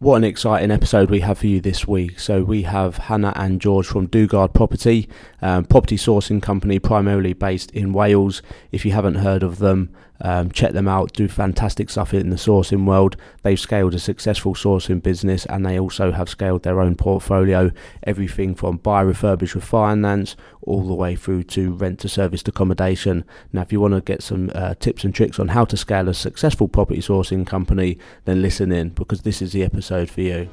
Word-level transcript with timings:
What 0.00 0.14
an 0.14 0.22
exciting 0.22 0.70
episode 0.70 1.10
we 1.10 1.18
have 1.20 1.38
for 1.38 1.48
you 1.48 1.60
this 1.60 1.88
week. 1.88 2.20
So, 2.20 2.44
we 2.44 2.62
have 2.62 2.98
Hannah 2.98 3.32
and 3.34 3.60
George 3.60 3.88
from 3.88 4.06
Dugard 4.06 4.54
Property, 4.54 5.08
um, 5.42 5.64
property 5.64 5.96
sourcing 5.96 6.40
company 6.40 6.78
primarily 6.78 7.32
based 7.32 7.72
in 7.72 7.92
Wales. 7.92 8.40
If 8.70 8.84
you 8.84 8.92
haven't 8.92 9.16
heard 9.16 9.42
of 9.42 9.58
them, 9.58 9.90
um, 10.20 10.50
check 10.50 10.72
them 10.72 10.88
out, 10.88 11.12
do 11.12 11.28
fantastic 11.28 11.90
stuff 11.90 12.12
in 12.12 12.30
the 12.30 12.36
sourcing 12.36 12.86
world. 12.86 13.16
They've 13.42 13.58
scaled 13.58 13.94
a 13.94 13.98
successful 13.98 14.54
sourcing 14.54 15.02
business 15.02 15.46
and 15.46 15.64
they 15.64 15.78
also 15.78 16.12
have 16.12 16.28
scaled 16.28 16.62
their 16.62 16.80
own 16.80 16.96
portfolio, 16.96 17.70
everything 18.02 18.54
from 18.54 18.78
buy, 18.78 19.04
refurbish, 19.04 19.54
refinance, 19.54 20.34
all 20.62 20.86
the 20.86 20.94
way 20.94 21.16
through 21.16 21.44
to 21.44 21.72
rent 21.74 22.00
to 22.00 22.08
serviced 22.08 22.48
accommodation. 22.48 23.24
Now, 23.52 23.62
if 23.62 23.72
you 23.72 23.80
want 23.80 23.94
to 23.94 24.00
get 24.00 24.22
some 24.22 24.50
uh, 24.54 24.74
tips 24.74 25.04
and 25.04 25.14
tricks 25.14 25.38
on 25.38 25.48
how 25.48 25.64
to 25.66 25.76
scale 25.76 26.08
a 26.08 26.14
successful 26.14 26.68
property 26.68 27.00
sourcing 27.00 27.46
company, 27.46 27.98
then 28.24 28.42
listen 28.42 28.72
in 28.72 28.90
because 28.90 29.22
this 29.22 29.40
is 29.40 29.52
the 29.52 29.62
episode 29.62 30.10
for 30.10 30.20
you. 30.20 30.48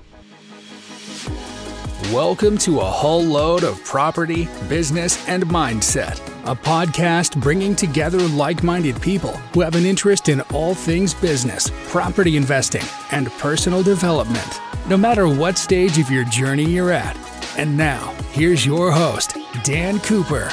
Welcome 2.11 2.59
to 2.59 2.81
a 2.81 2.85
Hull 2.85 3.23
load 3.23 3.63
of 3.63 3.83
property, 3.83 4.47
business, 4.69 5.27
and 5.27 5.43
mindset, 5.45 6.19
a 6.43 6.55
podcast 6.55 7.41
bringing 7.41 7.75
together 7.75 8.19
like 8.27 8.61
minded 8.61 9.01
people 9.01 9.31
who 9.55 9.61
have 9.61 9.73
an 9.73 9.85
interest 9.85 10.29
in 10.29 10.41
all 10.53 10.75
things 10.75 11.15
business, 11.15 11.71
property 11.87 12.37
investing, 12.37 12.83
and 13.09 13.31
personal 13.39 13.81
development, 13.81 14.61
no 14.87 14.97
matter 14.97 15.27
what 15.27 15.57
stage 15.57 15.97
of 15.97 16.11
your 16.11 16.25
journey 16.25 16.65
you're 16.65 16.91
at. 16.91 17.17
And 17.57 17.75
now, 17.75 18.13
here's 18.33 18.63
your 18.67 18.91
host, 18.91 19.35
Dan 19.63 19.99
Cooper. 20.01 20.51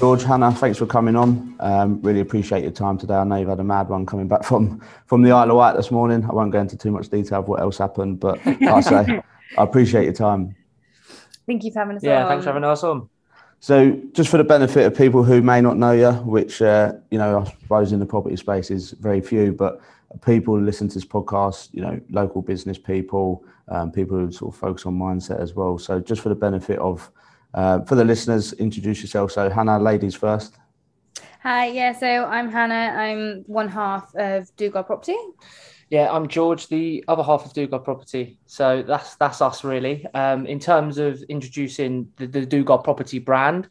George, 0.00 0.22
Hannah, 0.22 0.50
thanks 0.50 0.78
for 0.78 0.86
coming 0.86 1.14
on. 1.14 1.54
Um, 1.60 2.00
really 2.00 2.20
appreciate 2.20 2.62
your 2.62 2.72
time 2.72 2.96
today. 2.96 3.16
I 3.16 3.24
know 3.24 3.36
you've 3.36 3.50
had 3.50 3.60
a 3.60 3.64
mad 3.64 3.90
one 3.90 4.06
coming 4.06 4.28
back 4.28 4.44
from 4.44 4.80
from 5.04 5.20
the 5.20 5.30
Isle 5.30 5.50
of 5.50 5.56
Wight 5.58 5.76
this 5.76 5.90
morning. 5.90 6.24
I 6.24 6.32
won't 6.32 6.50
go 6.52 6.58
into 6.58 6.74
too 6.74 6.90
much 6.90 7.10
detail 7.10 7.40
of 7.40 7.48
what 7.48 7.60
else 7.60 7.76
happened, 7.76 8.18
but 8.18 8.44
like 8.46 8.62
I 8.62 8.80
say, 8.80 9.22
I 9.58 9.62
appreciate 9.62 10.04
your 10.04 10.14
time. 10.14 10.56
Thank 11.46 11.64
you 11.64 11.70
for 11.70 11.80
having 11.80 11.96
us 11.96 12.02
yeah, 12.02 12.22
on. 12.22 12.30
thanks 12.30 12.44
for 12.44 12.48
having 12.48 12.64
us 12.64 12.82
on. 12.82 13.10
So, 13.60 14.00
just 14.12 14.30
for 14.30 14.38
the 14.38 14.44
benefit 14.44 14.86
of 14.86 14.96
people 14.96 15.22
who 15.22 15.42
may 15.42 15.60
not 15.60 15.76
know 15.76 15.92
you, 15.92 16.12
which 16.22 16.62
uh, 16.62 16.94
you 17.10 17.18
know, 17.18 17.40
I 17.40 17.44
suppose 17.44 17.92
in 17.92 18.00
the 18.00 18.06
property 18.06 18.36
space 18.36 18.70
is 18.70 18.92
very 18.92 19.20
few, 19.20 19.52
but 19.52 19.82
people 20.24 20.56
who 20.56 20.64
listen 20.64 20.88
to 20.88 20.94
this 20.94 21.04
podcast, 21.04 21.68
you 21.74 21.82
know, 21.82 22.00
local 22.08 22.40
business 22.40 22.78
people, 22.78 23.44
um, 23.68 23.92
people 23.92 24.16
who 24.16 24.32
sort 24.32 24.54
of 24.54 24.58
focus 24.58 24.86
on 24.86 24.98
mindset 24.98 25.40
as 25.40 25.52
well. 25.52 25.76
So, 25.76 26.00
just 26.00 26.22
for 26.22 26.30
the 26.30 26.34
benefit 26.34 26.78
of 26.78 27.10
uh, 27.54 27.80
for 27.82 27.94
the 27.94 28.04
listeners, 28.04 28.52
introduce 28.54 29.00
yourself. 29.00 29.32
So, 29.32 29.50
Hannah, 29.50 29.78
ladies 29.78 30.14
first. 30.14 30.56
Hi, 31.42 31.68
yeah, 31.68 31.92
so 31.92 32.06
I'm 32.06 32.50
Hannah. 32.50 32.94
I'm 32.96 33.44
one 33.46 33.68
half 33.68 34.14
of 34.14 34.54
Dugard 34.56 34.86
Property. 34.86 35.16
Yeah, 35.88 36.08
I'm 36.12 36.28
George, 36.28 36.68
the 36.68 37.02
other 37.08 37.22
half 37.22 37.46
of 37.46 37.52
Dugard 37.52 37.82
Property. 37.82 38.38
So 38.46 38.84
that's 38.86 39.16
that's 39.16 39.40
us 39.40 39.64
really. 39.64 40.06
Um, 40.14 40.46
in 40.46 40.60
terms 40.60 40.98
of 40.98 41.22
introducing 41.24 42.12
the, 42.16 42.26
the 42.26 42.46
Dugard 42.46 42.84
Property 42.84 43.18
brand, 43.18 43.68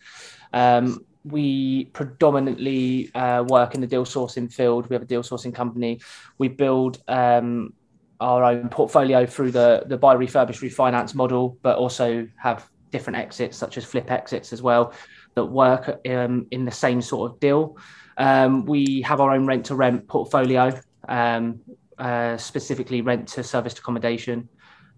um, 0.52 1.06
we 1.24 1.86
predominantly 1.86 3.12
uh, 3.14 3.44
work 3.48 3.76
in 3.76 3.82
the 3.82 3.88
deal 3.88 4.04
sourcing 4.04 4.52
field. 4.52 4.90
We 4.90 4.96
have 4.96 5.04
a 5.04 5.06
deal 5.06 5.22
sourcing 5.22 5.54
company. 5.54 6.02
We 6.38 6.48
build 6.48 7.02
um, 7.08 7.74
our 8.20 8.44
own 8.44 8.70
portfolio 8.70 9.26
through 9.26 9.52
the 9.52 9.84
the 9.86 9.98
buy, 9.98 10.16
refurbish, 10.16 10.60
refinance 10.62 11.14
model, 11.16 11.58
but 11.62 11.78
also 11.78 12.28
have 12.38 12.70
different 12.92 13.18
exits 13.18 13.58
such 13.58 13.78
as 13.78 13.86
flip 13.86 14.12
exits 14.12 14.54
as 14.54 14.62
well 14.62 14.94
that 15.36 15.46
work 15.46 16.00
um, 16.10 16.48
in 16.52 16.66
the 16.66 16.72
same 16.72 17.02
sort 17.02 17.32
of 17.32 17.40
deal. 17.40 17.78
Um, 18.18 18.66
we 18.66 19.02
have 19.04 19.22
our 19.22 19.32
own 19.32 19.46
rent 19.46 19.66
to 19.68 19.76
rent 19.76 20.08
portfolio, 20.08 20.78
um, 21.08 21.62
uh, 21.98 22.38
specifically 22.38 23.02
rent 23.02 23.28
to 23.30 23.44
serviced 23.44 23.80
accommodation. 23.80 24.50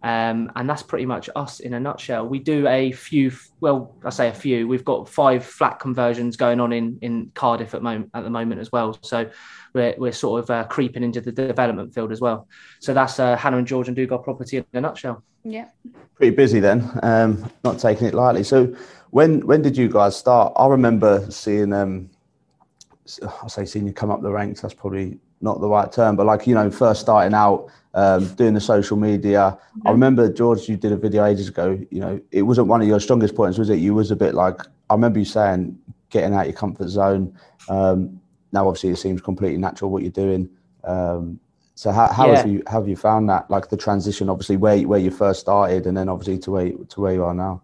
Um, 0.04 0.52
and 0.56 0.68
that's 0.68 0.82
pretty 0.82 1.06
much 1.06 1.30
us 1.36 1.60
in 1.60 1.76
a 1.76 1.80
nutshell. 1.80 2.28
We 2.28 2.40
do 2.40 2.68
a 2.68 2.92
few, 2.92 3.32
well, 3.60 3.96
I 4.04 4.10
say 4.10 4.30
a 4.30 4.34
few. 4.34 4.68
We've 4.68 4.84
got 4.84 5.08
five 5.08 5.46
flat 5.46 5.80
conversions 5.80 6.38
going 6.38 6.60
on 6.60 6.74
in 6.74 6.98
in 7.04 7.32
Cardiff 7.36 7.76
at, 7.76 7.84
moment, 7.84 8.10
at 8.16 8.24
the 8.24 8.32
moment 8.32 8.62
as 8.62 8.72
well. 8.72 8.98
So 9.04 9.30
we're, 9.76 9.94
we're 10.00 10.12
sort 10.12 10.44
of 10.44 10.50
uh, 10.50 10.64
creeping 10.64 11.04
into 11.04 11.22
the 11.22 11.32
development 11.32 11.94
field 11.94 12.12
as 12.12 12.20
well. 12.20 12.48
So 12.80 12.96
that's 12.96 13.20
uh, 13.20 13.38
Hannah 13.38 13.58
and 13.58 13.68
George 13.68 13.90
and 13.90 13.96
Dugard 13.96 14.24
Property 14.24 14.58
in 14.58 14.66
a 14.74 14.82
nutshell. 14.82 15.24
Yeah. 15.44 15.70
Pretty 16.16 16.36
busy 16.36 16.60
then, 16.60 16.90
um, 17.04 17.52
not 17.64 17.80
taking 17.80 18.08
it 18.08 18.14
lightly. 18.14 18.44
So, 18.44 18.76
when 19.10 19.46
when 19.48 19.62
did 19.62 19.76
you 19.76 19.90
guys 19.90 20.16
start? 20.16 20.54
I 20.56 20.68
remember 20.68 21.26
seeing 21.30 21.74
um, 21.74 22.10
I 23.44 23.48
say 23.48 23.66
seeing 23.66 23.88
you 23.88 23.94
come 23.94 24.12
up 24.12 24.22
the 24.22 24.32
ranks. 24.32 24.62
That's 24.62 24.74
probably 24.74 25.20
not 25.42 25.60
the 25.60 25.68
right 25.68 25.92
term, 25.92 26.16
but 26.16 26.26
like 26.26 26.48
you 26.48 26.54
know, 26.54 26.70
first 26.70 27.02
starting 27.02 27.34
out, 27.34 27.70
um, 27.94 28.28
doing 28.36 28.54
the 28.54 28.62
social 28.62 28.98
media. 28.98 29.58
Mm-hmm. 29.58 29.88
I 29.88 29.92
remember 29.92 30.32
George, 30.32 30.70
you 30.70 30.78
did 30.78 30.92
a 30.92 30.98
video 30.98 31.26
ages 31.26 31.48
ago. 31.50 31.80
You 31.90 32.00
know, 32.00 32.22
it 32.32 32.44
wasn't 32.44 32.68
one 32.68 32.82
of 32.82 32.88
your 32.88 33.00
strongest 33.00 33.36
points, 33.36 33.58
was 33.58 33.70
it? 33.70 33.80
You 33.80 33.94
was 33.94 34.12
a 34.12 34.16
bit 34.16 34.36
like 34.36 34.62
I 34.90 34.94
remember 34.94 35.20
you 35.20 35.26
saying 35.26 35.78
getting 36.10 36.34
out 36.34 36.46
your 36.46 36.56
comfort 36.56 36.90
zone. 36.90 37.38
Um, 37.70 38.22
now, 38.52 38.68
obviously, 38.68 38.90
it 38.92 38.98
seems 38.98 39.22
completely 39.22 39.58
natural 39.58 39.92
what 39.92 40.04
you're 40.04 40.12
doing. 40.12 40.50
Um, 40.84 41.40
so, 41.82 41.92
how, 41.92 42.14
how 42.14 42.28
yeah. 42.28 42.36
have 42.36 42.48
you 42.48 42.62
have 42.68 42.88
you 42.88 42.96
found 42.96 43.28
that, 43.30 43.50
like 43.50 43.70
the 43.70 43.76
transition, 43.76 44.30
obviously 44.30 44.56
where 44.56 44.80
where 44.88 45.00
you 45.00 45.10
first 45.10 45.40
started, 45.40 45.88
and 45.88 45.98
then 45.98 46.10
obviously 46.10 46.38
to 46.38 46.52
where 46.52 46.70
to 46.70 47.02
where 47.02 47.12
you 47.12 47.24
are 47.24 47.34
now? 47.34 47.64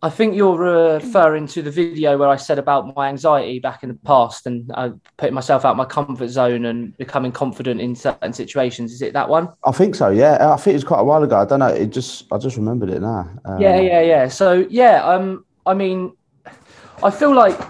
I 0.00 0.08
think 0.08 0.34
you're 0.34 0.56
referring 0.56 1.46
to 1.48 1.60
the 1.60 1.70
video 1.70 2.16
where 2.16 2.30
I 2.30 2.36
said 2.36 2.58
about 2.58 2.96
my 2.96 3.10
anxiety 3.10 3.58
back 3.58 3.82
in 3.82 3.90
the 3.90 3.96
past 3.96 4.46
and 4.46 4.70
uh, 4.72 4.92
putting 5.18 5.34
myself 5.34 5.66
out 5.66 5.76
my 5.76 5.84
comfort 5.84 6.28
zone 6.28 6.64
and 6.64 6.96
becoming 6.96 7.32
confident 7.32 7.82
in 7.82 7.94
certain 7.94 8.32
situations. 8.32 8.92
Is 8.92 9.02
it 9.02 9.12
that 9.12 9.28
one? 9.28 9.50
I 9.62 9.72
think 9.72 9.94
so. 9.94 10.08
Yeah, 10.08 10.38
I 10.50 10.56
think 10.56 10.68
it 10.68 10.76
was 10.76 10.84
quite 10.84 11.00
a 11.00 11.04
while 11.04 11.22
ago. 11.22 11.36
I 11.36 11.44
don't 11.44 11.58
know. 11.58 11.66
It 11.66 11.90
just 11.90 12.32
I 12.32 12.38
just 12.38 12.56
remembered 12.56 12.88
it 12.88 13.02
now. 13.02 13.28
Um, 13.44 13.60
yeah, 13.60 13.78
yeah, 13.78 14.00
yeah. 14.00 14.28
So 14.28 14.66
yeah, 14.70 15.04
um, 15.04 15.44
I 15.66 15.74
mean, 15.74 16.16
I 17.02 17.10
feel 17.10 17.34
like 17.34 17.60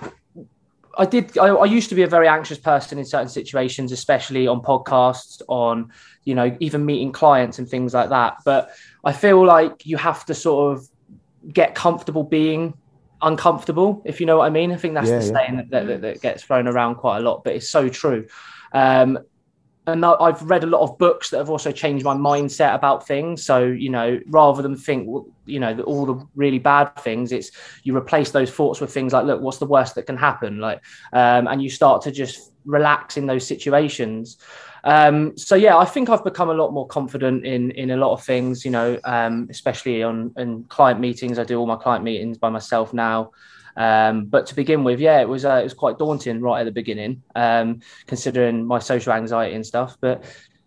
I 0.97 1.06
did. 1.06 1.37
I, 1.38 1.49
I, 1.49 1.65
used 1.66 1.88
to 1.88 1.94
be 1.94 2.03
a 2.03 2.06
very 2.06 2.28
anxious 2.28 2.59
person 2.59 2.99
in 2.99 3.05
certain 3.05 3.28
situations, 3.28 3.93
especially 3.93 4.47
on 4.47 4.60
podcasts, 4.60 5.43
on 5.49 5.93
you 6.25 6.34
know, 6.34 6.56
even 6.60 6.84
meeting 6.84 7.12
clients 7.12 7.59
and 7.59 7.69
things 7.69 7.94
like 7.94 8.10
that. 8.10 8.38
But 8.44 8.71
I 9.05 9.12
feel 9.12 9.44
like 9.44 9.87
you 9.87 9.97
have 9.97 10.25
to 10.27 10.34
sort 10.34 10.77
of 10.77 10.88
get 11.53 11.75
comfortable 11.75 12.25
being 12.25 12.75
uncomfortable, 13.22 14.03
if 14.05 14.21
you 14.21 14.27
know 14.27 14.38
what 14.38 14.47
I 14.47 14.50
mean. 14.50 14.72
I 14.72 14.77
think 14.77 14.94
that's 14.94 15.09
yeah, 15.09 15.19
the 15.19 15.22
saying 15.22 15.55
yeah. 15.55 15.62
that, 15.71 15.87
that, 15.87 16.00
that, 16.03 16.21
gets 16.22 16.43
thrown 16.43 16.69
around 16.69 16.97
quite 16.97 17.19
a 17.19 17.21
lot, 17.21 17.44
but 17.44 17.55
it's 17.55 17.69
so 17.69 17.88
true. 17.88 18.26
Um, 18.72 19.19
and 19.86 20.04
I've 20.04 20.42
read 20.42 20.64
a 20.64 20.66
lot 20.66 20.80
of 20.80 20.96
books 20.96 21.30
that 21.30 21.38
have 21.38 21.50
also 21.50 21.70
changed 21.70 22.04
my 22.04 22.14
mindset 22.14 22.74
about 22.74 23.06
things. 23.06 23.44
So, 23.44 23.64
you 23.64 23.90
know, 23.90 24.18
rather 24.28 24.62
than 24.62 24.76
think, 24.76 25.06
you 25.44 25.60
know, 25.60 25.78
all 25.80 26.06
the 26.06 26.26
really 26.34 26.58
bad 26.58 26.96
things, 26.96 27.32
it's 27.32 27.50
you 27.82 27.94
replace 27.94 28.30
those 28.30 28.50
thoughts 28.50 28.80
with 28.80 28.92
things 28.92 29.12
like, 29.12 29.26
look, 29.26 29.42
what's 29.42 29.58
the 29.58 29.66
worst 29.66 29.94
that 29.96 30.04
can 30.04 30.16
happen? 30.16 30.58
Like, 30.58 30.82
um, 31.12 31.46
and 31.48 31.62
you 31.62 31.68
start 31.68 32.00
to 32.02 32.10
just 32.10 32.52
relax 32.64 33.18
in 33.18 33.26
those 33.26 33.46
situations. 33.46 34.38
Um, 34.84 35.36
so 35.36 35.54
yeah, 35.54 35.76
I 35.76 35.84
think 35.84 36.08
I've 36.08 36.24
become 36.24 36.48
a 36.48 36.54
lot 36.54 36.72
more 36.72 36.86
confident 36.86 37.44
in 37.44 37.70
in 37.72 37.90
a 37.90 37.96
lot 37.96 38.12
of 38.12 38.22
things. 38.24 38.64
You 38.64 38.70
know, 38.70 38.98
um, 39.04 39.48
especially 39.50 40.02
on 40.02 40.32
in 40.38 40.64
client 40.64 41.00
meetings. 41.00 41.38
I 41.38 41.44
do 41.44 41.58
all 41.58 41.66
my 41.66 41.76
client 41.76 42.04
meetings 42.04 42.38
by 42.38 42.48
myself 42.48 42.94
now. 42.94 43.32
Um, 43.76 44.26
but 44.26 44.46
to 44.46 44.54
begin 44.54 44.84
with, 44.84 45.00
yeah, 45.00 45.20
it 45.20 45.28
was 45.28 45.44
uh, 45.44 45.56
it 45.60 45.64
was 45.64 45.74
quite 45.74 45.98
daunting 45.98 46.40
right 46.40 46.60
at 46.60 46.64
the 46.64 46.72
beginning, 46.72 47.22
um, 47.34 47.80
considering 48.06 48.66
my 48.66 48.78
social 48.78 49.12
anxiety 49.12 49.54
and 49.54 49.66
stuff. 49.66 49.96
But 50.00 50.24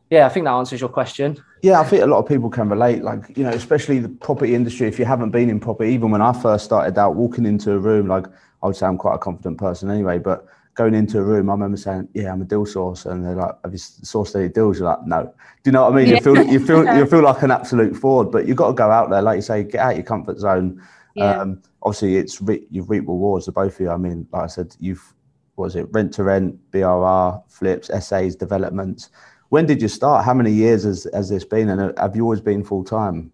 yeah, 0.10 0.26
I 0.26 0.30
think 0.30 0.46
that 0.46 0.54
answers 0.54 0.80
your 0.80 0.90
question. 0.90 1.38
Yeah, 1.62 1.80
I 1.80 1.84
think 1.84 2.04
a 2.04 2.06
lot 2.06 2.20
of 2.20 2.28
people 2.28 2.50
can 2.50 2.70
relate. 2.70 3.04
Like 3.04 3.38
you 3.38 3.44
know, 3.44 3.50
especially 3.50 4.00
the 4.00 4.10
property 4.10 4.56
industry. 4.56 4.88
If 4.88 5.00
you 5.00 5.06
haven't 5.06 5.32
been 5.32 5.50
in 5.50 5.60
property, 5.60 5.94
even 5.94 6.12
when 6.12 6.22
I 6.22 6.34
first 6.34 6.66
started 6.66 6.98
out, 6.98 7.16
walking 7.16 7.46
into 7.46 7.74
a 7.74 7.80
room, 7.80 8.08
like 8.08 8.26
I 8.62 8.68
would 8.68 8.76
say 8.76 8.86
I'm 8.86 8.98
quite 8.98 9.16
a 9.16 9.20
confident 9.20 9.58
person 9.58 9.90
anyway, 9.90 10.18
but 10.20 10.48
going 10.76 10.94
into 10.94 11.20
a 11.20 11.24
room, 11.24 11.50
I 11.50 11.54
remember 11.54 11.76
saying, 11.76 12.08
"Yeah, 12.14 12.32
I'm 12.32 12.42
a 12.42 12.46
deal 12.46 12.66
source," 12.66 13.06
and 13.06 13.26
they're 13.26 13.36
like, 13.36 13.56
"Have 13.64 13.74
you 13.74 13.80
sourced 13.80 14.36
any 14.36 14.48
deals?" 14.48 14.80
You're 14.80 14.90
like, 14.90 15.06
"No." 15.06 15.24
Do 15.24 15.32
you 15.66 15.72
know 15.72 15.84
what 15.84 15.94
I 15.94 15.96
mean? 15.98 16.08
Yeah. 16.08 16.16
You 16.16 16.22
feel 16.22 16.44
you 16.46 16.66
feel 16.66 16.96
you 16.98 17.06
feel 17.06 17.24
like 17.24 17.42
an 17.42 17.52
absolute 17.52 17.96
fraud, 17.98 18.32
but 18.32 18.48
you've 18.48 18.58
got 18.58 18.68
to 18.68 18.74
go 18.74 18.90
out 18.90 19.10
there, 19.10 19.22
like 19.22 19.38
you 19.38 19.42
say, 19.42 19.64
get 19.64 19.82
out 19.82 19.96
your 19.96 20.06
comfort 20.06 20.38
zone. 20.38 20.82
Yeah. 21.16 21.42
Um, 21.42 21.62
obviously, 21.88 22.18
it's 22.18 22.42
re- 22.42 22.68
you've 22.70 22.90
reaped 22.90 23.08
rewards, 23.08 23.46
the 23.46 23.52
both 23.52 23.76
of 23.76 23.80
you. 23.80 23.90
I 23.90 23.98
mean, 23.98 24.28
like 24.32 24.44
I 24.44 24.48
said, 24.48 24.76
you've 24.80 25.14
was 25.56 25.76
it 25.76 25.88
rent 25.92 26.14
to 26.14 26.24
rent, 26.24 26.56
BRR, 26.72 27.42
flips, 27.50 27.90
SAs, 28.06 28.36
developments. 28.36 29.10
When 29.50 29.66
did 29.66 29.82
you 29.82 29.88
start? 29.88 30.24
How 30.24 30.34
many 30.34 30.52
years 30.52 30.84
has, 30.84 31.08
has 31.14 31.30
this 31.30 31.44
been? 31.44 31.70
And 31.70 31.98
have 31.98 32.16
you 32.16 32.24
always 32.24 32.42
been 32.42 32.64
full 32.64 32.84
time? 32.84 33.32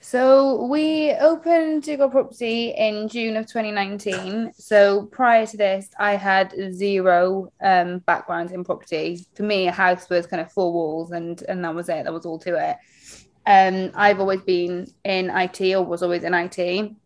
So 0.00 0.66
we 0.66 1.12
opened 1.12 1.84
Dugard 1.84 2.10
Property 2.10 2.74
in 2.76 3.08
June 3.08 3.36
of 3.36 3.46
2019. 3.46 4.52
So 4.54 5.06
prior 5.06 5.46
to 5.46 5.56
this, 5.56 5.88
I 5.98 6.16
had 6.16 6.52
zero 6.72 7.52
um, 7.62 8.00
background 8.00 8.50
in 8.50 8.64
property. 8.64 9.24
For 9.34 9.44
me, 9.44 9.68
a 9.68 9.72
house 9.72 10.10
was 10.10 10.26
kind 10.26 10.42
of 10.42 10.52
four 10.52 10.72
walls, 10.72 11.12
and 11.12 11.42
and 11.48 11.64
that 11.64 11.74
was 11.74 11.88
it. 11.88 12.04
That 12.04 12.12
was 12.12 12.26
all 12.26 12.40
to 12.40 12.70
it. 12.70 12.76
Um, 13.46 13.92
I've 13.94 14.20
always 14.20 14.42
been 14.42 14.88
in 15.04 15.30
IT, 15.30 15.60
or 15.74 15.84
was 15.84 16.02
always 16.02 16.24
in 16.24 16.34
IT. 16.34 16.96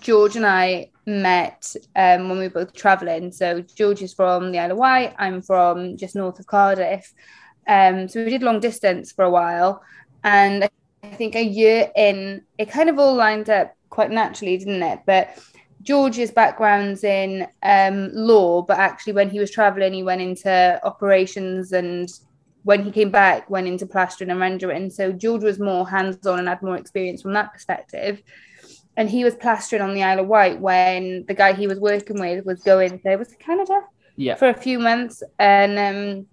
George 0.00 0.36
and 0.36 0.46
I 0.46 0.90
met 1.06 1.74
um, 1.94 2.28
when 2.28 2.38
we 2.38 2.48
were 2.48 2.64
both 2.64 2.72
traveling. 2.72 3.32
So 3.32 3.62
George 3.62 4.02
is 4.02 4.14
from 4.14 4.52
the 4.52 4.58
Isle 4.58 4.72
of 4.72 4.78
Wight. 4.78 5.14
I'm 5.18 5.42
from 5.42 5.96
just 5.96 6.16
north 6.16 6.38
of 6.38 6.46
Cardiff. 6.46 7.12
Um, 7.66 8.08
so 8.08 8.24
we 8.24 8.30
did 8.30 8.42
long 8.42 8.60
distance 8.60 9.12
for 9.12 9.24
a 9.24 9.30
while, 9.30 9.82
and 10.22 10.64
I 11.02 11.08
think 11.08 11.34
a 11.34 11.42
year 11.42 11.90
in, 11.96 12.42
it 12.58 12.70
kind 12.70 12.90
of 12.90 12.98
all 12.98 13.14
lined 13.14 13.48
up 13.48 13.74
quite 13.88 14.10
naturally, 14.10 14.58
didn't 14.58 14.82
it? 14.82 15.00
But 15.06 15.38
George's 15.82 16.30
background's 16.30 17.04
in 17.04 17.46
um, 17.62 18.10
law, 18.12 18.62
but 18.62 18.78
actually, 18.78 19.14
when 19.14 19.30
he 19.30 19.38
was 19.38 19.50
traveling, 19.50 19.92
he 19.92 20.02
went 20.02 20.20
into 20.20 20.80
operations 20.82 21.72
and 21.72 22.10
when 22.64 22.82
he 22.82 22.90
came 22.90 23.10
back, 23.10 23.48
went 23.50 23.66
into 23.66 23.86
plastering 23.86 24.30
and 24.30 24.40
rendering. 24.40 24.90
So 24.90 25.12
George 25.12 25.42
was 25.42 25.60
more 25.60 25.88
hands 25.88 26.26
on 26.26 26.38
and 26.38 26.48
had 26.48 26.62
more 26.62 26.76
experience 26.76 27.20
from 27.20 27.34
that 27.34 27.52
perspective. 27.52 28.22
And 28.96 29.10
he 29.10 29.24
was 29.24 29.34
plastering 29.34 29.82
on 29.82 29.94
the 29.94 30.02
Isle 30.02 30.20
of 30.20 30.28
Wight 30.28 30.60
when 30.60 31.24
the 31.26 31.34
guy 31.34 31.52
he 31.52 31.66
was 31.66 31.80
working 31.80 32.20
with 32.20 32.44
was 32.46 32.62
going 32.62 33.00
there 33.04 33.18
was 33.18 33.34
Canada 33.38 33.80
Yeah. 34.16 34.36
for 34.36 34.48
a 34.48 34.54
few 34.54 34.78
months. 34.78 35.22
And 35.38 35.78
um, 35.78 36.26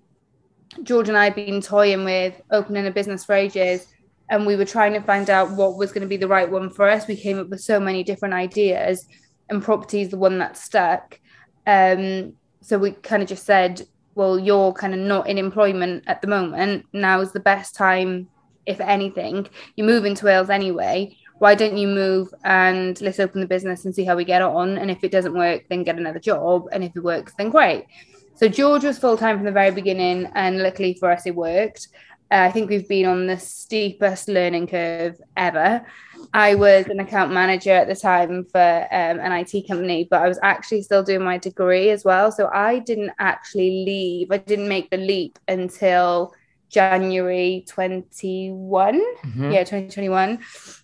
George 0.84 1.10
and 1.10 1.18
I 1.18 1.26
had 1.26 1.36
been 1.36 1.62
toying 1.62 2.04
with 2.06 2.40
opening 2.52 2.86
a 2.86 2.92
business 2.92 3.26
for 3.26 3.34
ages. 3.34 3.88
And 4.30 4.46
we 4.46 4.56
were 4.56 4.66
trying 4.66 4.94
to 4.94 5.02
find 5.02 5.30
out 5.30 5.52
what 5.52 5.76
was 5.78 5.92
going 5.92 6.04
to 6.04 6.08
be 6.08 6.18
the 6.18 6.28
right 6.28 6.50
one 6.50 6.70
for 6.70 6.88
us. 6.90 7.08
We 7.08 7.18
came 7.18 7.38
up 7.40 7.50
with 7.50 7.60
so 7.60 7.82
many 7.82 8.02
different 8.02 8.34
ideas, 8.34 9.06
and 9.50 9.62
property 9.62 10.02
is 10.02 10.10
the 10.10 10.18
one 10.18 10.38
that 10.38 10.56
stuck. 10.56 11.20
Um, 11.68 12.34
so 12.62 12.78
we 12.78 12.92
kind 12.92 13.22
of 13.22 13.28
just 13.28 13.46
said, 13.46 13.82
well, 14.16 14.40
you're 14.40 14.72
kind 14.72 14.94
of 14.94 15.02
not 15.02 15.28
in 15.28 15.38
employment 15.38 16.06
at 16.08 16.22
the 16.22 16.28
moment. 16.30 16.86
Now 16.94 17.20
is 17.20 17.34
the 17.34 17.42
best 17.42 17.76
time, 17.76 18.30
if 18.66 18.80
anything. 18.80 19.48
You're 19.76 19.88
moving 19.88 20.16
to 20.16 20.26
Wales 20.26 20.50
anyway. 20.50 21.18
Why 21.42 21.56
don't 21.56 21.76
you 21.76 21.88
move 21.88 22.32
and 22.44 23.02
let's 23.02 23.20
open 23.20 23.42
the 23.42 23.48
business 23.48 23.84
and 23.84 23.96
see 23.96 24.04
how 24.06 24.16
we 24.16 24.26
get 24.26 24.44
on? 24.44 24.78
And 24.78 24.92
if 24.92 25.04
it 25.04 25.12
doesn't 25.12 25.34
work, 25.34 25.64
then 25.70 25.84
get 25.84 25.98
another 25.98 26.20
job. 26.20 26.68
And 26.72 26.84
if 26.84 26.96
it 26.96 27.04
works, 27.04 27.34
then 27.36 27.50
great. 27.50 27.88
So 28.36 28.48
George 28.48 28.84
was 28.84 29.00
full 29.00 29.18
time 29.18 29.38
from 29.38 29.46
the 29.46 29.52
very 29.52 29.72
beginning, 29.72 30.30
and 30.36 30.62
luckily 30.62 30.94
for 30.94 31.10
us, 31.10 31.26
it 31.26 31.36
worked. 31.36 31.88
Uh, 32.30 32.46
I 32.46 32.52
think 32.52 32.70
we've 32.70 32.88
been 32.88 33.08
on 33.08 33.26
the 33.26 33.40
steepest 33.40 34.28
learning 34.28 34.68
curve 34.68 35.20
ever. 35.36 35.84
I 36.32 36.54
was 36.54 36.86
an 36.86 37.00
account 37.00 37.34
manager 37.34 37.72
at 37.72 37.88
the 37.88 37.96
time 37.96 38.46
for 38.46 38.88
um, 38.92 39.20
an 39.20 39.32
IT 39.32 39.68
company, 39.68 40.08
but 40.12 40.22
I 40.22 40.28
was 40.28 40.38
actually 40.44 40.84
still 40.84 41.02
doing 41.02 41.24
my 41.24 41.40
degree 41.40 41.90
as 41.90 42.06
well. 42.06 42.32
So 42.32 42.52
I 42.54 42.78
didn't 42.78 43.14
actually 43.18 43.84
leave. 43.84 44.32
I 44.32 44.38
didn't 44.38 44.70
make 44.70 44.92
the 44.92 44.98
leap 44.98 45.40
until 45.48 46.36
January 46.72 47.66
21. 47.68 49.02
Mhm. 49.26 49.54
Yeah, 49.54 49.64
2021. 49.64 50.40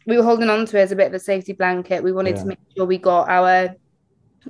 We 0.05 0.17
were 0.17 0.23
holding 0.23 0.49
on 0.49 0.65
to 0.65 0.77
it 0.77 0.81
as 0.81 0.91
a 0.91 0.95
bit 0.95 1.07
of 1.07 1.13
a 1.13 1.19
safety 1.19 1.53
blanket. 1.53 2.03
We 2.03 2.11
wanted 2.11 2.35
Yeah. 2.35 2.41
to 2.41 2.47
make 2.47 2.59
sure 2.75 2.85
we 2.85 2.97
got 2.97 3.29
our 3.29 3.75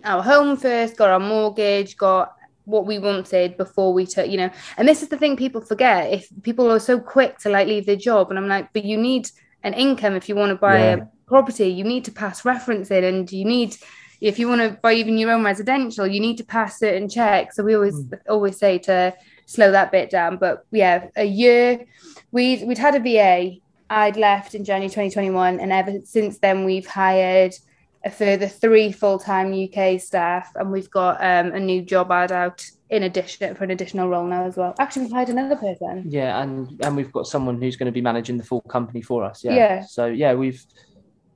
our 0.03 0.21
home 0.21 0.55
first, 0.57 0.95
got 0.95 1.09
our 1.09 1.19
mortgage, 1.19 1.97
got 1.97 2.33
what 2.65 2.85
we 2.85 2.99
wanted 2.99 3.57
before 3.57 3.93
we 3.93 4.05
took, 4.05 4.27
you 4.29 4.37
know. 4.37 4.49
And 4.77 4.87
this 4.87 5.01
is 5.01 5.07
the 5.09 5.17
thing 5.17 5.35
people 5.35 5.59
forget. 5.61 6.13
If 6.13 6.29
people 6.43 6.71
are 6.71 6.79
so 6.79 6.99
quick 6.99 7.39
to 7.39 7.49
like 7.49 7.67
leave 7.67 7.87
their 7.87 7.95
job, 7.95 8.29
and 8.29 8.37
I'm 8.37 8.47
like, 8.47 8.67
but 8.73 8.85
you 8.85 8.95
need 8.97 9.27
an 9.63 9.73
income 9.73 10.15
if 10.15 10.29
you 10.29 10.35
want 10.35 10.51
to 10.51 10.55
buy 10.55 10.77
Yeah. 10.79 10.93
a 10.97 10.99
property, 11.27 11.69
you 11.69 11.83
need 11.83 12.05
to 12.05 12.11
pass 12.11 12.43
referencing, 12.43 13.03
and 13.09 13.31
you 13.31 13.45
need 13.45 13.75
if 14.21 14.37
you 14.39 14.47
want 14.49 14.61
to 14.61 14.77
buy 14.81 14.93
even 14.93 15.17
your 15.17 15.31
own 15.31 15.43
residential, 15.43 16.05
you 16.07 16.19
need 16.19 16.37
to 16.37 16.43
pass 16.43 16.79
certain 16.79 17.07
checks. 17.07 17.55
So 17.55 17.63
we 17.63 17.73
always 17.75 17.97
always 18.29 18.57
say 18.57 18.77
to 18.79 19.13
slow 19.47 19.71
that 19.71 19.91
bit 19.91 20.11
down. 20.11 20.37
But 20.37 20.65
yeah, 20.71 21.07
a 21.15 21.25
year 21.25 21.85
we'd 22.31 22.67
we'd 22.67 22.77
had 22.77 22.93
a 22.93 22.99
VA. 22.99 23.57
I'd 23.89 24.17
left 24.17 24.53
in 24.53 24.65
January 24.65 24.89
2021, 24.89 25.59
and 25.59 25.71
ever 25.71 25.99
since 26.03 26.37
then 26.39 26.65
we've 26.65 26.85
hired 26.85 27.55
a 28.03 28.11
further 28.11 28.47
three 28.47 28.91
full-time 28.91 29.53
UK 29.53 29.99
staff, 29.99 30.51
and 30.55 30.71
we've 30.71 30.91
got 30.91 31.17
um, 31.23 31.53
a 31.53 31.59
new 31.59 31.81
job 31.81 32.11
ad 32.11 32.31
out 32.31 32.69
in 32.89 33.03
addition 33.03 33.53
for 33.55 33.63
an 33.63 33.71
additional 33.71 34.07
role 34.09 34.25
now 34.25 34.45
as 34.45 34.55
well. 34.55 34.75
Actually, 34.79 35.03
we've 35.03 35.11
hired 35.11 35.29
another 35.29 35.55
person. 35.55 36.03
Yeah, 36.07 36.41
and 36.41 36.79
and 36.83 36.95
we've 36.95 37.11
got 37.11 37.27
someone 37.27 37.61
who's 37.61 37.75
going 37.75 37.87
to 37.87 37.91
be 37.91 38.01
managing 38.01 38.37
the 38.37 38.43
full 38.43 38.61
company 38.61 39.01
for 39.01 39.23
us. 39.23 39.43
Yeah. 39.43 39.55
Yeah. 39.55 39.81
So 39.81 40.05
yeah, 40.05 40.33
we've 40.33 40.63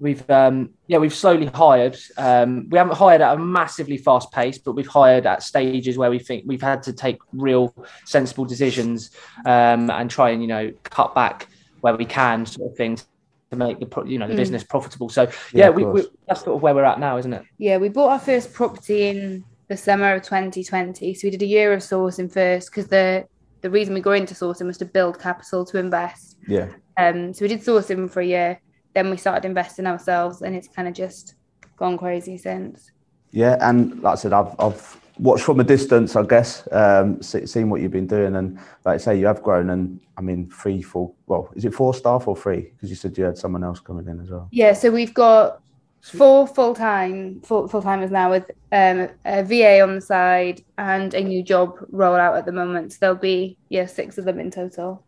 we've 0.01 0.27
um 0.29 0.71
yeah 0.87 0.97
we've 0.97 1.13
slowly 1.13 1.45
hired. 1.45 1.95
Um, 2.17 2.67
we 2.69 2.77
haven't 2.77 2.95
hired 2.97 3.21
at 3.21 3.35
a 3.35 3.37
massively 3.37 3.97
fast 3.97 4.31
pace, 4.31 4.57
but 4.57 4.73
we've 4.73 4.87
hired 4.87 5.25
at 5.25 5.43
stages 5.43 5.97
where 5.97 6.09
we 6.09 6.19
think 6.19 6.43
we've 6.45 6.61
had 6.61 6.83
to 6.83 6.93
take 6.93 7.19
real 7.31 7.73
sensible 8.05 8.45
decisions 8.45 9.11
um, 9.45 9.89
and 9.89 10.09
try 10.09 10.31
and 10.31 10.41
you 10.41 10.47
know 10.47 10.73
cut 10.83 11.15
back 11.15 11.47
where 11.81 11.95
we 11.95 12.05
can, 12.05 12.45
sort 12.45 12.71
of 12.71 12.77
things 12.77 13.07
to 13.51 13.57
make 13.57 13.79
the 13.79 14.03
you 14.05 14.17
know 14.17 14.27
the 14.27 14.33
Mm. 14.33 14.37
business 14.37 14.63
profitable. 14.63 15.09
So 15.09 15.23
Yeah, 15.23 15.65
yeah, 15.65 15.69
we, 15.69 15.85
we 15.85 16.07
that's 16.27 16.43
sort 16.43 16.55
of 16.55 16.61
where 16.61 16.73
we're 16.75 16.83
at 16.83 16.99
now, 16.99 17.17
isn't 17.17 17.33
it? 17.33 17.43
Yeah, 17.57 17.77
we 17.77 17.89
bought 17.89 18.09
our 18.09 18.19
first 18.19 18.53
property 18.53 19.09
in 19.09 19.43
the 19.67 19.77
summer 19.77 20.15
of 20.15 20.23
2020. 20.23 21.13
So 21.13 21.27
we 21.27 21.31
did 21.31 21.41
a 21.41 21.45
year 21.45 21.73
of 21.73 21.81
sourcing 21.81 22.31
first 22.31 22.71
because 22.71 22.87
the 22.87 23.25
the 23.61 23.69
reason 23.69 23.93
we 23.93 24.01
got 24.01 24.13
into 24.13 24.33
sourcing 24.33 24.65
was 24.65 24.77
to 24.79 24.85
build 24.85 25.19
capital 25.19 25.63
to 25.65 25.77
invest. 25.77 26.37
Yeah. 26.47 26.69
Um, 26.97 27.33
so 27.33 27.43
we 27.45 27.49
did 27.49 27.61
sourcing 27.61 28.09
for 28.09 28.21
a 28.21 28.25
year, 28.25 28.59
then 28.93 29.09
we 29.09 29.17
started 29.17 29.45
investing 29.45 29.87
ourselves, 29.87 30.41
and 30.41 30.55
it's 30.55 30.67
kind 30.67 30.87
of 30.87 30.93
just 30.93 31.35
gone 31.77 31.97
crazy 31.97 32.37
since. 32.37 32.91
Yeah, 33.31 33.57
and 33.61 34.01
like 34.01 34.13
I 34.13 34.15
said, 34.15 34.33
I've, 34.33 34.53
I've 34.59 35.01
watched 35.17 35.43
from 35.43 35.59
a 35.59 35.63
distance, 35.63 36.15
I 36.15 36.23
guess, 36.23 36.67
um, 36.71 37.21
se- 37.21 37.45
seen 37.45 37.69
what 37.69 37.81
you've 37.81 37.91
been 37.91 38.07
doing, 38.07 38.35
and 38.35 38.57
like 38.85 38.95
I 38.95 38.97
say, 38.97 39.17
you 39.17 39.25
have 39.27 39.41
grown. 39.41 39.69
And 39.69 39.99
I 40.17 40.21
mean, 40.21 40.49
three, 40.49 40.81
four. 40.81 41.13
Well, 41.27 41.49
is 41.55 41.65
it 41.65 41.73
four 41.73 41.93
staff 41.93 42.27
or 42.27 42.35
three? 42.35 42.71
Because 42.75 42.89
you 42.89 42.95
said 42.95 43.17
you 43.17 43.23
had 43.23 43.37
someone 43.37 43.63
else 43.63 43.79
coming 43.79 44.07
in 44.07 44.19
as 44.19 44.29
well. 44.29 44.49
Yeah, 44.51 44.73
so 44.73 44.91
we've 44.91 45.13
got 45.13 45.61
four 46.01 46.47
full 46.47 46.73
time 46.73 47.39
full 47.41 47.67
full 47.67 47.81
timers 47.81 48.09
now 48.09 48.31
with 48.31 48.49
um, 48.71 49.07
a 49.23 49.43
VA 49.43 49.81
on 49.81 49.95
the 49.95 50.01
side 50.01 50.63
and 50.77 51.13
a 51.13 51.21
new 51.21 51.43
job 51.43 51.77
rollout 51.91 52.37
at 52.37 52.45
the 52.45 52.51
moment. 52.51 52.91
So 52.91 52.97
there'll 53.01 53.15
be 53.15 53.57
yeah 53.69 53.85
six 53.85 54.17
of 54.17 54.25
them 54.25 54.39
in 54.39 54.51
total. 54.51 55.05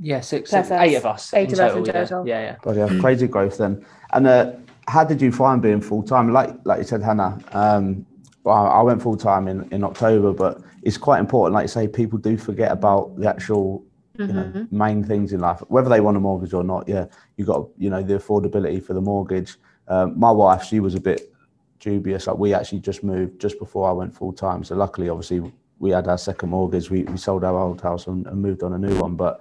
Yeah, 0.00 0.20
six, 0.20 0.50
Plus 0.50 0.70
us. 0.70 0.80
eight 0.80 0.94
of 0.94 1.06
us. 1.06 1.34
Eight 1.34 1.52
of 1.52 1.58
us 1.58 1.74
in 1.74 1.84
yeah. 1.84 1.92
total. 1.92 2.26
Yeah, 2.26 2.40
yeah. 2.40 2.56
But 2.62 2.76
yeah, 2.76 3.00
crazy 3.00 3.26
growth 3.26 3.58
then. 3.58 3.84
And 4.12 4.26
uh, 4.26 4.52
how 4.86 5.04
did 5.04 5.20
you 5.20 5.32
find 5.32 5.60
being 5.60 5.80
full 5.80 6.02
time? 6.02 6.32
Like 6.32 6.54
like 6.64 6.78
you 6.78 6.84
said, 6.84 7.02
Hannah. 7.02 7.38
Um, 7.52 8.06
well, 8.44 8.66
I 8.66 8.80
went 8.82 9.02
full 9.02 9.16
time 9.16 9.48
in, 9.48 9.68
in 9.72 9.84
October, 9.84 10.32
but 10.32 10.62
it's 10.82 10.96
quite 10.96 11.18
important. 11.18 11.54
Like 11.54 11.64
you 11.64 11.68
say, 11.68 11.88
people 11.88 12.18
do 12.18 12.36
forget 12.36 12.70
about 12.70 13.16
the 13.16 13.28
actual 13.28 13.84
you 14.18 14.26
know 14.26 14.66
main 14.70 15.02
things 15.04 15.32
in 15.32 15.40
life, 15.40 15.60
whether 15.68 15.88
they 15.88 16.00
want 16.00 16.16
a 16.16 16.20
mortgage 16.20 16.54
or 16.54 16.64
not. 16.64 16.88
Yeah, 16.88 17.06
you 17.36 17.44
got 17.44 17.68
you 17.76 17.90
know 17.90 18.02
the 18.02 18.14
affordability 18.14 18.82
for 18.82 18.94
the 18.94 19.00
mortgage. 19.00 19.56
Um, 19.88 20.18
my 20.18 20.30
wife, 20.30 20.64
she 20.64 20.80
was 20.80 20.94
a 20.94 21.00
bit 21.00 21.32
dubious. 21.80 22.26
Like 22.26 22.38
we 22.38 22.54
actually 22.54 22.80
just 22.80 23.02
moved 23.02 23.40
just 23.40 23.58
before 23.58 23.88
I 23.88 23.92
went 23.92 24.14
full 24.14 24.32
time, 24.32 24.62
so 24.62 24.76
luckily, 24.76 25.08
obviously, 25.08 25.52
we 25.80 25.90
had 25.90 26.06
our 26.06 26.18
second 26.18 26.50
mortgage. 26.50 26.88
We 26.88 27.02
we 27.02 27.16
sold 27.16 27.42
our 27.42 27.58
old 27.58 27.80
house 27.80 28.06
and, 28.06 28.26
and 28.26 28.40
moved 28.40 28.62
on 28.62 28.72
a 28.72 28.78
new 28.78 28.96
one, 28.98 29.16
but 29.16 29.40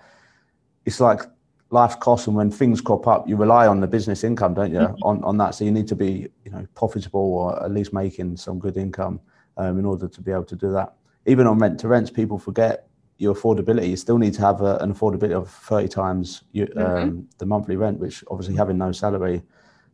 it's 0.87 1.01
like 1.01 1.21
life's 1.69 1.97
costs 1.97 2.27
and 2.27 2.35
when 2.35 2.49
things 2.49 2.79
crop 2.79 3.07
up 3.07 3.27
you 3.27 3.35
rely 3.35 3.67
on 3.67 3.81
the 3.81 3.87
business 3.87 4.23
income 4.23 4.53
don't 4.53 4.71
you 4.71 4.79
on, 5.01 5.21
on 5.25 5.37
that. 5.37 5.53
So 5.53 5.65
you 5.65 5.71
need 5.71 5.87
to 5.89 5.95
be 5.95 6.27
you 6.45 6.51
know 6.51 6.65
profitable 6.75 7.19
or 7.19 7.63
at 7.63 7.71
least 7.71 7.91
making 7.91 8.37
some 8.37 8.57
good 8.57 8.77
income 8.77 9.19
um, 9.57 9.77
in 9.77 9.85
order 9.85 10.07
to 10.07 10.21
be 10.21 10.31
able 10.31 10.45
to 10.45 10.55
do 10.55 10.71
that. 10.71 10.93
Even 11.25 11.45
on 11.45 11.59
rent 11.59 11.77
to 11.81 11.89
rents 11.89 12.09
people 12.09 12.39
forget 12.39 12.87
your 13.17 13.35
affordability. 13.35 13.89
You 13.89 13.97
still 13.97 14.17
need 14.17 14.33
to 14.35 14.41
have 14.41 14.61
a, 14.61 14.77
an 14.77 14.93
affordability 14.93 15.33
of 15.33 15.49
30 15.49 15.89
times 15.89 16.43
you, 16.53 16.67
um, 16.77 17.27
the 17.37 17.45
monthly 17.45 17.75
rent 17.75 17.99
which 17.99 18.23
obviously 18.31 18.55
having 18.55 18.77
no 18.77 18.93
salary 18.93 19.43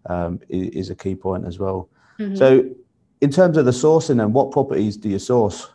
um, 0.05 0.39
is, 0.47 0.67
is 0.69 0.89
a 0.91 0.95
key 0.95 1.15
point 1.15 1.45
as 1.47 1.57
well. 1.57 1.89
So 2.37 2.69
in 3.21 3.31
terms 3.31 3.57
of 3.57 3.65
the 3.65 3.71
sourcing 3.71 4.21
and 4.21 4.31
what 4.31 4.51
properties 4.51 4.95
do 4.95 5.09
you 5.09 5.17
source? 5.17 5.69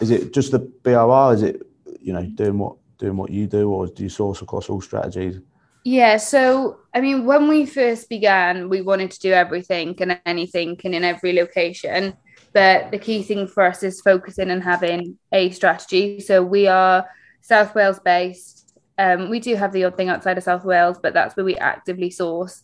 Is 0.00 0.10
it 0.10 0.34
just 0.34 0.52
the 0.52 0.58
brr 0.58 1.32
is 1.32 1.42
it 1.42 1.62
you 1.98 2.12
know 2.12 2.24
doing 2.34 2.58
what 2.58 2.76
doing 2.98 3.16
what 3.16 3.30
you 3.30 3.46
do 3.46 3.70
or 3.70 3.86
do 3.86 4.04
you 4.04 4.08
source 4.08 4.42
across 4.42 4.68
all 4.68 4.80
strategies 4.80 5.40
Yeah, 5.84 6.16
so 6.16 6.78
I 6.94 7.00
mean, 7.02 7.26
when 7.26 7.46
we 7.46 7.66
first 7.66 8.08
began, 8.08 8.70
we 8.70 8.80
wanted 8.80 9.10
to 9.10 9.20
do 9.20 9.32
everything 9.32 9.94
and 10.00 10.18
anything 10.24 10.80
and 10.84 10.94
in 10.94 11.04
every 11.04 11.34
location. 11.34 12.14
But 12.54 12.90
the 12.90 12.98
key 12.98 13.22
thing 13.22 13.46
for 13.48 13.64
us 13.64 13.82
is 13.82 14.00
focusing 14.00 14.50
and 14.50 14.62
having 14.62 15.18
a 15.32 15.50
strategy. 15.50 16.20
So 16.20 16.42
we 16.42 16.68
are 16.68 17.06
South 17.42 17.74
Wales 17.74 17.98
based. 17.98 18.78
Um, 18.96 19.28
we 19.28 19.40
do 19.40 19.56
have 19.56 19.72
the 19.72 19.84
odd 19.84 19.96
thing 19.96 20.08
outside 20.08 20.38
of 20.38 20.44
South 20.44 20.64
Wales, 20.64 20.98
but 21.02 21.12
that's 21.12 21.36
where 21.36 21.44
we 21.44 21.56
actively 21.56 22.10
source. 22.10 22.62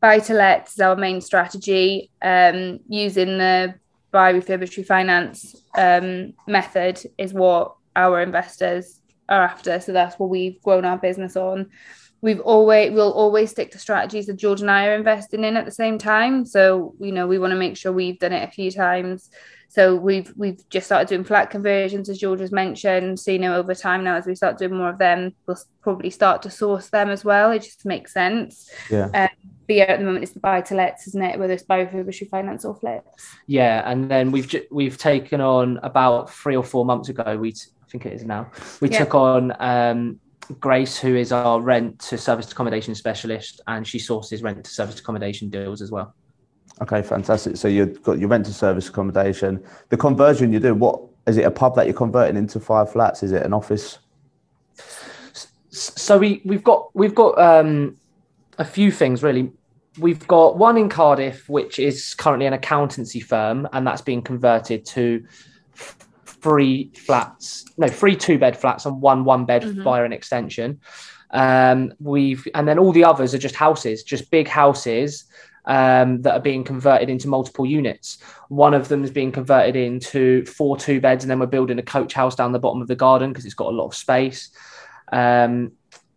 Buy 0.00 0.18
to 0.18 0.34
let 0.34 0.68
is 0.68 0.80
our 0.80 0.96
main 0.96 1.20
strategy. 1.20 2.10
Um, 2.20 2.80
using 2.88 3.38
the 3.38 3.76
buy 4.10 4.32
refurbish 4.32 4.76
refinance 4.76 5.56
um, 5.76 6.34
method 6.46 7.00
is 7.16 7.32
what 7.32 7.76
our 7.94 8.20
investors 8.20 9.00
are 9.28 9.42
after. 9.42 9.80
So 9.80 9.92
that's 9.92 10.18
what 10.18 10.30
we've 10.30 10.60
grown 10.62 10.84
our 10.84 10.98
business 10.98 11.36
on 11.36 11.70
we've 12.20 12.40
always 12.40 12.92
we'll 12.92 13.12
always 13.12 13.50
stick 13.50 13.70
to 13.70 13.78
strategies 13.78 14.26
that 14.26 14.36
George 14.36 14.60
and 14.60 14.70
I 14.70 14.86
are 14.86 14.94
investing 14.94 15.44
in 15.44 15.56
at 15.56 15.64
the 15.64 15.70
same 15.70 15.98
time. 15.98 16.44
So 16.44 16.94
you 16.98 17.12
know 17.12 17.26
we 17.26 17.38
want 17.38 17.52
to 17.52 17.58
make 17.58 17.76
sure 17.76 17.92
we've 17.92 18.18
done 18.18 18.32
it 18.32 18.46
a 18.46 18.50
few 18.50 18.70
times. 18.70 19.30
So 19.68 19.96
we've 19.96 20.32
we've 20.36 20.66
just 20.68 20.86
started 20.86 21.08
doing 21.08 21.24
flat 21.24 21.50
conversions 21.50 22.08
as 22.08 22.18
George 22.18 22.40
has 22.40 22.52
mentioned. 22.52 23.20
So 23.20 23.30
you 23.30 23.38
know 23.38 23.56
over 23.56 23.74
time 23.74 24.04
now 24.04 24.16
as 24.16 24.26
we 24.26 24.34
start 24.34 24.58
doing 24.58 24.74
more 24.74 24.90
of 24.90 24.98
them, 24.98 25.34
we'll 25.46 25.58
probably 25.82 26.10
start 26.10 26.42
to 26.42 26.50
source 26.50 26.88
them 26.88 27.10
as 27.10 27.24
well. 27.24 27.50
It 27.50 27.62
just 27.62 27.84
makes 27.84 28.12
sense. 28.12 28.70
yeah 28.90 29.08
um, 29.14 29.28
but 29.66 29.74
yeah, 29.74 29.84
at 29.84 29.98
the 29.98 30.04
moment 30.04 30.22
it's 30.22 30.32
the 30.32 30.40
buy 30.40 30.60
to 30.60 30.74
lets, 30.76 31.08
isn't 31.08 31.22
it? 31.22 31.38
Whether 31.40 31.54
it's 31.54 31.64
buy 31.64 31.80
refurbished, 31.80 32.22
finance 32.30 32.64
or 32.64 32.76
flips. 32.76 33.26
Yeah, 33.48 33.82
and 33.84 34.08
then 34.08 34.30
we've 34.30 34.46
ju- 34.46 34.66
we've 34.70 34.96
taken 34.96 35.40
on 35.40 35.80
about 35.82 36.30
three 36.32 36.54
or 36.54 36.62
four 36.62 36.84
months 36.84 37.08
ago. 37.08 37.36
We 37.36 37.52
t- 37.52 37.66
I 37.86 37.90
think 37.90 38.06
it 38.06 38.12
is 38.14 38.24
now. 38.24 38.50
We 38.80 38.90
Yeah. 38.90 38.98
took 38.98 39.14
on 39.14 39.52
um, 39.60 40.18
Grace, 40.60 40.98
who 40.98 41.14
is 41.16 41.32
our 41.32 41.60
rent 41.60 41.98
to 42.00 42.18
service 42.18 42.50
accommodation 42.50 42.94
specialist, 42.94 43.60
and 43.66 43.86
she 43.86 43.98
sources 43.98 44.42
rent 44.42 44.64
to 44.64 44.70
service 44.70 44.98
accommodation 44.98 45.48
deals 45.50 45.80
as 45.82 45.90
well. 45.90 46.14
Okay, 46.82 47.02
fantastic. 47.02 47.56
So 47.56 47.68
you've 47.68 48.02
got 48.02 48.18
your 48.18 48.28
rent 48.28 48.46
to 48.46 48.52
service 48.52 48.88
accommodation. 48.88 49.62
The 49.88 49.96
conversion 49.96 50.52
you 50.52 50.60
do, 50.60 50.74
what 50.74 51.00
is 51.26 51.36
it? 51.36 51.44
A 51.44 51.50
pub 51.50 51.74
that 51.76 51.86
you're 51.86 51.94
converting 51.94 52.36
into 52.36 52.60
five 52.60 52.90
flats? 52.92 53.22
Is 53.22 53.32
it 53.32 53.42
an 53.42 53.52
office? 53.52 53.98
So 55.70 56.18
we 56.18 56.42
we've 56.44 56.64
got 56.64 56.94
we've 56.94 57.14
got 57.14 57.38
um, 57.38 57.96
a 58.58 58.64
few 58.64 58.90
things 58.90 59.22
really. 59.22 59.52
We've 59.98 60.26
got 60.26 60.58
one 60.58 60.76
in 60.76 60.90
Cardiff, 60.90 61.48
which 61.48 61.78
is 61.78 62.12
currently 62.14 62.44
an 62.46 62.52
accountancy 62.52 63.20
firm, 63.20 63.66
and 63.72 63.86
that's 63.86 64.02
being 64.02 64.20
converted 64.20 64.84
to 64.86 65.24
f- 65.74 65.96
three 66.40 66.90
flats, 66.96 67.64
no, 67.76 67.88
three 67.88 68.16
two 68.16 68.38
bed 68.38 68.56
flats 68.56 68.86
and 68.86 69.00
one 69.00 69.24
one 69.24 69.44
bed 69.44 69.62
Mhm. 69.62 69.82
via 69.82 70.04
an 70.04 70.12
extension. 70.12 70.80
Um, 71.30 71.92
we've 72.00 72.46
and 72.54 72.66
then 72.68 72.78
all 72.78 72.92
the 72.92 73.04
others 73.04 73.34
are 73.34 73.38
just 73.38 73.56
houses, 73.56 74.02
just 74.02 74.30
big 74.30 74.48
houses 74.48 75.24
um, 75.66 76.22
that 76.22 76.32
are 76.34 76.40
being 76.40 76.62
converted 76.62 77.10
into 77.10 77.28
multiple 77.28 77.66
units. 77.66 78.18
One 78.48 78.72
of 78.74 78.86
them 78.88 79.02
is 79.02 79.10
being 79.10 79.32
converted 79.32 79.74
into 79.74 80.44
four 80.46 80.76
two 80.76 81.00
beds, 81.00 81.24
and 81.24 81.30
then 81.30 81.40
we're 81.40 81.46
building 81.46 81.78
a 81.78 81.82
coach 81.82 82.14
house 82.14 82.36
down 82.36 82.52
the 82.52 82.60
bottom 82.60 82.80
of 82.80 82.88
the 82.88 82.94
garden 82.94 83.30
because 83.30 83.44
it's 83.44 83.54
got 83.54 83.72
a 83.72 83.76
lot 83.76 83.86
of 83.86 83.94
space. 83.94 84.50
Um, 85.12 85.72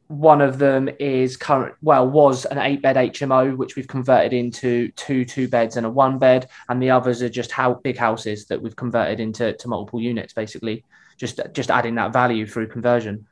one 0.10 0.42
of 0.42 0.58
them 0.58 0.90
is 1.00 1.38
current, 1.38 1.76
well, 1.84 2.10
was 2.10 2.46
an 2.46 2.58
eight 2.58 2.82
bed 2.82 2.96
HMO, 2.96 3.56
which 3.56 3.76
we've 3.76 3.88
converted 3.88 4.34
into 4.34 4.90
two 4.94 5.24
two 5.24 5.48
beds 5.48 5.78
and 5.78 5.86
a 5.86 5.90
one 5.90 6.18
bed, 6.18 6.50
and 6.68 6.82
the 6.82 6.90
others 6.90 7.22
are 7.22 7.30
just 7.30 7.52
how 7.52 7.76
big 7.76 7.96
houses 7.96 8.48
that 8.48 8.60
we've 8.60 8.76
converted 8.76 9.20
into 9.20 9.54
to 9.54 9.68
multiple 9.68 10.02
units, 10.02 10.34
basically, 10.34 10.84
just 11.18 11.40
just 11.54 11.70
adding 11.70 11.94
that 11.96 12.12
value 12.12 12.48
through 12.48 12.68
conversion. 12.68 13.28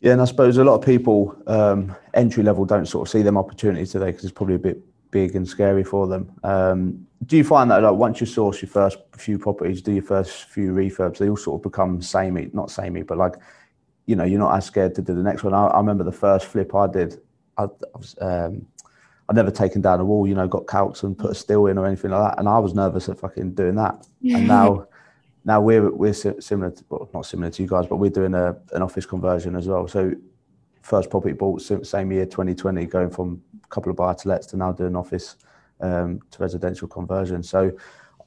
Yeah, 0.00 0.12
and 0.12 0.22
I 0.22 0.24
suppose 0.24 0.56
a 0.56 0.64
lot 0.64 0.76
of 0.76 0.84
people 0.84 1.36
um, 1.48 1.96
entry 2.14 2.44
level 2.44 2.64
don't 2.64 2.86
sort 2.86 3.08
of 3.08 3.10
see 3.10 3.22
them 3.22 3.36
opportunities 3.36 3.90
today 3.90 4.06
because 4.06 4.22
it's 4.22 4.32
probably 4.32 4.54
a 4.54 4.60
bit 4.60 4.80
big 5.10 5.34
and 5.34 5.46
scary 5.46 5.82
for 5.82 6.06
them. 6.06 6.30
Um, 6.44 7.06
do 7.26 7.36
you 7.36 7.44
find 7.44 7.68
that 7.72 7.82
like 7.82 7.94
once 7.94 8.20
you 8.20 8.26
source 8.26 8.62
your 8.62 8.70
first 8.70 8.98
few 9.16 9.36
properties, 9.36 9.82
do 9.82 9.92
your 9.92 10.04
first 10.04 10.44
few 10.44 10.72
refurbs, 10.72 11.18
they 11.18 11.28
all 11.28 11.36
sort 11.36 11.58
of 11.58 11.64
become 11.64 12.00
samey, 12.00 12.50
not 12.52 12.70
samey, 12.70 13.02
but 13.02 13.18
like 13.18 13.34
you 14.10 14.16
know, 14.16 14.24
you're 14.24 14.40
not 14.40 14.56
as 14.56 14.64
scared 14.64 14.92
to 14.96 15.02
do 15.02 15.14
the 15.14 15.22
next 15.22 15.44
one. 15.44 15.54
I, 15.54 15.66
I 15.66 15.78
remember 15.78 16.02
the 16.02 16.10
first 16.10 16.46
flip 16.46 16.74
I 16.74 16.88
did. 16.88 17.20
I, 17.56 17.64
I 17.64 17.66
was, 17.96 18.16
um, 18.20 18.66
I'd 19.28 19.36
never 19.36 19.52
taken 19.52 19.80
down 19.80 20.00
a 20.00 20.04
wall, 20.04 20.26
you 20.26 20.34
know, 20.34 20.48
got 20.48 20.66
calcs 20.66 21.04
and 21.04 21.16
put 21.16 21.30
a 21.30 21.34
steel 21.36 21.66
in 21.66 21.78
or 21.78 21.86
anything 21.86 22.10
like 22.10 22.32
that, 22.32 22.40
and 22.40 22.48
I 22.48 22.58
was 22.58 22.74
nervous 22.74 23.08
at 23.08 23.20
fucking 23.20 23.54
doing 23.54 23.76
that. 23.76 24.08
And 24.38 24.48
now, 24.48 24.88
now 25.44 25.60
we're 25.60 25.88
we're 25.92 26.12
similar, 26.12 26.72
to, 26.72 26.84
well, 26.88 27.08
not 27.14 27.24
similar 27.24 27.50
to 27.50 27.62
you 27.62 27.68
guys, 27.68 27.86
but 27.86 27.96
we're 27.96 28.10
doing 28.10 28.34
a 28.34 28.56
an 28.72 28.82
office 28.82 29.06
conversion 29.06 29.54
as 29.54 29.68
well. 29.68 29.86
So, 29.86 30.12
first 30.82 31.08
property 31.08 31.32
bought 31.32 31.62
same 31.62 32.10
year, 32.10 32.26
2020, 32.26 32.86
going 32.86 33.10
from 33.10 33.40
a 33.62 33.68
couple 33.68 33.90
of 33.90 33.96
buy 33.96 34.14
to 34.14 34.28
lets 34.28 34.48
to 34.48 34.56
now 34.56 34.72
doing 34.72 34.96
office 34.96 35.36
um, 35.80 36.20
to 36.32 36.42
residential 36.42 36.88
conversion. 36.88 37.44
So, 37.44 37.70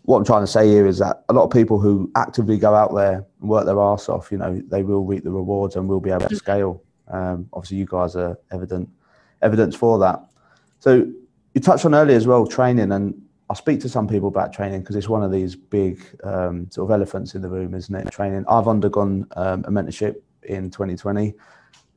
what 0.04 0.18
I'm 0.18 0.26
trying 0.26 0.44
to 0.44 0.48
say 0.48 0.68
here 0.68 0.86
is 0.86 0.98
that 1.00 1.24
a 1.30 1.34
lot 1.34 1.46
of 1.46 1.52
people 1.52 1.80
who 1.80 2.12
actively 2.16 2.58
go 2.58 2.76
out 2.76 2.94
there 2.94 3.26
and 3.40 3.50
work 3.50 3.66
their 3.66 3.80
arse 3.80 4.10
off, 4.10 4.32
you 4.32 4.38
know, 4.38 4.62
they 4.68 4.84
will 4.84 5.06
reap 5.06 5.24
the 5.24 5.32
rewards 5.32 5.76
and 5.76 5.88
will 5.88 6.02
be 6.02 6.10
able 6.10 6.28
to 6.28 6.36
scale. 6.36 6.84
Um, 7.08 7.48
obviously, 7.54 7.78
you 7.78 7.86
guys 7.86 8.16
are 8.16 8.38
evident 8.52 8.90
evidence 9.42 9.76
for 9.76 10.00
that. 10.00 10.22
So 10.80 11.08
you 11.54 11.62
touched 11.62 11.86
on 11.86 11.96
earlier 11.96 12.18
as 12.18 12.28
well 12.28 12.46
training, 12.46 12.92
and 12.92 13.22
I 13.50 13.54
speak 13.54 13.80
to 13.82 13.90
some 13.90 14.08
people 14.08 14.28
about 14.28 14.52
training 14.52 14.82
because 14.82 14.96
it's 14.96 15.10
one 15.10 15.24
of 15.24 15.32
these 15.32 15.56
big 15.56 16.04
um, 16.24 16.70
sort 16.70 16.90
of 16.90 16.94
elephants 16.94 17.36
in 17.36 17.42
the 17.42 17.50
room, 17.50 17.74
isn't 17.74 17.96
it? 17.96 18.12
Training. 18.12 18.44
I've 18.50 18.68
undergone 18.68 19.28
um, 19.38 19.64
a 19.66 19.72
mentorship 19.72 20.16
in 20.44 20.70
2020. 20.70 21.34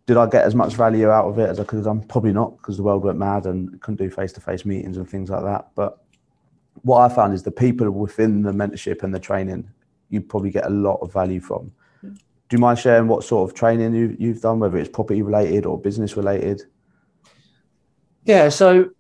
Did 0.07 0.17
I 0.17 0.29
get 0.29 0.45
as 0.45 0.55
much 0.55 0.75
value 0.75 1.11
out 1.11 1.25
of 1.25 1.39
it 1.41 1.49
as 1.49 1.59
I 1.59 1.65
could 1.65 1.77
have 1.77 1.87
done? 1.87 2.03
Probably 2.05 2.33
not, 2.33 2.57
because 2.59 2.77
the 2.77 2.85
world 2.85 3.03
went 3.03 3.19
mad 3.19 3.47
and 3.47 3.81
couldn't 3.81 3.97
do 3.97 4.09
face-to-face 4.09 4.65
meetings 4.65 4.97
and 4.97 5.09
things 5.09 5.31
like 5.31 5.43
that. 5.43 5.69
But 5.75 5.99
what 6.83 7.11
I 7.11 7.15
found 7.15 7.35
is 7.35 7.43
the 7.43 7.51
people 7.51 7.91
within 7.91 8.43
the 8.43 8.53
mentorship 8.53 9.03
and 9.03 9.15
the 9.15 9.21
training, 9.21 9.69
you 10.11 10.21
probably 10.21 10.51
get 10.51 10.67
a 10.67 10.71
lot 10.71 10.99
of 11.03 11.13
value 11.13 11.41
from. 11.41 11.73
Do 12.03 12.55
you 12.55 12.59
mind 12.59 12.79
sharing 12.79 13.09
what 13.09 13.25
sort 13.25 13.51
of 13.51 13.57
training 13.57 13.95
you, 13.95 14.17
you've 14.19 14.41
done, 14.41 14.61
whether 14.61 14.79
it's 14.79 14.89
property 14.89 15.23
related 15.23 15.67
or 15.67 15.81
business 15.81 16.17
related? 16.17 16.63
Yeah, 18.25 18.51
so 18.51 18.91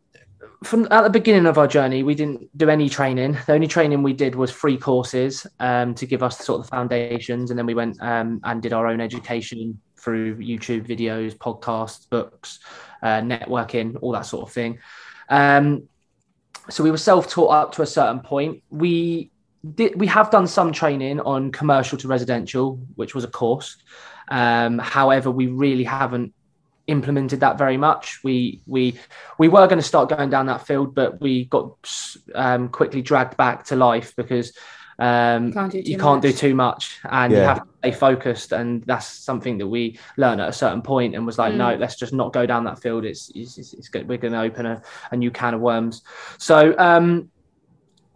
from 0.64 0.88
at 0.90 1.02
the 1.02 1.10
beginning 1.10 1.46
of 1.46 1.58
our 1.58 1.68
journey, 1.68 2.02
we 2.02 2.14
didn't 2.14 2.48
do 2.56 2.68
any 2.68 2.88
training. 2.88 3.36
The 3.46 3.52
only 3.52 3.68
training 3.68 4.02
we 4.02 4.12
did 4.12 4.34
was 4.34 4.50
free 4.50 4.76
courses 4.76 5.46
um, 5.60 5.94
to 5.94 6.06
give 6.06 6.22
us 6.22 6.38
sort 6.38 6.60
of 6.60 6.66
the 6.66 6.70
foundations, 6.70 7.50
and 7.50 7.58
then 7.58 7.66
we 7.66 7.74
went 7.74 8.00
um, 8.02 8.40
and 8.44 8.60
did 8.60 8.72
our 8.72 8.86
own 8.86 9.00
education 9.00 9.80
through 9.96 10.36
YouTube 10.36 10.86
videos, 10.86 11.36
podcasts, 11.36 12.08
books, 12.08 12.60
uh, 13.02 13.20
networking, 13.20 13.96
all 14.00 14.12
that 14.12 14.26
sort 14.26 14.48
of 14.48 14.52
thing. 14.52 14.78
Um, 15.28 15.88
so 16.68 16.82
we 16.82 16.90
were 16.90 16.98
self-taught 16.98 17.50
up 17.50 17.72
to 17.72 17.82
a 17.82 17.86
certain 17.86 18.20
point. 18.20 18.62
We 18.70 19.30
did 19.74 19.98
we 19.98 20.06
have 20.06 20.30
done 20.30 20.46
some 20.46 20.72
training 20.72 21.20
on 21.20 21.52
commercial 21.52 21.98
to 21.98 22.08
residential, 22.08 22.80
which 22.94 23.14
was 23.14 23.24
a 23.24 23.28
course. 23.28 23.76
Um, 24.28 24.78
however, 24.78 25.30
we 25.30 25.46
really 25.46 25.84
haven't 25.84 26.32
implemented 26.86 27.40
that 27.40 27.58
very 27.58 27.76
much. 27.76 28.20
We 28.22 28.62
we 28.66 28.98
we 29.38 29.48
were 29.48 29.66
going 29.66 29.78
to 29.78 29.82
start 29.82 30.08
going 30.08 30.30
down 30.30 30.46
that 30.46 30.66
field, 30.66 30.94
but 30.94 31.20
we 31.20 31.46
got 31.46 31.74
um, 32.34 32.68
quickly 32.68 33.02
dragged 33.02 33.36
back 33.36 33.64
to 33.66 33.76
life 33.76 34.14
because 34.16 34.52
um, 34.98 35.52
Can't 35.52 35.70
do 35.72 35.82
too 35.82 35.90
you 35.90 35.98
can't 35.98 36.22
do 36.22 36.32
too 36.32 36.54
much, 36.54 36.98
and 37.10 37.32
you 37.32 37.38
have 37.38 37.58
to 37.62 37.68
stay 37.78 37.92
focused. 37.92 38.52
And 38.52 38.82
that's 38.84 39.06
something 39.06 39.58
that 39.58 39.66
we 39.66 39.98
learned 40.16 40.40
at 40.40 40.48
a 40.48 40.52
certain 40.52 40.82
point, 40.82 41.14
and 41.14 41.26
was 41.26 41.38
like, 41.38 41.52
Mm. 41.52 41.56
no, 41.58 41.74
let's 41.76 41.96
just 41.96 42.12
not 42.12 42.32
go 42.32 42.46
down 42.46 42.64
that 42.64 42.80
field. 42.80 43.04
It's 43.04 43.30
it's, 43.34 43.58
it's, 43.58 43.74
it's 43.74 43.88
good. 43.88 44.08
We're 44.08 44.18
going 44.18 44.32
to 44.32 44.40
open 44.40 44.64
a, 44.66 44.82
a 45.10 45.16
new 45.16 45.30
can 45.30 45.54
of 45.54 45.60
worms. 45.60 46.02
So. 46.38 46.74
Um, 46.78 47.30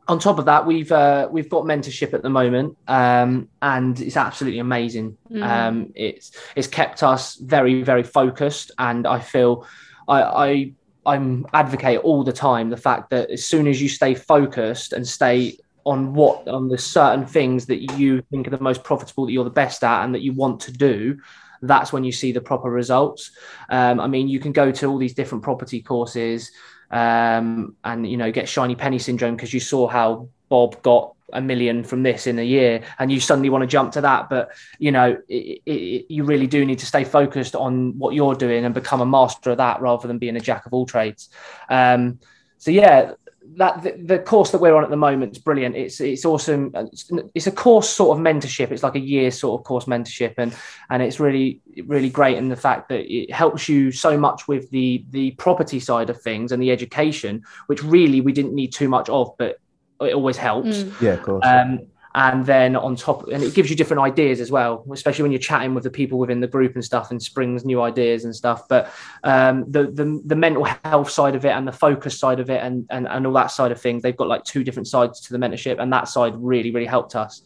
on 0.08 0.18
top 0.18 0.40
of 0.40 0.46
that, 0.46 0.66
we've 0.66 0.90
uh, 0.90 1.28
we've 1.30 1.48
got 1.48 1.62
mentorship 1.62 2.14
at 2.14 2.22
the 2.22 2.30
moment, 2.30 2.76
um, 2.88 3.48
and 3.62 4.00
it's 4.00 4.16
absolutely 4.16 4.58
amazing. 4.58 5.16
Mhm. 5.30 5.42
Um, 5.42 5.92
it's 5.94 6.32
it's 6.56 6.66
kept 6.66 7.04
us 7.04 7.36
very 7.36 7.84
very 7.84 8.02
focused, 8.02 8.72
and 8.76 9.06
I 9.06 9.20
feel 9.20 9.64
I, 10.08 10.22
I 10.22 10.72
I'm 11.06 11.46
advocate 11.52 12.00
all 12.00 12.24
the 12.24 12.32
time 12.32 12.70
the 12.70 12.76
fact 12.76 13.10
that 13.10 13.30
as 13.30 13.44
soon 13.44 13.68
as 13.68 13.80
you 13.80 13.88
stay 13.88 14.16
focused 14.16 14.92
and 14.92 15.06
stay 15.06 15.58
on 15.84 16.14
what 16.14 16.46
on 16.48 16.68
the 16.68 16.78
certain 16.78 17.26
things 17.26 17.66
that 17.66 17.92
you 17.98 18.22
think 18.30 18.46
are 18.46 18.50
the 18.50 18.60
most 18.60 18.84
profitable 18.84 19.26
that 19.26 19.32
you're 19.32 19.44
the 19.44 19.50
best 19.50 19.82
at 19.84 20.04
and 20.04 20.14
that 20.14 20.22
you 20.22 20.32
want 20.32 20.60
to 20.60 20.72
do 20.72 21.18
that's 21.62 21.92
when 21.92 22.04
you 22.04 22.12
see 22.12 22.32
the 22.32 22.40
proper 22.40 22.70
results. 22.70 23.32
Um, 23.68 24.00
i 24.00 24.06
mean 24.06 24.28
you 24.28 24.40
can 24.40 24.52
go 24.52 24.72
to 24.72 24.86
all 24.86 24.98
these 24.98 25.14
different 25.14 25.44
property 25.44 25.82
courses 25.82 26.50
um, 26.90 27.76
and 27.84 28.08
you 28.08 28.16
know 28.16 28.32
get 28.32 28.48
shiny 28.48 28.74
penny 28.74 28.98
syndrome 28.98 29.36
because 29.36 29.54
you 29.54 29.60
saw 29.60 29.86
how 29.86 30.28
bob 30.48 30.80
got 30.82 31.14
a 31.32 31.40
million 31.40 31.84
from 31.84 32.02
this 32.02 32.26
in 32.26 32.38
a 32.38 32.42
year 32.42 32.82
and 32.98 33.12
you 33.12 33.20
suddenly 33.20 33.50
want 33.50 33.62
to 33.62 33.66
jump 33.66 33.92
to 33.92 34.00
that. 34.00 34.28
But 34.28 34.50
you 34.78 34.92
know 34.92 35.16
it, 35.28 35.62
it, 35.66 36.06
you 36.08 36.24
really 36.24 36.46
do 36.46 36.64
need 36.64 36.78
to 36.80 36.86
stay 36.86 37.04
focused 37.04 37.54
on 37.54 37.98
what 37.98 38.14
you're 38.14 38.34
doing 38.34 38.64
and 38.64 38.74
become 38.74 39.00
a 39.00 39.06
master 39.06 39.50
of 39.50 39.58
that 39.58 39.80
rather 39.80 40.08
than 40.08 40.18
being 40.18 40.36
a 40.36 40.40
jack 40.40 40.66
of 40.66 40.72
all 40.72 40.86
trades. 40.86 41.28
Um, 41.68 42.18
so 42.58 42.70
yeah 42.70 43.12
that 43.56 43.82
the, 43.82 43.92
the 44.02 44.18
course 44.18 44.50
that 44.52 44.60
we're 44.60 44.74
on 44.74 44.84
at 44.84 44.90
the 44.90 44.96
moment 44.96 45.32
is 45.32 45.42
brilliant 45.42 45.74
it's 45.74 46.00
it's 46.00 46.24
awesome 46.24 46.70
it's, 46.74 47.10
it's 47.34 47.46
a 47.46 47.50
course 47.52 47.88
sort 47.88 48.16
of 48.16 48.22
mentorship 48.22 48.70
it's 48.70 48.82
like 48.82 48.94
a 48.94 49.00
year 49.00 49.30
sort 49.30 49.60
of 49.60 49.64
course 49.64 49.86
mentorship 49.86 50.34
and 50.38 50.54
and 50.90 51.02
it's 51.02 51.18
really 51.18 51.60
really 51.86 52.10
great 52.10 52.36
in 52.38 52.48
the 52.48 52.56
fact 52.56 52.88
that 52.88 53.00
it 53.12 53.32
helps 53.32 53.68
you 53.68 53.90
so 53.90 54.16
much 54.16 54.46
with 54.46 54.70
the 54.70 55.04
the 55.10 55.32
property 55.32 55.80
side 55.80 56.10
of 56.10 56.20
things 56.22 56.52
and 56.52 56.62
the 56.62 56.70
education 56.70 57.42
which 57.66 57.82
really 57.82 58.20
we 58.20 58.32
didn't 58.32 58.54
need 58.54 58.72
too 58.72 58.88
much 58.88 59.08
of 59.08 59.36
but 59.38 59.58
it 60.00 60.14
always 60.14 60.36
helps 60.36 60.84
Mm. 60.84 61.00
Yeah, 61.00 61.10
of 61.12 61.22
course. 61.22 61.44
um, 61.44 61.80
and 62.14 62.44
then 62.44 62.74
on 62.74 62.96
top, 62.96 63.28
and 63.28 63.42
it 63.42 63.54
gives 63.54 63.70
you 63.70 63.76
different 63.76 64.02
ideas 64.02 64.40
as 64.40 64.50
well, 64.50 64.84
especially 64.92 65.22
when 65.22 65.32
you're 65.32 65.38
chatting 65.40 65.74
with 65.74 65.84
the 65.84 65.90
people 65.90 66.18
within 66.18 66.40
the 66.40 66.46
group 66.46 66.74
and 66.74 66.84
stuff, 66.84 67.10
and 67.10 67.22
springs 67.22 67.64
new 67.64 67.80
ideas 67.80 68.24
and 68.24 68.34
stuff. 68.34 68.66
But 68.68 68.90
um, 69.22 69.64
the, 69.70 69.84
the 69.84 70.20
the 70.26 70.36
mental 70.36 70.64
health 70.84 71.10
side 71.10 71.34
of 71.36 71.44
it 71.44 71.50
and 71.50 71.66
the 71.66 71.72
focus 71.72 72.18
side 72.18 72.40
of 72.40 72.50
it, 72.50 72.62
and, 72.62 72.86
and 72.90 73.06
and 73.06 73.26
all 73.26 73.32
that 73.34 73.52
side 73.52 73.72
of 73.72 73.80
things, 73.80 74.02
they've 74.02 74.16
got 74.16 74.28
like 74.28 74.44
two 74.44 74.64
different 74.64 74.88
sides 74.88 75.20
to 75.22 75.32
the 75.32 75.38
mentorship, 75.38 75.80
and 75.80 75.92
that 75.92 76.08
side 76.08 76.34
really 76.36 76.70
really 76.72 76.86
helped 76.86 77.14
us. 77.14 77.42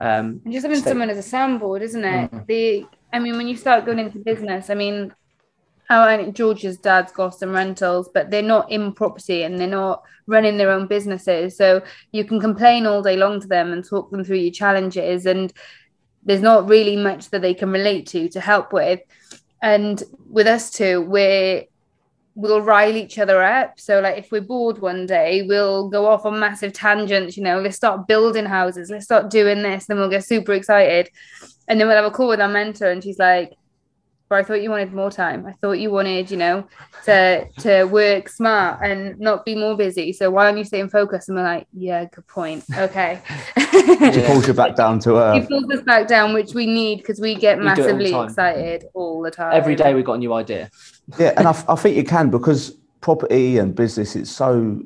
Um, 0.00 0.40
And 0.44 0.52
just 0.52 0.64
having 0.64 0.80
So- 0.80 0.90
someone 0.90 1.10
as 1.10 1.18
a 1.18 1.36
soundboard, 1.36 1.80
isn't 1.82 2.04
it? 2.04 2.30
Mm. 2.30 2.46
The 2.46 2.86
I 3.12 3.18
mean, 3.20 3.36
when 3.36 3.48
you 3.48 3.56
start 3.56 3.86
going 3.86 3.98
into 3.98 4.18
business, 4.18 4.68
I 4.68 4.74
mean, 4.74 5.14
oh, 5.90 6.06
and 6.06 6.34
George's 6.34 6.78
dad's 6.78 7.12
got 7.12 7.34
some 7.34 7.52
rentals, 7.52 8.08
but 8.12 8.30
they're 8.30 8.42
not 8.42 8.70
in 8.70 8.92
property 8.92 9.42
and 9.42 9.58
they're 9.58 9.66
not 9.66 10.02
running 10.26 10.58
their 10.58 10.70
own 10.70 10.86
businesses. 10.86 11.56
So 11.56 11.82
you 12.12 12.24
can 12.24 12.40
complain 12.40 12.86
all 12.86 13.02
day 13.02 13.16
long 13.16 13.40
to 13.40 13.48
them 13.48 13.72
and 13.72 13.84
talk 13.84 14.10
them 14.10 14.24
through 14.24 14.36
your 14.36 14.52
challenges, 14.52 15.26
and 15.26 15.52
there's 16.24 16.42
not 16.42 16.68
really 16.68 16.96
much 16.96 17.30
that 17.30 17.42
they 17.42 17.54
can 17.54 17.70
relate 17.70 18.06
to 18.08 18.28
to 18.28 18.40
help 18.40 18.72
with. 18.72 19.00
And 19.62 20.02
with 20.30 20.46
us 20.46 20.70
too, 20.70 21.02
we're 21.02 21.64
we'll 22.38 22.62
rile 22.62 22.96
each 22.96 23.18
other 23.18 23.42
up. 23.42 23.80
So 23.80 23.98
like 23.98 24.16
if 24.16 24.30
we're 24.30 24.40
bored 24.40 24.78
one 24.78 25.06
day, 25.06 25.42
we'll 25.42 25.88
go 25.88 26.06
off 26.06 26.24
on 26.24 26.38
massive 26.38 26.72
tangents, 26.72 27.36
you 27.36 27.42
know, 27.42 27.58
let's 27.60 27.74
start 27.74 28.06
building 28.06 28.44
houses, 28.46 28.90
let's 28.90 29.06
start 29.06 29.28
doing 29.28 29.60
this, 29.60 29.86
then 29.86 29.96
we'll 29.96 30.08
get 30.08 30.24
super 30.24 30.52
excited. 30.52 31.10
And 31.66 31.80
then 31.80 31.88
we'll 31.88 31.96
have 31.96 32.04
a 32.04 32.12
call 32.12 32.28
with 32.28 32.40
our 32.40 32.48
mentor 32.48 32.92
and 32.92 33.02
she's 33.02 33.18
like, 33.18 33.54
but 34.28 34.38
I 34.38 34.42
thought 34.42 34.60
you 34.62 34.70
wanted 34.70 34.92
more 34.92 35.10
time. 35.10 35.46
I 35.46 35.52
thought 35.52 35.72
you 35.72 35.90
wanted, 35.90 36.30
you 36.30 36.36
know, 36.36 36.66
to 37.06 37.46
to 37.60 37.84
work 37.84 38.28
smart 38.28 38.80
and 38.82 39.18
not 39.18 39.44
be 39.44 39.54
more 39.54 39.76
busy. 39.76 40.12
So 40.12 40.30
why 40.30 40.46
aren't 40.46 40.58
you 40.58 40.64
staying 40.64 40.90
focused? 40.90 41.28
And 41.28 41.36
we're 41.38 41.44
like, 41.44 41.66
yeah, 41.72 42.04
good 42.06 42.26
point. 42.26 42.64
Okay. 42.76 43.20
She 43.56 44.22
pulls 44.26 44.46
you 44.46 44.54
back 44.54 44.76
down 44.76 44.98
to 45.00 45.10
He 45.10 45.16
earth. 45.16 45.48
pulls 45.48 45.70
us 45.70 45.82
back 45.82 46.08
down, 46.08 46.34
which 46.34 46.52
we 46.54 46.66
need 46.66 46.98
because 46.98 47.20
we 47.20 47.34
get 47.34 47.58
We 47.58 47.64
do 47.64 47.68
all 47.70 47.76
massively 47.76 48.14
excited 48.14 48.84
all 48.94 49.22
the 49.22 49.30
time. 49.30 49.52
Every 49.54 49.74
day 49.74 49.94
we've 49.94 50.04
got 50.04 50.14
a 50.14 50.18
new 50.18 50.32
idea. 50.34 50.70
Yeah, 51.18 51.32
and 51.36 51.46
I, 51.46 51.50
f- 51.50 51.68
I 51.68 51.74
think 51.76 51.96
you 51.96 52.04
can 52.04 52.28
because 52.30 52.76
property 53.00 53.58
and 53.58 53.74
business 53.74 54.14
it's 54.16 54.30
so 54.30 54.82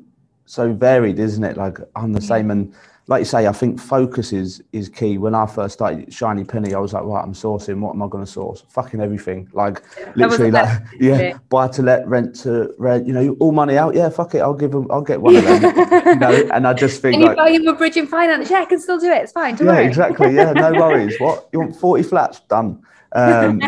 so 0.47 0.73
varied, 0.73 1.19
isn't 1.19 1.43
it? 1.43 1.57
Like 1.57 1.79
I'm 1.97 2.13
the 2.13 2.21
same, 2.21 2.51
and 2.51 2.73
like 3.09 3.21
you 3.21 3.25
say, 3.25 3.47
I 3.49 3.53
think 3.53 3.81
focus 3.81 4.33
is 4.33 4.63
is 4.73 4.89
key. 4.89 5.19
When 5.19 5.35
I 5.35 5.47
first 5.47 5.75
started 5.75 6.13
Shiny 6.13 6.45
Penny, 6.45 6.73
I 6.73 6.79
was 6.79 6.93
like, 6.93 7.03
right, 7.03 7.23
I'm 7.23 7.35
sourcing. 7.35 7.81
What 7.81 7.95
am 7.95 8.03
I 8.03 8.07
going 8.07 8.25
to 8.25 8.31
source? 8.31 8.63
Fucking 8.69 9.01
everything. 9.01 9.49
Like 9.53 9.83
literally, 10.15 10.53
like 10.53 10.65
best 10.65 10.83
yeah, 11.01 11.39
buy 11.49 11.67
to 11.69 11.83
let, 11.83 12.07
rent 12.07 12.37
to 12.43 12.73
rent. 12.79 13.07
You 13.07 13.13
know, 13.13 13.37
all 13.41 13.51
money 13.53 13.77
out. 13.77 13.95
Yeah, 13.97 14.09
fuck 14.09 14.35
it. 14.37 14.39
I'll 14.39 14.55
give 14.55 14.71
them. 14.71 14.87
I'll 14.91 15.03
get 15.03 15.21
one 15.21 15.35
of 15.35 15.45
them. 15.45 15.63
you 16.07 16.15
know, 16.17 16.49
and 16.55 16.67
I 16.67 16.73
just 16.75 17.03
think 17.03 17.19
you 17.19 17.27
like. 17.27 17.37
buy 17.37 17.51
him 17.51 17.67
a 17.67 17.73
bridge 17.73 17.97
and 17.97 18.09
finance. 18.09 18.49
Yeah, 18.51 18.61
I 18.61 18.65
can 18.67 18.81
still 18.81 18.99
do 18.99 19.11
it. 19.11 19.23
It's 19.23 19.33
fine. 19.33 19.57
Don't 19.57 19.67
Yeah, 19.67 19.75
worry. 19.75 19.87
exactly. 19.87 20.35
Yeah, 20.35 20.53
no 20.53 20.73
worries. 20.81 21.19
What 21.19 21.49
you 21.53 21.59
want? 21.59 21.75
Forty 21.77 22.05
flats 22.05 22.41
done. 22.49 22.83
Um, 23.15 23.59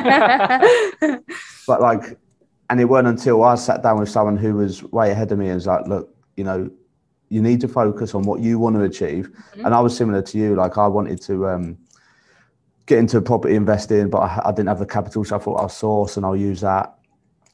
but 1.67 1.81
like, 1.81 2.19
and 2.71 2.81
it 2.81 2.85
weren't 2.85 3.09
until 3.09 3.43
I 3.43 3.57
sat 3.57 3.83
down 3.83 3.99
with 3.99 4.09
someone 4.09 4.37
who 4.37 4.55
was 4.55 4.83
way 4.85 5.11
ahead 5.11 5.33
of 5.33 5.39
me 5.39 5.47
and 5.47 5.57
was 5.57 5.67
like, 5.67 5.87
look, 5.87 6.15
you 6.37 6.45
know, 6.45 6.71
you 7.29 7.41
need 7.43 7.61
to 7.61 7.69
focus 7.69 8.15
on 8.15 8.23
what 8.23 8.41
you 8.41 8.59
want 8.59 8.77
to 8.77 8.83
achieve. 8.83 9.31
And 9.55 9.75
I 9.75 9.81
was 9.81 9.97
similar 9.97 10.23
to 10.23 10.39
you. 10.39 10.55
Like, 10.55 10.79
I 10.79 10.87
wanted 10.87 11.21
to 11.23 11.49
um, 11.49 11.79
get 12.87 12.99
into 12.99 13.21
property 13.21 13.55
investing, 13.55 14.11
but 14.11 14.19
I, 14.19 14.43
I 14.47 14.51
didn't 14.53 14.69
have 14.69 14.79
the 14.79 14.87
capital, 14.87 15.25
so 15.25 15.37
I 15.37 15.39
thought 15.39 15.57
I'll 15.57 15.69
source 15.69 16.17
and 16.17 16.27
I'll 16.27 16.37
use 16.37 16.61
that. 16.61 16.99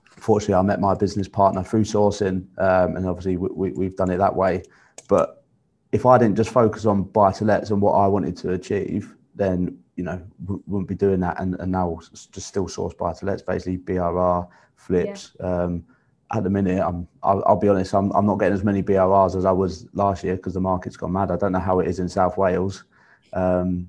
Fortunately, 0.05 0.55
I 0.55 0.63
met 0.63 0.81
my 0.81 0.95
business 0.95 1.29
partner 1.29 1.63
through 1.63 1.85
sourcing, 1.85 2.47
um, 2.59 2.97
and 2.97 3.07
obviously 3.07 3.37
we, 3.37 3.49
we, 3.53 3.73
we've 3.73 3.97
done 3.97 4.11
it 4.11 4.19
that 4.19 4.35
way. 4.35 4.63
But 5.09 5.45
if 5.93 6.05
I 6.05 6.19
didn't 6.19 6.37
just 6.37 6.51
focus 6.51 6.85
on 6.85 7.05
buy 7.05 7.33
to 7.33 7.45
lets 7.45 7.71
and 7.71 7.81
what 7.81 7.93
I 7.93 8.07
wanted 8.07 8.37
to 8.39 8.53
achieve, 8.53 9.15
then 9.35 9.79
you 9.97 10.05
know 10.05 10.21
we 10.47 10.57
wouldn't 10.67 10.89
be 10.89 10.95
doing 10.95 11.21
that. 11.21 11.41
And, 11.41 11.55
and 11.61 11.73
now 11.73 12.01
just 12.11 12.47
still 12.47 12.69
source 12.69 12.95
buy 12.95 13.13
to 13.15 13.25
lets, 13.25 13.43
basically 13.43 13.79
BRR 13.79 14.47
flips. 14.77 15.33
Um, 15.41 15.85
at 16.33 16.45
the 16.45 16.51
minute, 16.51 16.81
I'm 16.81 17.09
I'll, 17.23 17.43
I'll 17.47 17.57
be 17.57 17.69
honest, 17.69 17.95
I'm 17.95 18.11
I'm 18.13 18.27
not 18.27 18.39
getting 18.39 18.55
as 18.55 18.65
many 18.65 18.83
BRRs 18.83 19.37
as 19.37 19.45
I 19.45 19.51
was 19.53 19.87
last 19.95 20.23
year 20.25 20.37
because 20.37 20.55
the 20.55 20.61
market's 20.61 20.97
gone 20.97 21.13
mad. 21.13 21.31
I 21.31 21.37
don't 21.37 21.53
know 21.53 21.59
how 21.59 21.81
it 21.81 21.89
is 21.89 21.99
in 21.99 22.09
South 22.09 22.37
Wales. 22.37 22.85
Um, 23.33 23.89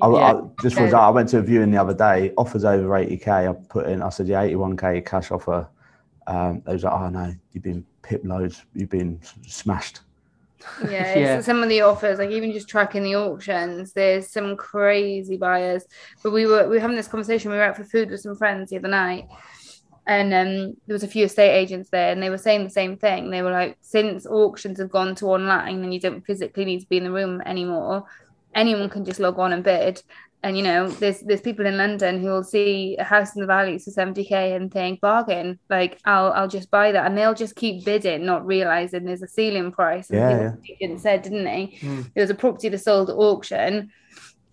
I, 0.00 0.06
I, 0.06 0.40
just 0.62 0.76
for 0.76 0.84
example, 0.84 1.06
I 1.06 1.10
went 1.10 1.28
to 1.30 1.38
a 1.38 1.42
viewing 1.42 1.72
the 1.72 1.80
other 1.80 1.94
day. 1.94 2.32
Offers 2.38 2.64
over 2.64 2.88
80k. 2.88 3.50
I 3.50 3.52
put 3.68 3.86
in. 3.88 4.00
I 4.02 4.10
said, 4.10 4.28
yeah, 4.28 4.44
81k 4.44 5.04
cash 5.04 5.30
offer. 5.30 5.68
Um, 6.26 6.62
they 6.64 6.74
was 6.74 6.84
like, 6.84 6.92
oh 6.92 7.08
no, 7.08 7.34
you've 7.52 7.64
been 7.64 7.84
pip 8.02 8.20
loads. 8.24 8.64
You've 8.74 8.90
been 8.90 9.20
smashed. 9.46 10.00
Yeah, 10.88 11.02
it's 11.04 11.16
Yeah. 11.16 11.40
some 11.40 11.62
of 11.62 11.68
the 11.68 11.80
offers, 11.80 12.18
like 12.18 12.30
even 12.30 12.52
just 12.52 12.68
tracking 12.68 13.02
the 13.02 13.16
auctions, 13.16 13.92
there's 13.92 14.30
some 14.30 14.56
crazy 14.56 15.36
buyers. 15.36 15.84
But 16.22 16.32
we 16.32 16.46
were 16.46 16.68
we 16.68 16.76
were 16.76 16.80
having 16.80 16.96
this 16.96 17.08
conversation. 17.08 17.50
We 17.50 17.56
were 17.56 17.64
out 17.64 17.76
for 17.76 17.84
food 17.84 18.10
with 18.10 18.20
some 18.20 18.36
friends 18.36 18.70
the 18.70 18.76
other 18.76 18.88
night, 18.88 19.26
and 20.08 20.32
um, 20.32 20.74
there 20.86 20.94
was 20.94 21.02
a 21.02 21.08
few 21.08 21.26
estate 21.26 21.52
agents 21.52 21.90
there, 21.90 22.10
and 22.10 22.22
they 22.22 22.30
were 22.30 22.38
saying 22.38 22.64
the 22.64 22.70
same 22.70 22.96
thing. 22.96 23.30
They 23.30 23.42
were 23.42 23.52
like, 23.52 23.76
since 23.82 24.26
auctions 24.26 24.78
have 24.80 24.90
gone 24.90 25.14
to 25.16 25.26
online 25.26 25.84
and 25.84 25.92
you 25.92 26.00
don't 26.00 26.24
physically 26.24 26.64
need 26.64 26.80
to 26.80 26.88
be 26.88 26.96
in 26.96 27.04
the 27.04 27.12
room 27.12 27.42
anymore, 27.44 28.04
anyone 28.54 28.88
can 28.88 29.04
just 29.04 29.20
log 29.20 29.38
on 29.38 29.52
and 29.52 29.62
bid. 29.62 30.02
And 30.42 30.56
you 30.56 30.62
know, 30.62 30.88
there's 30.88 31.20
there's 31.20 31.42
people 31.42 31.66
in 31.66 31.76
London 31.76 32.22
who 32.22 32.28
will 32.28 32.44
see 32.44 32.96
a 32.98 33.04
house 33.04 33.34
in 33.34 33.42
the 33.42 33.46
valleys 33.46 33.84
for 33.84 33.90
70k 33.90 34.56
and 34.56 34.72
think 34.72 35.00
bargain, 35.00 35.58
like 35.68 35.98
I'll 36.06 36.32
I'll 36.32 36.48
just 36.48 36.70
buy 36.70 36.92
that, 36.92 37.04
and 37.04 37.18
they'll 37.18 37.34
just 37.34 37.56
keep 37.56 37.84
bidding, 37.84 38.24
not 38.24 38.46
realizing 38.46 39.04
there's 39.04 39.22
a 39.22 39.28
ceiling 39.28 39.72
price. 39.72 40.08
And 40.08 40.18
Yeah, 40.20 40.54
didn't 40.80 41.00
said, 41.00 41.22
didn't 41.22 41.44
they? 41.44 41.76
There 42.14 42.22
was 42.22 42.30
a 42.30 42.34
property 42.34 42.70
that 42.70 42.78
sold 42.78 43.10
at 43.10 43.16
auction. 43.16 43.90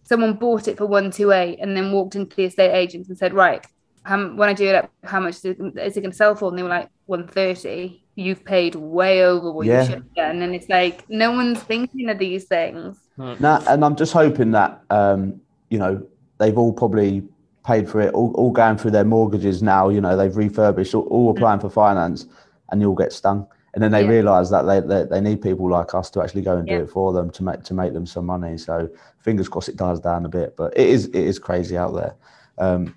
Someone 0.04 0.34
bought 0.34 0.68
it 0.68 0.78
for 0.78 0.86
one 0.88 1.12
two 1.12 1.32
eight, 1.32 1.60
and 1.62 1.78
then 1.78 1.94
walked 1.94 2.15
into 2.15 2.36
the 2.36 2.46
estate 2.46 2.74
agents 2.74 3.08
and 3.08 3.18
said, 3.18 3.34
"Right, 3.34 3.65
how, 4.06 4.28
when 4.36 4.50
I 4.50 4.54
do 4.54 4.68
it 4.68 4.89
how 5.04 5.20
much 5.20 5.36
is 5.36 5.46
it, 5.46 5.58
is 5.78 5.98
it 5.98 6.02
going 6.02 6.12
to 6.12 6.15
sell 6.18 6.36
for?" 6.36 6.50
And 6.50 6.58
they 6.58 6.63
were 6.63 6.70
like, 6.70 6.89
130. 7.08 8.04
You've 8.15 8.46
paid 8.46 8.76
way 8.76 9.26
over 9.26 9.52
what 9.52 9.65
Yeah. 9.65 9.82
you 9.82 9.86
should 9.86 9.96
have 9.96 10.13
done." 10.15 10.41
And 10.41 10.56
it's 10.56 10.70
like 10.70 11.04
no 11.10 11.32
one's 11.32 11.62
thinking 11.62 12.10
of 12.10 12.18
these 12.18 12.46
things. 12.46 12.98
Now, 13.18 13.62
and 13.68 13.84
I'm 13.84 13.96
just 13.96 14.13
hoping 14.13 14.52
that 14.52 14.82
um, 14.89 15.41
you 15.70 15.78
know 15.80 16.06
they've 16.39 16.58
all 16.58 16.74
probably 16.74 17.24
paid 17.65 17.89
for 17.89 18.00
it, 18.02 18.13
all, 18.13 18.32
all 18.36 18.52
going 18.52 18.78
through 18.78 18.91
their 18.91 19.06
mortgages 19.06 19.62
now. 19.63 19.89
You 19.89 20.02
know 20.02 20.15
they've 20.15 20.36
refurbished, 20.36 20.94
all, 20.96 21.04
all 21.04 21.32
applying 21.32 21.60
for 21.60 21.70
finance, 21.70 22.28
and 22.72 22.82
you 22.82 22.89
all 22.89 22.96
get 22.96 23.12
stung. 23.12 23.48
And 23.74 23.84
then 23.84 23.91
they 23.91 24.04
Yeah. 24.04 24.10
realise 24.10 24.50
that 24.52 24.62
they, 24.65 24.80
they 24.80 25.04
they 25.04 25.20
need 25.20 25.41
people 25.41 25.70
like 25.70 25.94
us 25.94 26.10
to 26.12 26.22
actually 26.22 26.44
go 26.44 26.56
and 26.58 26.65
do 26.68 26.84
it 26.84 26.89
for 26.89 27.12
them 27.12 27.30
to 27.32 27.44
make 27.44 27.63
to 27.63 27.74
make 27.74 27.91
them 27.94 28.06
some 28.06 28.26
money. 28.26 28.58
So 28.58 28.88
fingers 29.20 29.50
crossed 29.50 29.68
it 29.68 29.76
dies 29.76 30.00
down 30.00 30.26
a 30.26 30.30
bit, 30.30 30.56
but 30.56 30.78
it 30.78 30.88
is 30.88 31.08
it 31.08 31.15
is 31.15 31.39
crazy 31.39 31.76
out 31.76 31.94
there. 31.94 32.15
Um, 32.58 32.96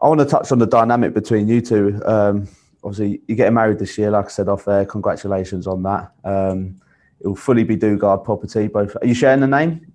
I 0.00 0.08
want 0.08 0.20
to 0.20 0.26
touch 0.26 0.52
on 0.52 0.58
the 0.58 0.66
dynamic 0.66 1.14
between 1.14 1.48
you 1.48 1.60
two. 1.60 2.00
Um, 2.04 2.48
obviously, 2.84 3.20
you're 3.26 3.36
getting 3.36 3.54
married 3.54 3.78
this 3.78 3.98
year, 3.98 4.10
like 4.10 4.26
I 4.26 4.28
said 4.28 4.48
off 4.48 4.64
there. 4.64 4.84
Congratulations 4.84 5.66
on 5.66 5.82
that. 5.82 6.12
Um, 6.24 6.80
it 7.20 7.26
will 7.26 7.36
fully 7.36 7.64
be 7.64 7.76
Dugard 7.76 8.24
property. 8.24 8.68
Both. 8.68 8.96
Are 9.00 9.06
you 9.06 9.14
sharing 9.14 9.40
the 9.40 9.48
name? 9.48 9.92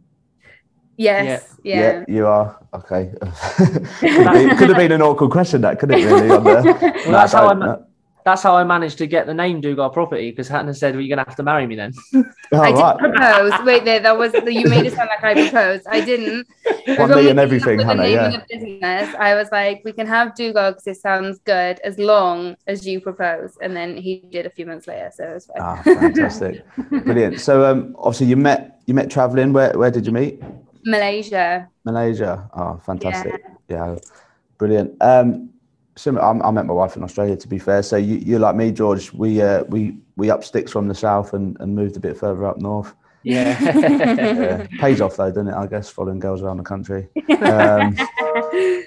Yes, 0.97 1.55
yeah. 1.63 2.03
you 2.07 2.27
are. 2.27 2.59
Okay. 2.73 3.11
could, 3.21 4.09
have 4.09 4.33
been, 4.33 4.57
could 4.57 4.69
have 4.69 4.77
been 4.77 4.91
an 4.91 5.01
awkward 5.01 5.31
question, 5.31 5.61
that 5.61 5.79
could 5.79 5.91
it 5.91 6.05
really? 6.05 6.29
On 6.29 6.43
there. 6.43 6.63
Well, 7.03 7.11
that's 7.11 7.33
how 7.33 7.47
I 7.61 7.77
that's 8.25 8.41
how 8.41 8.55
I 8.55 8.63
managed 8.63 8.97
to 8.99 9.07
get 9.07 9.25
the 9.25 9.33
name 9.33 9.61
Dugard 9.61 9.93
Property 9.93 10.31
because 10.31 10.47
Hannah 10.47 10.73
said, 10.73 10.93
"Well, 10.93 11.01
you're 11.01 11.15
gonna 11.15 11.27
have 11.27 11.35
to 11.37 11.43
marry 11.43 11.67
me 11.67 11.75
then." 11.75 11.93
Oh, 12.55 12.61
I 12.61 12.71
didn't 12.71 12.99
propose. 12.99 13.65
Wait, 13.65 13.83
there, 13.83 13.99
that 13.99 14.15
was 14.15 14.31
you 14.45 14.69
made 14.69 14.85
it 14.85 14.93
sound 14.93 15.09
like 15.09 15.23
I 15.23 15.49
proposed. 15.49 15.87
I 15.89 16.01
didn't. 16.01 16.45
One 16.99 17.09
When 17.09 17.27
and 17.27 17.39
everything, 17.39 17.79
Hannah. 17.79 18.05
Yeah. 18.05 18.43
business, 18.47 19.15
I 19.17 19.33
was 19.33 19.49
like, 19.51 19.81
we 19.83 19.91
can 19.91 20.05
have 20.05 20.35
Dugard 20.35 20.73
because 20.73 20.85
it 20.85 21.01
sounds 21.01 21.39
good 21.45 21.79
as 21.83 21.97
long 21.97 22.55
as 22.67 22.85
you 22.85 23.01
propose. 23.01 23.57
And 23.59 23.75
then 23.75 23.97
he 23.97 24.23
did 24.29 24.45
a 24.45 24.51
few 24.51 24.67
months 24.67 24.87
later, 24.87 25.09
so 25.15 25.23
it 25.23 25.33
was 25.33 25.45
fine. 25.47 25.61
Ah, 25.61 25.81
fantastic, 25.83 26.63
brilliant. 26.89 27.39
So, 27.39 27.65
um, 27.65 27.95
obviously, 27.97 28.27
you 28.27 28.37
met 28.37 28.81
you 28.85 28.93
met 28.93 29.09
traveling. 29.09 29.51
Where 29.51 29.75
where 29.75 29.89
did 29.89 30.05
you 30.05 30.11
meet? 30.11 30.39
Malaysia. 30.85 31.69
Malaysia. 31.85 32.49
Oh, 32.53 32.79
fantastic. 32.85 33.41
Yeah, 33.67 33.95
brilliant. 34.59 34.93
Um, 35.01 35.52
so 35.95 36.17
I, 36.17 36.47
I 36.47 36.51
met 36.51 36.65
my 36.65 36.73
wife 36.73 36.95
in 36.95 37.03
Australia. 37.03 37.35
To 37.35 37.47
be 37.47 37.59
fair, 37.59 37.83
so 37.83 37.97
you 37.97 38.15
you're 38.17 38.39
like 38.39 38.55
me, 38.55 38.71
George. 38.71 39.13
We 39.13 39.41
uh, 39.41 39.63
we 39.65 39.97
we 40.15 40.29
up 40.29 40.43
sticks 40.43 40.71
from 40.71 40.87
the 40.87 40.95
south 40.95 41.33
and, 41.33 41.57
and 41.59 41.75
moved 41.75 41.97
a 41.97 41.99
bit 41.99 42.17
further 42.17 42.45
up 42.45 42.57
north. 42.59 42.93
Yeah. 43.23 43.59
Yeah. 43.93 44.67
Pays 44.79 45.01
off 45.01 45.15
though, 45.15 45.29
doesn't 45.29 45.47
it? 45.47 45.53
I 45.53 45.67
guess 45.67 45.89
following 45.89 46.19
girls 46.19 46.41
around 46.41 46.57
the 46.57 46.63
country. 46.63 47.07
Um, 47.43 47.97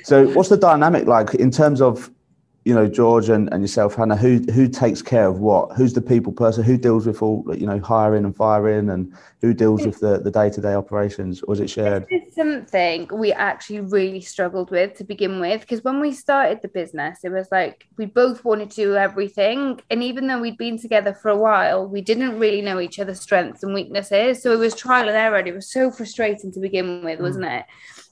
so, 0.03 0.29
what's 0.29 0.49
the 0.49 0.57
dynamic 0.57 1.07
like 1.07 1.35
in 1.35 1.51
terms 1.51 1.81
of, 1.81 2.11
you 2.67 2.75
know, 2.75 2.89
George 2.89 3.29
and, 3.29 3.49
and 3.53 3.63
yourself, 3.63 3.95
Hannah? 3.95 4.17
Who 4.17 4.41
who 4.53 4.67
takes 4.67 5.01
care 5.01 5.29
of 5.29 5.39
what? 5.39 5.77
Who's 5.77 5.93
the 5.93 6.03
people 6.03 6.33
person? 6.33 6.65
Who 6.65 6.77
deals 6.77 7.07
with 7.07 7.23
all, 7.23 7.45
you 7.57 7.65
know, 7.65 7.79
hiring 7.79 8.25
and 8.25 8.35
firing, 8.35 8.91
and 8.91 9.15
who 9.41 9.55
deals 9.55 9.87
with 9.87 10.01
the 10.01 10.19
the 10.19 10.33
day 10.33 10.51
to 10.51 10.61
day 10.61 10.75
operations? 10.75 11.43
Or 11.43 11.55
is 11.55 11.61
it 11.61 11.71
shared? 11.71 12.09
This 12.11 12.25
is 12.27 12.35
something 12.35 13.09
we 13.13 13.33
actually 13.33 13.83
really 13.83 14.21
struggled 14.21 14.73
with 14.73 14.95
to 14.95 15.05
begin 15.05 15.39
with 15.39 15.61
because 15.61 15.85
when 15.85 16.01
we 16.01 16.11
started 16.13 16.61
the 16.61 16.67
business, 16.67 17.21
it 17.23 17.29
was 17.29 17.47
like 17.53 17.87
we 17.99 18.07
both 18.07 18.45
wanted 18.45 18.71
to 18.71 18.77
do 18.77 18.97
everything. 18.97 19.81
And 19.89 20.03
even 20.03 20.27
though 20.27 20.41
we'd 20.41 20.59
been 20.59 20.77
together 20.77 21.15
for 21.15 21.29
a 21.29 21.39
while, 21.39 21.87
we 21.87 22.01
didn't 22.01 22.37
really 22.37 22.63
know 22.63 22.81
each 22.81 22.99
other's 22.99 23.21
strengths 23.21 23.63
and 23.63 23.75
weaknesses. 23.75 24.43
So 24.43 24.51
it 24.51 24.59
was 24.59 24.75
trial 24.75 25.07
and 25.07 25.17
error. 25.17 25.37
And 25.37 25.47
it 25.47 25.55
was 25.55 25.71
so 25.71 25.93
frustrating 25.93 26.51
to 26.51 26.59
begin 26.59 27.05
with, 27.05 27.21
wasn't 27.21 27.45
mm. 27.45 27.61
it? 27.61 27.67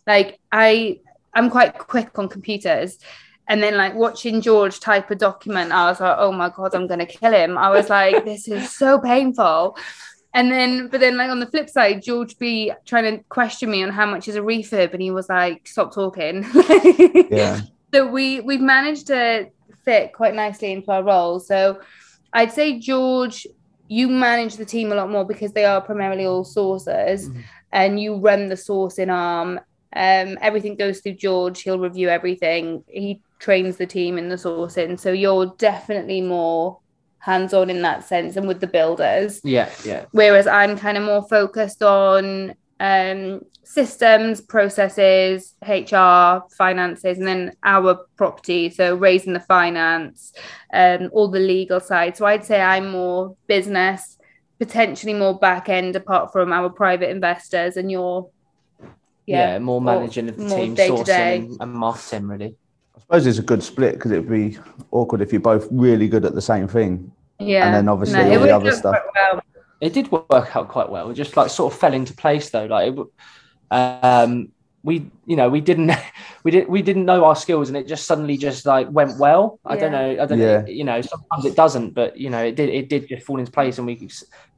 Like 0.06 0.38
I 0.52 1.00
I'm 1.34 1.50
quite 1.50 1.76
quick 1.76 2.16
on 2.18 2.28
computers. 2.28 2.98
And 3.48 3.62
then 3.62 3.76
like 3.76 3.94
watching 3.94 4.40
George 4.40 4.80
type 4.80 5.10
a 5.10 5.14
document, 5.14 5.70
I 5.72 5.88
was 5.90 6.00
like, 6.00 6.16
oh 6.18 6.32
my 6.32 6.48
God, 6.48 6.74
I'm 6.74 6.86
gonna 6.86 7.06
kill 7.06 7.32
him. 7.32 7.58
I 7.58 7.70
was 7.70 7.90
like, 7.90 8.24
this 8.24 8.48
is 8.48 8.70
so 8.74 8.98
painful. 8.98 9.76
And 10.32 10.50
then, 10.50 10.88
but 10.88 10.98
then, 11.00 11.16
like 11.16 11.30
on 11.30 11.38
the 11.38 11.46
flip 11.46 11.70
side, 11.70 12.02
George 12.02 12.36
be 12.38 12.72
trying 12.86 13.04
to 13.18 13.22
question 13.28 13.70
me 13.70 13.84
on 13.84 13.90
how 13.90 14.04
much 14.06 14.26
is 14.26 14.34
a 14.34 14.40
refurb, 14.40 14.92
and 14.92 15.00
he 15.00 15.12
was 15.12 15.28
like, 15.28 15.66
"Stop 15.68 15.94
talking." 15.94 16.44
Yeah. 17.30 17.60
So 17.92 18.06
we 18.10 18.40
we've 18.40 18.60
managed 18.60 19.06
to 19.08 19.48
fit 19.84 20.12
quite 20.12 20.34
nicely 20.34 20.72
into 20.72 20.90
our 20.90 21.04
roles. 21.04 21.46
So 21.46 21.78
I'd 22.32 22.50
say 22.50 22.80
George, 22.80 23.46
you 23.86 24.08
manage 24.08 24.56
the 24.56 24.64
team 24.64 24.90
a 24.90 24.96
lot 24.96 25.08
more 25.08 25.24
because 25.24 25.52
they 25.52 25.64
are 25.66 25.80
primarily 25.80 26.26
all 26.26 26.44
sourcers, 26.44 27.28
Mhm. 27.28 27.42
and 27.72 28.00
you 28.00 28.16
run 28.16 28.48
the 28.48 28.56
sourcing 28.56 29.12
arm. 29.12 29.60
Um, 29.94 30.36
everything 30.40 30.74
goes 30.74 31.00
through 31.00 31.12
George. 31.14 31.62
He'll 31.62 31.78
review 31.78 32.08
everything. 32.08 32.82
He 32.88 33.20
trains 33.44 33.76
the 33.76 33.86
team 33.86 34.16
in 34.16 34.30
the 34.30 34.36
sourcing. 34.36 34.98
So 34.98 35.12
you're 35.12 35.54
definitely 35.58 36.22
more 36.22 36.78
hands 37.18 37.52
on 37.52 37.68
in 37.68 37.82
that 37.82 38.02
sense 38.02 38.36
and 38.36 38.48
with 38.48 38.60
the 38.60 38.66
builders. 38.66 39.42
Yeah, 39.44 39.70
yeah. 39.84 40.06
Whereas 40.12 40.46
I'm 40.46 40.78
kind 40.78 40.96
of 40.96 41.04
more 41.04 41.28
focused 41.28 41.82
on 41.82 42.54
um, 42.80 43.42
systems, 43.62 44.40
processes, 44.40 45.54
HR, 45.62 46.48
finances, 46.56 47.18
and 47.18 47.26
then 47.26 47.52
our 47.62 48.06
property. 48.16 48.70
So 48.70 48.94
raising 48.94 49.34
the 49.34 49.40
finance, 49.40 50.32
um, 50.72 51.10
all 51.12 51.28
the 51.28 51.38
legal 51.38 51.80
side. 51.80 52.16
So 52.16 52.24
I'd 52.24 52.46
say 52.46 52.62
I'm 52.62 52.90
more 52.90 53.36
business, 53.46 54.16
potentially 54.58 55.12
more 55.12 55.38
back 55.38 55.68
end, 55.68 55.96
apart 55.96 56.32
from 56.32 56.50
our 56.50 56.70
private 56.70 57.10
investors, 57.10 57.76
and 57.76 57.90
you're 57.90 58.30
yeah, 59.26 59.52
yeah 59.52 59.58
more 59.58 59.82
managing 59.82 60.30
of 60.30 60.38
the 60.38 60.48
team, 60.48 60.76
sourcing 60.76 61.44
and, 61.44 61.56
and 61.60 61.72
marketing, 61.72 62.28
really. 62.28 62.56
I 62.96 63.00
suppose 63.00 63.26
it's 63.26 63.38
a 63.38 63.42
good 63.42 63.62
split 63.62 63.94
because 63.94 64.12
it'd 64.12 64.28
be 64.28 64.58
awkward 64.90 65.20
if 65.20 65.32
you're 65.32 65.40
both 65.40 65.68
really 65.70 66.08
good 66.08 66.24
at 66.24 66.34
the 66.34 66.42
same 66.42 66.68
thing. 66.68 67.12
Yeah. 67.38 67.66
And 67.66 67.74
then 67.74 67.88
obviously 67.88 68.20
no, 68.20 68.38
all 68.38 68.40
the 68.40 68.56
other 68.56 68.72
stuff. 68.72 68.96
Well. 69.14 69.42
It 69.80 69.92
did 69.92 70.10
work 70.10 70.56
out 70.56 70.68
quite 70.68 70.88
well. 70.88 71.10
It 71.10 71.14
just 71.14 71.36
like 71.36 71.50
sort 71.50 71.72
of 71.72 71.78
fell 71.78 71.92
into 71.92 72.14
place 72.14 72.48
though. 72.50 72.66
Like, 72.66 72.94
it, 72.94 73.06
um, 73.70 74.48
we, 74.84 75.10
you 75.26 75.34
know, 75.34 75.48
we 75.48 75.60
didn't, 75.60 75.90
we 76.44 76.50
didn't, 76.50 76.68
we 76.68 76.82
didn't 76.82 77.06
know 77.06 77.24
our 77.24 77.34
skills, 77.34 77.68
and 77.68 77.76
it 77.76 77.88
just 77.88 78.06
suddenly 78.06 78.36
just 78.36 78.66
like 78.66 78.88
went 78.90 79.18
well. 79.18 79.58
I 79.64 79.74
yeah. 79.74 79.80
don't 79.80 79.92
know. 79.92 80.22
I 80.22 80.26
don't 80.26 80.38
yeah. 80.38 80.60
know. 80.60 80.66
You 80.68 80.84
know, 80.84 81.00
sometimes 81.00 81.44
it 81.46 81.56
doesn't, 81.56 81.94
but 81.94 82.16
you 82.16 82.30
know, 82.30 82.44
it 82.44 82.54
did. 82.54 82.68
It 82.68 82.88
did 82.88 83.08
just 83.08 83.26
fall 83.26 83.40
into 83.40 83.50
place, 83.50 83.78
and 83.78 83.86
we 83.86 84.08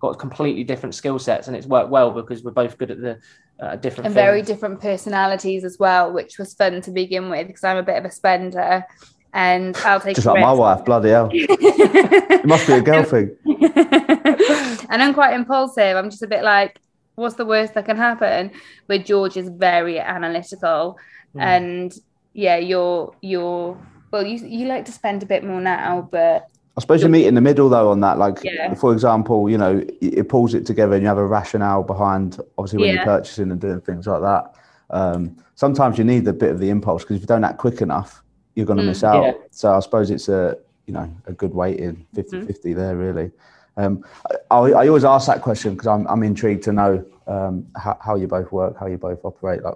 got 0.00 0.18
completely 0.18 0.64
different 0.64 0.94
skill 0.94 1.18
sets, 1.18 1.46
and 1.46 1.56
it's 1.56 1.66
worked 1.66 1.90
well 1.90 2.10
because 2.10 2.42
we're 2.42 2.50
both 2.50 2.76
good 2.76 2.90
at 2.90 3.00
the 3.00 3.20
uh, 3.60 3.76
different 3.76 4.06
and 4.06 4.14
things. 4.14 4.24
very 4.24 4.42
different 4.42 4.80
personalities 4.80 5.64
as 5.64 5.78
well, 5.78 6.12
which 6.12 6.38
was 6.38 6.52
fun 6.54 6.82
to 6.82 6.90
begin 6.90 7.30
with 7.30 7.46
because 7.46 7.64
I'm 7.64 7.78
a 7.78 7.82
bit 7.82 7.96
of 7.96 8.04
a 8.04 8.10
spender 8.10 8.84
and 9.32 9.76
I'll 9.78 10.00
take 10.00 10.16
just 10.16 10.26
like 10.26 10.40
my 10.40 10.52
wife. 10.52 10.84
Bloody 10.84 11.10
hell, 11.10 11.30
it 11.32 12.46
must 12.46 12.66
be 12.66 12.72
a 12.72 12.82
girl 12.82 13.04
thing. 13.04 13.36
and 14.90 15.02
I'm 15.02 15.14
quite 15.14 15.34
impulsive. 15.34 15.96
I'm 15.96 16.10
just 16.10 16.22
a 16.22 16.26
bit 16.26 16.42
like, 16.42 16.80
what's 17.16 17.34
the 17.34 17.44
worst 17.44 17.74
that 17.74 17.84
can 17.84 17.96
happen? 17.96 18.52
Where 18.86 18.98
George 18.98 19.36
is 19.36 19.48
very 19.48 19.98
analytical, 19.98 20.96
mm. 21.34 21.42
and 21.42 21.98
yeah, 22.32 22.56
you're 22.56 23.14
you're 23.20 23.76
well, 24.10 24.24
you 24.24 24.38
you 24.46 24.66
like 24.66 24.84
to 24.84 24.92
spend 24.92 25.22
a 25.22 25.26
bit 25.26 25.44
more 25.44 25.60
now, 25.60 26.08
but 26.10 26.48
I 26.76 26.80
suppose 26.80 27.02
you 27.02 27.08
meet 27.08 27.26
in 27.26 27.34
the 27.34 27.40
middle 27.40 27.68
though 27.68 27.90
on 27.90 28.00
that. 28.00 28.18
Like, 28.18 28.44
yeah. 28.44 28.74
for 28.74 28.92
example, 28.92 29.48
you 29.48 29.56
know, 29.56 29.82
it 30.00 30.28
pulls 30.28 30.52
it 30.52 30.66
together 30.66 30.94
and 30.94 31.02
you 31.02 31.08
have 31.08 31.16
a 31.16 31.26
rationale 31.26 31.82
behind 31.82 32.38
obviously 32.58 32.80
when 32.80 32.88
yeah. 32.88 32.94
you're 32.96 33.04
purchasing 33.04 33.50
and 33.50 33.60
doing 33.60 33.80
things 33.80 34.06
like 34.06 34.20
that. 34.20 34.54
Um, 34.90 35.36
sometimes 35.54 35.96
you 35.96 36.04
need 36.04 36.28
a 36.28 36.34
bit 36.34 36.50
of 36.50 36.58
the 36.58 36.68
impulse 36.68 37.02
because 37.02 37.16
if 37.16 37.22
you 37.22 37.26
don't 37.26 37.44
act 37.44 37.56
quick 37.58 37.80
enough, 37.80 38.22
you're 38.54 38.66
going 38.66 38.76
to 38.76 38.82
mm, 38.82 38.88
miss 38.88 39.02
out. 39.02 39.24
Yeah. 39.24 39.32
So 39.50 39.74
I 39.74 39.80
suppose 39.80 40.10
it's 40.10 40.28
a 40.28 40.58
you 40.86 40.92
know 40.92 41.10
a 41.26 41.32
good 41.32 41.54
weighting 41.54 42.06
50 42.14 42.36
mm-hmm. 42.36 42.46
50 42.46 42.72
there 42.74 42.96
really. 42.96 43.30
Um, 43.76 44.04
I, 44.50 44.56
I, 44.56 44.88
always 44.88 45.04
ask 45.04 45.26
that 45.26 45.42
question 45.42 45.74
because 45.74 45.86
I'm, 45.86 46.06
I'm 46.06 46.22
intrigued 46.22 46.62
to 46.64 46.72
know 46.72 47.04
um, 47.26 47.66
how, 47.76 47.98
how 48.00 48.16
you 48.16 48.26
both 48.26 48.50
work, 48.50 48.78
how 48.78 48.86
you 48.86 48.96
both 48.96 49.22
operate. 49.22 49.62
Like 49.62 49.74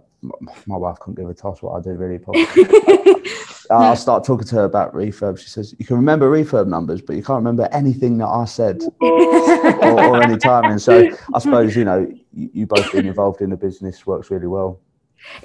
my 0.66 0.76
wife 0.76 0.98
couldn't 1.00 1.16
give 1.16 1.28
a 1.28 1.34
toss 1.34 1.60
what 1.60 1.78
I 1.78 1.82
do 1.82 1.90
really. 1.90 2.18
I'll 3.70 3.96
start 3.96 4.24
talking 4.24 4.46
to 4.48 4.56
her 4.56 4.64
about 4.64 4.94
refurb. 4.94 5.38
She 5.38 5.48
says 5.48 5.74
you 5.78 5.84
can 5.84 5.96
remember 5.96 6.30
refurb 6.30 6.66
numbers, 6.66 7.00
but 7.00 7.14
you 7.14 7.22
can't 7.22 7.36
remember 7.36 7.68
anything 7.72 8.18
that 8.18 8.26
I 8.26 8.44
said 8.44 8.82
or, 9.00 9.84
or, 9.84 10.22
any 10.22 10.38
timing. 10.38 10.78
So 10.78 11.10
I 11.34 11.38
suppose 11.38 11.76
you 11.76 11.84
know 11.84 12.10
you, 12.32 12.50
you 12.52 12.66
both 12.66 12.90
being 12.90 13.06
involved 13.06 13.42
in 13.42 13.50
the 13.50 13.56
business 13.56 14.06
works 14.06 14.30
really 14.30 14.48
well. 14.48 14.80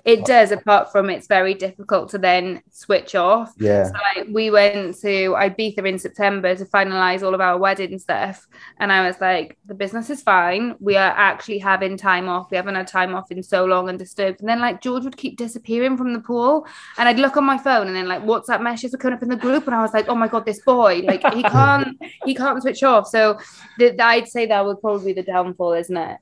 It 0.04 0.26
does, 0.26 0.52
apart 0.52 0.92
from 0.92 1.10
it's 1.10 1.28
very 1.28 1.54
difficult 1.54 2.10
to 2.10 2.18
then 2.18 2.62
switch 2.72 3.16
off. 3.16 3.54
Yeah. 3.58 3.86
So 3.86 3.94
like, 4.16 4.28
we 4.32 4.52
went 4.52 4.96
to 5.02 5.32
Ibiza 5.34 5.88
in 5.88 6.00
September 6.00 6.56
to 6.56 6.66
finalize 6.66 7.24
all 7.24 7.34
of 7.34 7.42
our 7.42 7.58
wedding 7.58 8.00
stuff. 8.00 8.48
And 8.80 8.92
I 8.92 9.06
was 9.06 9.20
like, 9.20 9.58
the 9.66 9.74
business 9.74 10.10
is 10.10 10.22
fine. 10.22 10.76
We 10.80 10.96
are 10.96 11.12
actually 11.12 11.60
having 11.60 11.98
time 11.98 12.30
off. 12.30 12.52
We 12.52 12.58
haven't 12.58 12.76
had 12.76 12.88
time 12.88 13.16
off 13.16 13.32
in 13.32 13.44
so 13.44 13.66
long 13.66 13.90
and 13.90 14.00
disturbed. 14.00 14.40
And 14.40 14.50
then 14.50 14.60
like 14.60 14.82
George 14.82 15.04
would 15.04 15.18
keep 15.18 15.38
disappearing 15.38 15.98
from 15.98 16.14
the 16.14 16.20
pool. 16.20 16.68
And 16.98 17.08
I'd 17.08 17.20
look 17.20 17.38
on 17.38 17.44
my 17.44 17.58
phone 17.58 17.88
and 17.88 17.96
then 17.96 18.08
like 18.08 18.24
WhatsApp 18.24 18.62
messages 18.62 18.94
were 18.94 18.98
coming 18.98 19.18
up 19.18 19.24
in 19.24 19.30
the 19.30 19.36
group. 19.36 19.66
And 19.68 19.76
I 19.76 19.82
was 19.82 19.94
like, 19.94 20.08
oh 20.10 20.16
my 20.16 20.28
God, 20.28 20.46
this 20.46 20.62
boy, 20.62 21.02
like 21.06 21.26
he 21.34 21.44
can't, 21.58 22.02
he 22.26 22.36
can't 22.36 22.62
switch 22.62 22.84
off. 22.84 23.08
So 23.08 23.40
th- 23.80 24.00
I'd 24.00 24.28
say 24.28 24.46
that 24.46 24.66
would 24.66 24.82
probably 24.82 25.14
be 25.14 25.22
the 25.22 25.32
downfall, 25.32 25.74
isn't 25.74 25.98
it? 25.98 26.18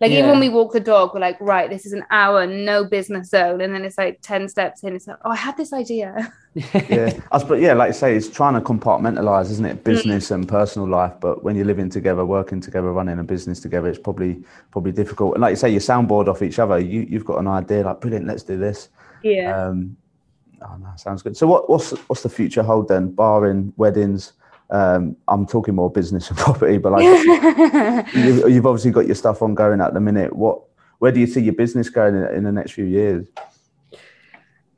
Like 0.00 0.12
yeah. 0.12 0.20
even 0.20 0.30
when 0.30 0.40
we 0.40 0.48
walk 0.48 0.72
the 0.72 0.80
dog, 0.80 1.12
we're 1.12 1.20
like, 1.20 1.36
right, 1.40 1.68
this 1.68 1.84
is 1.84 1.92
an 1.92 2.04
hour, 2.10 2.46
no 2.46 2.84
business 2.84 3.28
zone, 3.28 3.60
and 3.60 3.74
then 3.74 3.84
it's 3.84 3.98
like 3.98 4.22
ten 4.22 4.48
steps 4.48 4.82
in. 4.82 4.96
It's 4.96 5.06
like, 5.06 5.18
oh, 5.26 5.30
I 5.30 5.36
had 5.36 5.58
this 5.58 5.74
idea. 5.74 6.32
yeah, 6.54 7.20
I 7.30 7.44
but 7.44 7.60
yeah, 7.60 7.74
like 7.74 7.88
you 7.88 7.94
say, 7.94 8.16
it's 8.16 8.30
trying 8.30 8.54
to 8.54 8.62
compartmentalize, 8.62 9.50
isn't 9.50 9.66
it, 9.66 9.84
business 9.84 10.28
mm. 10.28 10.36
and 10.36 10.48
personal 10.48 10.88
life. 10.88 11.12
But 11.20 11.44
when 11.44 11.54
you're 11.54 11.66
living 11.66 11.90
together, 11.90 12.24
working 12.24 12.62
together, 12.62 12.90
running 12.90 13.18
a 13.18 13.24
business 13.24 13.60
together, 13.60 13.88
it's 13.88 13.98
probably 13.98 14.42
probably 14.70 14.92
difficult. 14.92 15.34
And 15.34 15.42
like 15.42 15.50
you 15.50 15.56
say, 15.56 15.68
you 15.68 15.80
soundboard 15.80 16.28
off 16.28 16.40
each 16.40 16.58
other. 16.58 16.78
You 16.78 17.02
you've 17.02 17.26
got 17.26 17.38
an 17.38 17.46
idea, 17.46 17.82
like 17.82 18.00
brilliant, 18.00 18.26
let's 18.26 18.42
do 18.42 18.56
this. 18.56 18.88
Yeah. 19.22 19.54
Um, 19.54 19.98
oh 20.62 20.76
no, 20.76 20.88
sounds 20.96 21.22
good. 21.22 21.36
So 21.36 21.46
what 21.46 21.68
what's 21.68 21.90
what's 22.08 22.22
the 22.22 22.30
future 22.30 22.62
hold 22.62 22.88
then, 22.88 23.10
barring 23.10 23.74
weddings? 23.76 24.32
Um, 24.70 25.16
I'm 25.26 25.46
talking 25.46 25.74
more 25.74 25.90
business 25.90 26.28
and 26.28 26.38
property, 26.46 26.78
but 26.78 26.92
like 26.92 27.02
you've, 28.14 28.48
you've, 28.48 28.66
obviously 28.66 28.90
got 28.92 29.06
your 29.06 29.16
stuff 29.16 29.42
ongoing 29.42 29.80
at 29.80 29.94
the 29.94 30.00
minute. 30.00 30.34
What, 30.34 30.62
where 30.98 31.10
do 31.10 31.18
you 31.18 31.26
see 31.26 31.40
your 31.40 31.54
business 31.54 31.88
going 31.88 32.14
in, 32.14 32.24
in 32.34 32.44
the 32.44 32.52
next 32.52 32.72
few 32.72 32.84
years? 32.84 33.26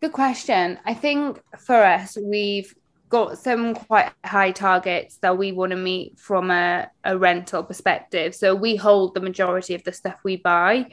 Good 0.01 0.13
question. 0.13 0.79
I 0.85 0.95
think 0.95 1.41
for 1.59 1.77
us, 1.77 2.17
we've 2.21 2.75
got 3.13 3.37
some 3.39 3.75
quite 3.75 4.11
high 4.25 4.51
targets 4.51 5.19
that 5.19 5.37
we 5.37 5.53
want 5.53 5.71
to 5.71 5.77
meet 5.77 6.19
from 6.19 6.51
a, 6.51 6.91
a 7.05 7.17
rental 7.17 7.63
perspective. 7.63 8.35
So 8.35 8.55
we 8.55 8.75
hold 8.75 9.15
the 9.15 9.21
majority 9.21 9.75
of 9.75 9.85
the 9.85 9.93
stuff 9.93 10.17
we 10.25 10.37
buy. 10.37 10.87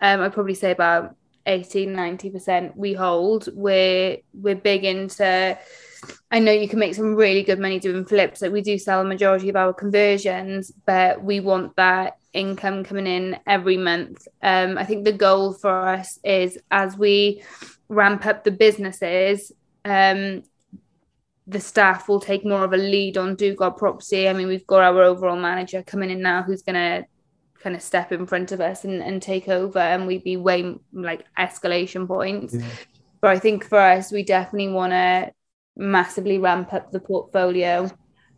Um, 0.00 0.22
I'd 0.22 0.32
probably 0.32 0.54
say 0.54 0.70
about 0.70 1.14
80, 1.44 1.88
90% 1.88 2.76
we 2.76 2.94
hold. 2.94 3.50
We're 3.52 4.16
we're 4.32 4.54
big 4.54 4.84
into 4.84 5.58
I 6.30 6.38
know 6.38 6.52
you 6.52 6.68
can 6.68 6.78
make 6.78 6.94
some 6.94 7.14
really 7.14 7.42
good 7.42 7.58
money 7.58 7.78
doing 7.78 8.04
flips. 8.04 8.42
Like 8.42 8.52
we 8.52 8.62
do 8.62 8.78
sell 8.78 9.00
a 9.00 9.04
majority 9.04 9.48
of 9.48 9.56
our 9.56 9.72
conversions, 9.72 10.72
but 10.86 11.22
we 11.22 11.40
want 11.40 11.76
that 11.76 12.18
income 12.32 12.84
coming 12.84 13.06
in 13.06 13.38
every 13.46 13.76
month. 13.76 14.26
Um, 14.42 14.78
I 14.78 14.84
think 14.84 15.04
the 15.04 15.12
goal 15.12 15.52
for 15.52 15.88
us 15.88 16.18
is 16.24 16.58
as 16.70 16.96
we 16.96 17.42
ramp 17.88 18.26
up 18.26 18.44
the 18.44 18.50
businesses, 18.50 19.52
um, 19.84 20.42
the 21.46 21.60
staff 21.60 22.08
will 22.08 22.20
take 22.20 22.44
more 22.44 22.64
of 22.64 22.72
a 22.72 22.76
lead 22.76 23.18
on 23.18 23.36
Dugard 23.36 23.76
Property. 23.76 24.28
I 24.28 24.32
mean, 24.32 24.46
we've 24.46 24.66
got 24.66 24.82
our 24.82 25.02
overall 25.02 25.36
manager 25.36 25.82
coming 25.82 26.10
in 26.10 26.22
now 26.22 26.42
who's 26.42 26.62
going 26.62 26.76
to 26.76 27.06
kind 27.60 27.74
of 27.74 27.82
step 27.82 28.12
in 28.12 28.26
front 28.26 28.52
of 28.52 28.60
us 28.60 28.84
and, 28.84 29.02
and 29.02 29.20
take 29.20 29.48
over, 29.48 29.80
and 29.80 30.06
we'd 30.06 30.24
be 30.24 30.36
way 30.36 30.76
like 30.92 31.26
escalation 31.38 32.06
points. 32.06 32.54
Yeah. 32.54 32.66
But 33.20 33.30
I 33.30 33.38
think 33.38 33.64
for 33.64 33.78
us, 33.78 34.12
we 34.12 34.22
definitely 34.22 34.72
want 34.72 34.92
to 34.92 35.32
massively 35.80 36.38
ramp 36.38 36.72
up 36.72 36.92
the 36.92 37.00
portfolio 37.00 37.90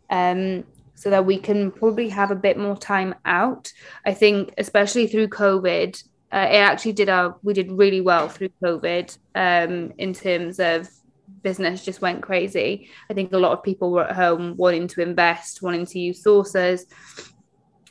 um, 0.09 0.63
so 0.95 1.09
that 1.09 1.25
we 1.25 1.37
can 1.37 1.71
probably 1.71 2.09
have 2.09 2.31
a 2.31 2.35
bit 2.35 2.57
more 2.57 2.77
time 2.77 3.13
out. 3.25 3.71
I 4.05 4.13
think, 4.13 4.53
especially 4.57 5.07
through 5.07 5.27
COVID, 5.27 6.01
uh, 6.31 6.47
it 6.49 6.55
actually 6.55 6.93
did 6.93 7.09
our 7.09 7.35
we 7.43 7.53
did 7.53 7.71
really 7.71 8.01
well 8.01 8.27
through 8.27 8.49
COVID 8.63 9.15
um, 9.35 9.93
in 9.97 10.13
terms 10.13 10.59
of 10.59 10.89
business 11.43 11.85
just 11.85 12.01
went 12.01 12.23
crazy. 12.23 12.89
I 13.09 13.13
think 13.13 13.33
a 13.33 13.37
lot 13.37 13.51
of 13.51 13.63
people 13.63 13.91
were 13.91 14.05
at 14.05 14.15
home 14.15 14.55
wanting 14.57 14.87
to 14.89 15.01
invest, 15.01 15.61
wanting 15.61 15.85
to 15.87 15.99
use 15.99 16.23
sources. 16.23 16.85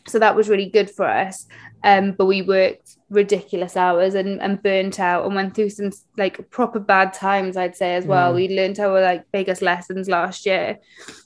So 0.06 0.18
that 0.18 0.34
was 0.34 0.48
really 0.48 0.68
good 0.68 0.90
for 0.90 1.06
us. 1.06 1.46
Um, 1.84 2.12
but 2.12 2.26
we 2.26 2.42
worked 2.42 2.96
ridiculous 3.10 3.76
hours 3.76 4.14
and, 4.14 4.40
and 4.40 4.62
burnt 4.62 5.00
out 5.00 5.24
and 5.24 5.34
went 5.34 5.54
through 5.54 5.70
some 5.70 5.90
like 6.16 6.50
proper 6.50 6.78
bad 6.78 7.12
times, 7.12 7.56
I'd 7.56 7.76
say 7.76 7.94
as 7.96 8.06
well. 8.06 8.32
Mm. 8.32 8.34
We 8.36 8.56
learned 8.56 8.78
our 8.78 9.00
like 9.00 9.30
biggest 9.32 9.62
lessons 9.62 10.08
last 10.08 10.46
year. 10.46 10.78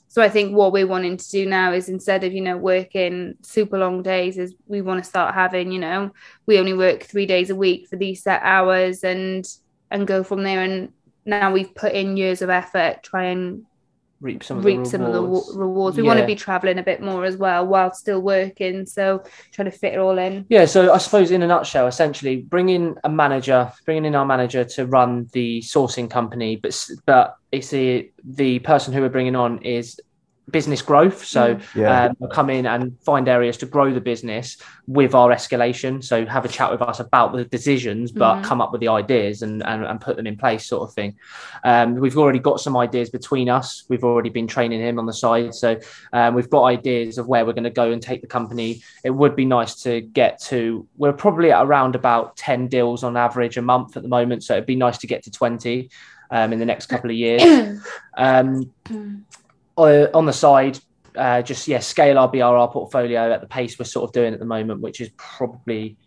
So 0.07 0.21
I 0.21 0.29
think 0.29 0.55
what 0.55 0.71
we're 0.71 0.87
wanting 0.87 1.17
to 1.17 1.29
do 1.29 1.45
now 1.45 1.73
is 1.73 1.89
instead 1.89 2.23
of, 2.23 2.33
you 2.33 2.41
know, 2.41 2.57
working 2.57 3.35
super 3.43 3.77
long 3.77 4.01
days, 4.01 4.37
is 4.37 4.55
we 4.65 4.81
want 4.81 5.03
to 5.03 5.09
start 5.09 5.35
having, 5.35 5.71
you 5.71 5.79
know, 5.79 6.11
we 6.47 6.57
only 6.57 6.73
work 6.73 7.03
three 7.03 7.27
days 7.27 7.51
a 7.51 7.55
week 7.55 7.87
for 7.87 7.97
these 7.97 8.23
set 8.23 8.41
hours 8.43 9.03
and 9.03 9.47
and 9.91 10.07
go 10.07 10.23
from 10.23 10.43
there. 10.43 10.63
And 10.63 10.91
now 11.25 11.51
we've 11.51 11.75
put 11.75 11.93
in 11.93 12.17
years 12.17 12.41
of 12.41 12.49
effort, 12.49 13.03
try 13.03 13.25
and 13.25 13.65
reap 14.19 14.43
some 14.43 14.57
of 14.57 14.65
reap 14.65 14.83
the 14.83 14.85
some 14.85 15.01
of 15.01 15.13
the 15.13 15.21
rewards. 15.21 15.97
We 15.97 16.03
yeah. 16.03 16.07
want 16.07 16.19
to 16.19 16.25
be 16.25 16.35
traveling 16.35 16.79
a 16.79 16.83
bit 16.83 17.01
more 17.01 17.25
as 17.25 17.37
well 17.37 17.65
while 17.65 17.93
still 17.93 18.21
working. 18.21 18.85
So 18.85 19.23
trying 19.51 19.69
to 19.69 19.77
fit 19.77 19.93
it 19.93 19.99
all 19.99 20.17
in. 20.17 20.45
Yeah. 20.49 20.65
So 20.65 20.91
I 20.93 20.97
suppose 20.97 21.31
in 21.31 21.43
a 21.43 21.47
nutshell, 21.47 21.87
essentially 21.87 22.37
bringing 22.37 22.95
a 23.03 23.09
manager, 23.09 23.71
bringing 23.85 24.05
in 24.05 24.15
our 24.15 24.25
manager 24.25 24.63
to 24.63 24.85
run 24.85 25.29
the 25.33 25.61
sourcing 25.61 26.09
company, 26.09 26.55
but 26.55 26.89
but 27.05 27.37
it's 27.51 27.69
the 27.69 28.11
the 28.23 28.59
person 28.59 28.93
who 28.93 29.01
we're 29.01 29.09
bringing 29.09 29.35
on 29.35 29.59
is 29.59 29.99
business 30.51 30.81
growth. 30.81 31.25
So 31.25 31.55
Mm. 31.55 31.61
Yeah. 31.75 32.05
um, 32.21 32.29
come 32.29 32.49
in 32.49 32.65
and 32.65 32.95
find 33.03 33.27
areas 33.27 33.57
to 33.57 33.65
grow 33.65 33.93
the 33.93 33.99
business 33.99 34.57
with 34.87 35.13
our 35.13 35.29
escalation. 35.33 36.01
So 36.03 36.25
have 36.25 36.45
a 36.45 36.47
chat 36.47 36.71
with 36.71 36.81
us 36.81 36.99
about 37.01 37.33
the 37.33 37.43
decisions, 37.43 38.11
but 38.13 38.37
Mhm. 38.37 38.43
come 38.43 38.61
up 38.61 38.71
with 38.71 38.79
the 38.79 38.87
ideas 38.87 39.41
and, 39.41 39.61
and, 39.65 39.83
and 39.85 39.99
put 39.99 40.15
them 40.15 40.25
in 40.25 40.37
place, 40.37 40.65
sort 40.65 40.87
of 40.87 40.93
thing. 40.95 41.15
Um, 41.65 41.95
we've 41.95 42.17
already 42.17 42.39
got 42.39 42.61
some 42.61 42.77
ideas 42.77 43.09
between 43.09 43.49
us. 43.49 43.83
We've 43.89 44.05
already 44.05 44.29
been 44.29 44.47
training 44.47 44.79
him 44.79 44.99
on 44.99 45.05
the 45.05 45.13
side. 45.13 45.53
So 45.53 45.77
um, 46.13 46.33
we've 46.33 46.49
got 46.49 46.63
ideas 46.63 47.17
of 47.17 47.27
where 47.27 47.45
we're 47.45 47.53
going 47.53 47.63
to 47.65 47.69
go 47.69 47.91
and 47.91 48.01
take 48.01 48.21
the 48.21 48.27
company. 48.27 48.81
It 49.03 49.09
would 49.11 49.35
be 49.35 49.45
nice 49.45 49.75
to 49.83 49.99
get 50.01 50.39
to, 50.43 50.87
we're 50.97 51.13
probably 51.13 51.51
at 51.51 51.61
around 51.65 51.95
about 51.95 52.37
10 52.37 52.67
deals 52.67 53.03
on 53.03 53.17
average 53.17 53.57
a 53.57 53.61
month 53.61 53.97
at 53.97 54.03
the 54.03 54.09
moment. 54.09 54.43
So 54.43 54.53
it'd 54.53 54.65
be 54.65 54.75
nice 54.77 54.97
to 54.99 55.07
get 55.07 55.23
to 55.23 55.31
20 55.31 55.89
um, 56.31 56.53
in 56.53 56.59
the 56.59 56.65
next 56.65 56.85
couple 56.87 57.09
of 57.09 57.15
years. 57.17 57.41
Uh, 59.77 60.07
on 60.13 60.25
the 60.25 60.33
side, 60.33 60.79
uh, 61.15 61.41
just 61.41 61.67
yeah, 61.67 61.79
scale 61.79 62.17
our 62.17 62.29
BRR 62.29 62.71
portfolio 62.71 63.31
at 63.31 63.41
the 63.41 63.47
pace 63.47 63.77
we're 63.77 63.85
sort 63.85 64.09
of 64.09 64.13
doing 64.13 64.33
at 64.33 64.39
the 64.39 64.45
moment, 64.45 64.81
which 64.81 65.01
is 65.01 65.09
probably. 65.17 65.97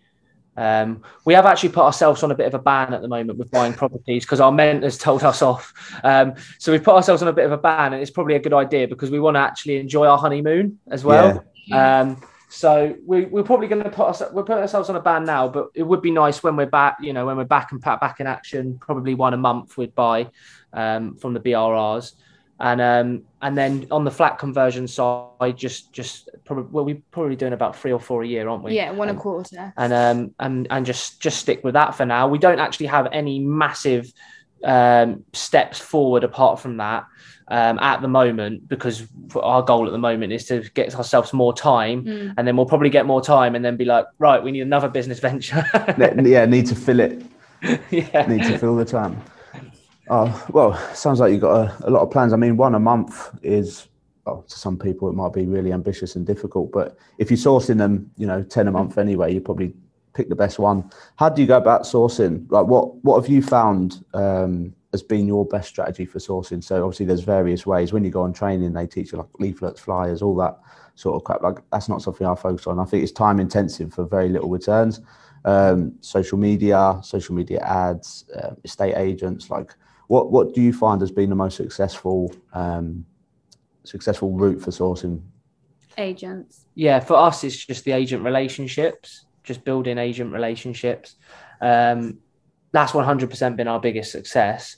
Um, 0.56 1.04
we 1.24 1.32
have 1.34 1.46
actually 1.46 1.70
put 1.70 1.84
ourselves 1.84 2.22
on 2.22 2.32
a 2.32 2.34
bit 2.34 2.46
of 2.46 2.54
a 2.54 2.58
ban 2.58 2.92
at 2.92 3.00
the 3.00 3.08
moment 3.08 3.38
with 3.38 3.50
buying 3.50 3.72
properties 3.72 4.24
because 4.24 4.40
our 4.40 4.52
mentors 4.52 4.98
told 4.98 5.22
us 5.22 5.40
off. 5.40 5.72
Um, 6.04 6.34
so 6.58 6.72
we've 6.72 6.82
put 6.82 6.96
ourselves 6.96 7.22
on 7.22 7.28
a 7.28 7.32
bit 7.32 7.46
of 7.46 7.52
a 7.52 7.56
ban, 7.56 7.92
and 7.92 8.02
it's 8.02 8.10
probably 8.10 8.34
a 8.34 8.40
good 8.40 8.52
idea 8.52 8.86
because 8.88 9.10
we 9.10 9.20
want 9.20 9.36
to 9.36 9.40
actually 9.40 9.78
enjoy 9.78 10.06
our 10.06 10.18
honeymoon 10.18 10.78
as 10.90 11.04
well. 11.04 11.44
Um, 11.72 12.20
so 12.50 12.96
we, 13.06 13.26
we're 13.26 13.44
probably 13.44 13.68
going 13.68 13.84
to 13.84 13.90
put 13.90 14.08
us 14.08 14.22
we're 14.32 14.42
putting 14.42 14.62
ourselves 14.62 14.90
on 14.90 14.96
a 14.96 15.00
ban 15.00 15.24
now, 15.24 15.46
but 15.46 15.68
it 15.72 15.84
would 15.84 16.02
be 16.02 16.10
nice 16.10 16.42
when 16.42 16.56
we're 16.56 16.66
back. 16.66 16.96
You 17.00 17.12
know, 17.12 17.24
when 17.24 17.36
we're 17.36 17.44
back 17.44 17.70
and 17.70 17.80
back 17.80 18.18
in 18.18 18.26
action, 18.26 18.76
probably 18.80 19.14
one 19.14 19.34
a 19.34 19.36
month 19.36 19.78
we'd 19.78 19.94
buy 19.94 20.28
um, 20.72 21.16
from 21.16 21.32
the 21.32 21.40
BRRs, 21.40 22.14
and 22.60 22.80
um, 22.80 23.22
and 23.42 23.56
then 23.56 23.86
on 23.90 24.04
the 24.04 24.10
flat 24.10 24.38
conversion 24.38 24.86
side, 24.86 25.56
just 25.56 25.92
just 25.92 26.28
probably 26.44 26.64
well, 26.70 26.84
we're 26.84 27.02
probably 27.10 27.36
doing 27.36 27.52
about 27.54 27.74
three 27.76 27.92
or 27.92 27.98
four 28.00 28.22
a 28.22 28.26
year, 28.26 28.48
aren't 28.48 28.62
we? 28.62 28.74
yeah, 28.76 28.90
one 28.90 29.08
a 29.08 29.12
Um, 29.12 29.18
quarter. 29.18 29.72
and 29.76 29.92
um 29.92 30.34
and 30.38 30.66
and 30.70 30.84
just 30.86 31.20
just 31.20 31.38
stick 31.40 31.64
with 31.64 31.74
that 31.74 31.94
for 31.94 32.04
now. 32.04 32.28
We 32.28 32.38
don't 32.38 32.60
actually 32.60 32.86
have 32.86 33.08
any 33.12 33.38
massive 33.38 34.12
um 34.62 35.24
steps 35.32 35.78
forward 35.78 36.22
apart 36.22 36.60
from 36.60 36.76
that 36.76 37.06
um 37.48 37.78
at 37.78 38.02
the 38.02 38.08
moment 38.08 38.68
because 38.68 39.06
our 39.34 39.62
goal 39.62 39.86
at 39.86 39.92
the 39.92 39.98
moment 39.98 40.34
is 40.34 40.44
to 40.44 40.60
get 40.74 40.94
ourselves 40.94 41.32
more 41.32 41.54
time 41.54 42.04
Mm. 42.04 42.34
and 42.36 42.46
then 42.46 42.58
we'll 42.58 42.66
probably 42.66 42.90
get 42.90 43.06
more 43.06 43.22
time 43.22 43.54
and 43.54 43.64
then 43.64 43.78
be 43.78 43.86
like 43.86 44.04
right 44.18 44.42
we 44.42 44.52
need 44.52 44.60
another 44.60 44.88
business 44.90 45.18
venture 45.18 45.64
yeah, 45.98 46.44
need 46.44 46.66
to 46.66 46.74
fill 46.74 47.00
it. 47.00 47.22
yeah 47.90 48.26
Need 48.26 48.42
to 48.44 48.58
fill 48.58 48.76
the 48.76 48.84
time. 48.84 49.16
Oh 50.12 50.46
well, 50.50 50.76
sounds 50.92 51.20
like 51.20 51.30
you've 51.30 51.40
got 51.40 51.68
a, 51.82 51.88
a 51.88 51.90
lot 51.90 52.02
of 52.02 52.10
plans. 52.10 52.32
I 52.32 52.36
mean, 52.36 52.56
one 52.56 52.74
a 52.74 52.80
month 52.80 53.30
is. 53.42 53.86
Well, 54.26 54.42
to 54.42 54.58
some 54.58 54.78
people, 54.78 55.08
it 55.08 55.14
might 55.14 55.32
be 55.32 55.46
really 55.46 55.72
ambitious 55.72 56.14
and 56.14 56.26
difficult, 56.26 56.70
but 56.72 56.98
if 57.16 57.30
you're 57.30 57.38
sourcing 57.38 57.78
them, 57.78 58.10
you 58.18 58.26
know, 58.26 58.42
ten 58.42 58.68
a 58.68 58.70
month 58.70 58.98
anyway, 58.98 59.32
you 59.32 59.40
probably 59.40 59.72
pick 60.12 60.28
the 60.28 60.34
best 60.34 60.58
one. 60.58 60.90
How 61.16 61.30
do 61.30 61.40
you 61.40 61.48
go 61.48 61.56
about 61.56 61.84
sourcing? 61.84 62.44
Like, 62.50 62.66
what 62.66 63.02
what 63.02 63.18
have 63.20 63.30
you 63.30 63.40
found 63.40 64.04
um, 64.12 64.74
has 64.92 65.02
been 65.02 65.26
your 65.26 65.46
best 65.46 65.68
strategy 65.68 66.04
for 66.04 66.18
sourcing? 66.18 66.62
So 66.62 66.84
obviously, 66.84 67.06
there's 67.06 67.22
various 67.22 67.64
ways. 67.64 67.92
When 67.92 68.04
you 68.04 68.10
go 68.10 68.22
on 68.22 68.32
training, 68.34 68.74
they 68.74 68.86
teach 68.86 69.12
you 69.12 69.18
like 69.18 69.28
leaflets, 69.38 69.80
flyers, 69.80 70.20
all 70.20 70.36
that 70.36 70.58
sort 70.96 71.16
of 71.16 71.24
crap. 71.24 71.40
Like, 71.40 71.58
that's 71.72 71.88
not 71.88 72.02
something 72.02 72.26
I 72.26 72.34
focus 72.34 72.66
on. 72.66 72.78
I 72.78 72.84
think 72.84 73.02
it's 73.02 73.12
time 73.12 73.40
intensive 73.40 73.94
for 73.94 74.04
very 74.04 74.28
little 74.28 74.50
returns. 74.50 75.00
Um, 75.46 75.94
social 76.02 76.36
media, 76.36 77.00
social 77.02 77.34
media 77.34 77.60
ads, 77.60 78.26
uh, 78.36 78.50
estate 78.64 78.96
agents. 78.96 79.48
Like, 79.48 79.74
what 80.10 80.32
what 80.32 80.52
do 80.54 80.60
you 80.60 80.72
find 80.72 81.00
has 81.00 81.12
been 81.12 81.30
the 81.30 81.36
most 81.36 81.56
successful 81.56 82.34
um, 82.52 83.06
successful 83.84 84.32
route 84.32 84.60
for 84.60 84.72
sourcing? 84.72 85.22
Agents. 85.98 86.66
yeah 86.74 86.98
for 86.98 87.14
us 87.14 87.44
it's 87.44 87.64
just 87.64 87.84
the 87.84 87.92
agent 87.92 88.24
relationships 88.24 89.26
just 89.44 89.64
building 89.64 89.98
agent 89.98 90.32
relationships. 90.32 91.14
Um 91.60 92.18
that's 92.72 92.92
100% 92.92 93.56
been 93.56 93.68
our 93.68 93.80
biggest 93.80 94.12
success. 94.12 94.76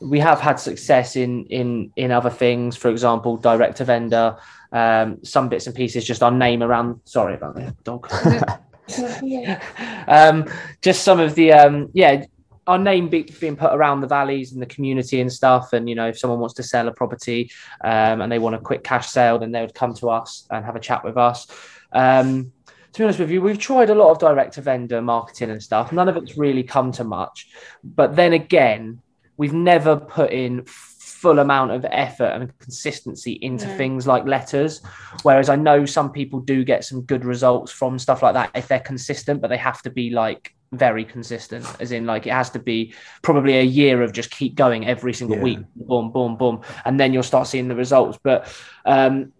We 0.00 0.18
have 0.20 0.40
had 0.40 0.56
success 0.58 1.14
in 1.16 1.46
in 1.46 1.92
in 1.94 2.10
other 2.10 2.30
things 2.30 2.76
for 2.76 2.90
example 2.90 3.36
direct 3.36 3.76
to 3.76 3.84
vendor. 3.84 4.36
Um 4.72 5.24
some 5.24 5.48
bits 5.48 5.66
and 5.68 5.76
pieces 5.76 6.04
just 6.04 6.24
our 6.24 6.32
name 6.32 6.62
around 6.62 7.00
sorry 7.04 7.34
about 7.34 7.54
the 7.54 7.76
dog. 7.84 8.10
Um, 10.08 10.46
just 10.82 11.04
some 11.04 11.20
of 11.20 11.36
the 11.36 11.52
um, 11.52 11.88
yeah 11.94 12.24
our 12.66 12.78
name 12.78 13.08
be, 13.08 13.22
being 13.40 13.56
put 13.56 13.74
around 13.74 14.00
the 14.00 14.06
valleys 14.06 14.52
and 14.52 14.62
the 14.62 14.66
community 14.66 15.20
and 15.20 15.32
stuff 15.32 15.72
and 15.72 15.88
you 15.88 15.94
know 15.94 16.08
if 16.08 16.18
someone 16.18 16.38
wants 16.38 16.54
to 16.54 16.62
sell 16.62 16.86
a 16.88 16.92
property 16.92 17.50
um, 17.82 18.20
and 18.20 18.30
they 18.30 18.38
want 18.38 18.54
a 18.54 18.58
quick 18.58 18.84
cash 18.84 19.08
sale 19.08 19.38
then 19.38 19.50
they 19.52 19.60
would 19.60 19.74
come 19.74 19.94
to 19.94 20.08
us 20.08 20.46
and 20.50 20.64
have 20.64 20.76
a 20.76 20.80
chat 20.80 21.04
with 21.04 21.16
us. 21.16 21.46
Um, 21.92 22.52
to 22.92 22.98
be 22.98 23.04
honest 23.04 23.18
with 23.18 23.30
you 23.30 23.42
we've 23.42 23.58
tried 23.58 23.90
a 23.90 23.94
lot 23.94 24.10
of 24.10 24.18
direct 24.18 24.54
to 24.54 24.62
vendor 24.62 25.02
marketing 25.02 25.50
and 25.50 25.62
stuff. 25.62 25.92
None 25.92 26.08
of 26.08 26.16
it's 26.16 26.36
really 26.36 26.62
come 26.62 26.92
to 26.92 27.04
much. 27.04 27.48
But 27.82 28.16
then 28.16 28.32
again 28.32 29.00
we've 29.36 29.54
never 29.54 29.96
put 29.96 30.30
in 30.30 30.64
full 30.66 31.38
amount 31.38 31.70
of 31.70 31.84
effort 31.88 32.24
and 32.24 32.58
consistency 32.58 33.32
into 33.42 33.66
No. 33.66 33.76
things 33.76 34.06
like 34.06 34.24
letters. 34.24 34.82
Whereas 35.22 35.48
i 35.48 35.56
know 35.56 35.84
some 35.84 36.12
people 36.12 36.40
do 36.40 36.64
get 36.64 36.84
some 36.84 37.02
good 37.02 37.24
results 37.24 37.72
from 37.72 37.98
stuff 37.98 38.22
like 38.22 38.34
that 38.34 38.50
if 38.54 38.68
they're 38.68 38.80
consistent 38.80 39.40
but 39.40 39.48
they 39.48 39.56
have 39.56 39.82
to 39.82 39.90
be 39.90 40.10
like 40.10 40.54
very 40.72 41.04
consistent 41.04 41.66
as 41.80 41.92
in 41.92 42.06
like 42.06 42.26
it 42.26 42.32
has 42.32 42.48
to 42.50 42.58
be 42.58 42.94
probably 43.22 43.58
a 43.58 43.62
year 43.62 44.02
of 44.02 44.12
just 44.12 44.30
keep 44.30 44.54
going 44.54 44.86
every 44.86 45.12
single 45.12 45.36
Yeah. 45.36 45.42
week 45.42 45.58
boom 45.76 46.10
boom 46.10 46.36
boom 46.36 46.62
and 46.84 46.98
then 46.98 47.12
you'll 47.12 47.22
start 47.22 47.46
seeing 47.46 47.68
the 47.68 47.76
results 47.76 48.18
but 48.22 48.50
um 48.86 49.32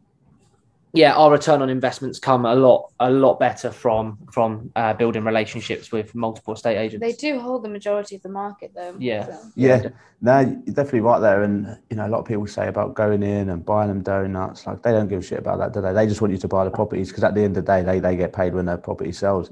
yeah 0.93 1.15
our 1.15 1.31
return 1.33 1.63
on 1.63 1.71
investments 1.71 2.19
come 2.19 2.45
a 2.45 2.55
lot 2.55 2.91
a 3.01 3.11
lot 3.11 3.41
better 3.41 3.71
from 3.71 4.19
from 4.31 4.71
uh, 4.77 4.93
building 4.93 5.25
relationships 5.25 5.91
with 5.91 6.15
multiple 6.15 6.53
estate 6.53 6.77
agents 6.77 7.01
They 7.01 7.15
do 7.15 7.41
hold 7.41 7.65
the 7.65 7.71
majority 7.71 8.17
of 8.17 8.23
the 8.23 8.29
market, 8.29 8.73
though. 8.75 8.95
Yeah. 8.99 9.25
so. 9.27 9.39
Yeah, 9.55 9.83
no, 10.21 10.41
you're 10.41 10.75
definitely 10.75 11.01
right 11.01 11.21
there. 11.21 11.43
And 11.45 11.79
you 11.89 11.97
know, 11.97 12.07
a 12.07 12.11
lot 12.11 12.19
of 12.19 12.27
people 12.27 12.47
say 12.47 12.69
about 12.69 12.95
going 12.95 13.23
in 13.23 13.49
and 13.49 13.65
buying 13.65 13.89
them 13.89 14.03
donuts. 14.03 14.67
Like 14.67 14.83
they 14.83 14.93
don't 14.93 15.09
give 15.09 15.21
a 15.21 15.23
shit 15.23 15.39
about 15.39 15.59
that, 15.61 15.73
do 15.73 15.81
they? 15.81 15.95
They 15.95 16.07
just 16.07 16.21
want 16.21 16.33
you 16.33 16.39
to 16.39 16.49
buy 16.49 16.65
the 16.65 16.71
properties 16.71 17.09
because 17.09 17.25
at 17.25 17.35
the 17.35 17.41
end 17.43 17.57
of 17.57 17.65
the 17.65 17.73
day, 17.73 17.83
they 17.83 17.99
they 17.99 18.15
get 18.15 18.35
paid 18.35 18.53
when 18.55 18.67
their 18.67 18.77
property 18.77 19.13
sells. 19.13 19.51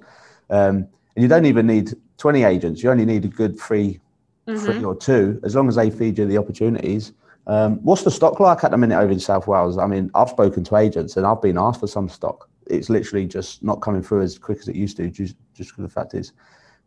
Um, 0.51 0.89
and 1.15 1.23
you 1.23 1.29
don't 1.29 1.45
even 1.47 1.67
need 1.67 1.93
20 2.19 2.45
agents. 2.45 2.83
You 2.83 2.91
only 2.91 3.05
need 3.05 3.25
a 3.25 3.29
good 3.29 3.59
3 3.59 4.01
three 4.59 4.83
or 4.83 4.97
two, 4.97 5.41
as 5.45 5.55
long 5.55 5.69
as 5.69 5.77
they 5.77 5.91
feed 5.91 6.19
you 6.19 6.27
the 6.27 6.37
opportunities. 6.37 7.13
Um, 7.47 7.77
what's 7.85 8.03
the 8.03 8.11
stock 8.11 8.41
like 8.41 8.65
at 8.65 8.73
the 8.73 8.77
minute 8.77 8.99
over 8.99 9.13
in 9.13 9.21
South 9.21 9.47
Wales? 9.47 9.79
I 9.79 9.87
mean, 9.87 10.11
I've 10.15 10.29
spoken 10.31 10.65
to 10.65 10.77
agents 10.77 11.17
and 11.17 11.25
I've 11.25 11.41
been 11.41 11.57
asked 11.57 11.79
for 11.81 11.87
some 11.87 12.09
stock. 12.09 12.49
It's 12.67 12.91
literally 12.91 13.27
just 13.27 13.63
not 13.63 13.81
coming 13.81 14.03
through 14.03 14.23
as 14.23 14.39
quick 14.39 14.59
as 14.59 14.67
it 14.69 14.75
used 14.75 14.97
to, 14.97 15.09
just 15.09 15.37
just 15.55 15.71
because 15.71 15.83
the 15.85 15.89
fact 15.89 16.15
is, 16.15 16.33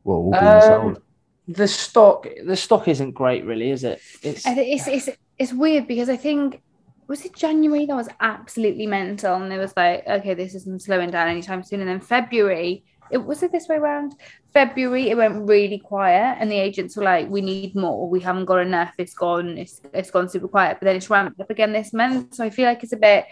well, 0.04 0.18
all 0.18 0.32
being 0.32 0.44
Um, 0.44 0.62
sold. 0.62 1.02
the 1.48 1.68
stock 1.68 2.28
the 2.46 2.56
stock 2.56 2.88
isn't 2.88 3.12
great 3.12 3.46
really 3.46 3.70
is 3.72 3.84
it 3.84 4.00
it's 4.22 4.44
it's, 4.46 4.88
it's 4.88 5.10
it's 5.38 5.54
weird 5.54 5.88
because 5.88 6.10
I 6.10 6.18
think 6.18 6.62
was 7.08 7.24
it 7.26 7.36
January 7.36 7.86
that 7.86 7.96
was 7.96 8.10
absolutely 8.20 8.88
mental, 8.88 9.36
and 9.36 9.52
it 9.54 9.58
was 9.58 9.74
like, 9.78 10.06
okay, 10.08 10.34
this 10.34 10.56
isn't 10.56 10.82
slowing 10.82 11.12
down 11.12 11.28
anytime 11.28 11.62
soon. 11.64 11.82
And 11.82 11.90
then 11.90 12.00
February, 12.00 12.84
it 13.14 13.24
was 13.24 13.44
it 13.44 13.52
this 13.52 13.68
way 13.68 13.76
around. 13.76 14.16
February, 14.54 15.10
it 15.10 15.18
went 15.18 15.48
really 15.48 15.78
quiet, 15.78 16.38
and 16.40 16.52
the 16.52 16.58
agents 16.58 16.98
were 16.98 17.04
like, 17.04 17.30
"We 17.30 17.42
need 17.42 17.76
more. 17.76 18.10
We 18.10 18.20
haven't 18.20 18.46
got 18.46 18.60
enough. 18.60 18.94
It's 18.98 19.14
gone. 19.14 19.58
It's 19.58 19.82
it's 19.94 20.12
gone 20.12 20.28
super 20.30 20.48
quiet." 20.48 20.80
But 20.80 20.88
then 20.88 20.96
it's 20.96 21.10
ramped 21.10 21.40
up 21.40 21.50
again 21.52 21.74
this 21.74 21.94
month, 21.94 22.34
so 22.36 22.44
I 22.44 22.50
feel 22.50 22.66
like 22.66 22.84
it's 22.84 22.94
a 22.94 22.98
bit 22.98 23.26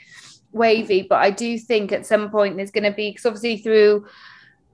wavy. 0.52 1.02
But 1.02 1.20
I 1.20 1.32
do 1.32 1.58
think 1.58 1.92
at 1.92 2.06
some 2.06 2.30
point 2.30 2.58
there's 2.58 2.72
going 2.72 2.84
to 2.84 2.92
be 2.92 3.10
because 3.10 3.26
obviously 3.26 3.58
through 3.58 4.06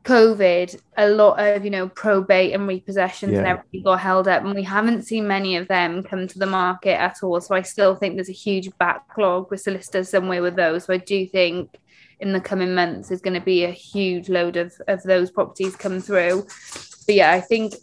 COVID, 0.03 0.79
a 0.97 1.09
lot 1.09 1.39
of 1.39 1.63
you 1.63 1.71
know 1.71 1.87
probate 1.87 2.53
and 2.53 2.67
repossessions 2.67 3.37
and 3.37 3.47
everything 3.47 3.83
got 3.83 4.01
held 4.01 4.27
up, 4.27 4.43
and 4.43 4.53
we 4.53 4.63
haven't 4.63 5.03
seen 5.03 5.25
many 5.25 5.55
of 5.55 5.69
them 5.69 6.03
come 6.03 6.27
to 6.27 6.39
the 6.39 6.45
market 6.45 6.99
at 6.99 7.23
all. 7.23 7.39
So 7.39 7.55
I 7.55 7.61
still 7.61 7.95
think 7.95 8.15
there's 8.15 8.29
a 8.29 8.43
huge 8.47 8.69
backlog 8.77 9.49
with 9.49 9.61
solicitors 9.61 10.09
somewhere 10.09 10.41
with 10.41 10.57
those. 10.57 10.83
So 10.83 10.93
I 10.93 10.97
do 10.97 11.25
think 11.25 11.79
in 12.19 12.33
the 12.33 12.41
coming 12.41 12.73
months 12.73 13.09
there's 13.09 13.21
going 13.21 13.39
to 13.39 13.45
be 13.45 13.63
a 13.63 13.71
huge 13.71 14.27
load 14.29 14.57
of 14.57 14.73
of 14.87 15.03
those 15.03 15.29
properties 15.31 15.75
come 15.75 15.99
through. 15.99 16.45
But 17.05 17.15
yeah, 17.15 17.31
I 17.31 17.41
think 17.41 17.75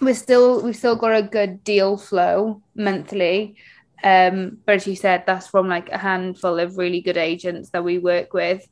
we're 0.00 0.14
still 0.14 0.62
we've 0.62 0.76
still 0.76 0.96
got 0.96 1.16
a 1.16 1.22
good 1.22 1.64
deal 1.64 1.96
flow 1.96 2.62
monthly. 2.74 3.56
Um, 4.02 4.58
but 4.64 4.76
as 4.76 4.86
you 4.86 4.94
said, 4.94 5.24
that's 5.26 5.48
from 5.48 5.68
like 5.68 5.88
a 5.90 5.98
handful 5.98 6.58
of 6.60 6.78
really 6.78 7.00
good 7.00 7.16
agents 7.16 7.70
that 7.70 7.82
we 7.82 7.98
work 7.98 8.32
with. 8.32 8.66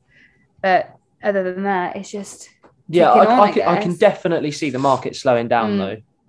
But 0.63 0.95
other 1.23 1.43
than 1.43 1.65
that, 1.65 1.97
it's 1.97 2.11
just 2.11 2.49
yeah 2.89 3.11
I, 3.11 3.27
on, 3.27 3.41
I, 3.41 3.43
I 3.43 3.53
can, 3.53 3.63
I 3.63 3.83
can 3.83 3.97
definitely 3.97 4.53
see 4.53 4.71
the 4.71 4.79
market 4.79 5.17
slowing 5.17 5.49
down 5.49 5.73
Mm. 5.73 5.79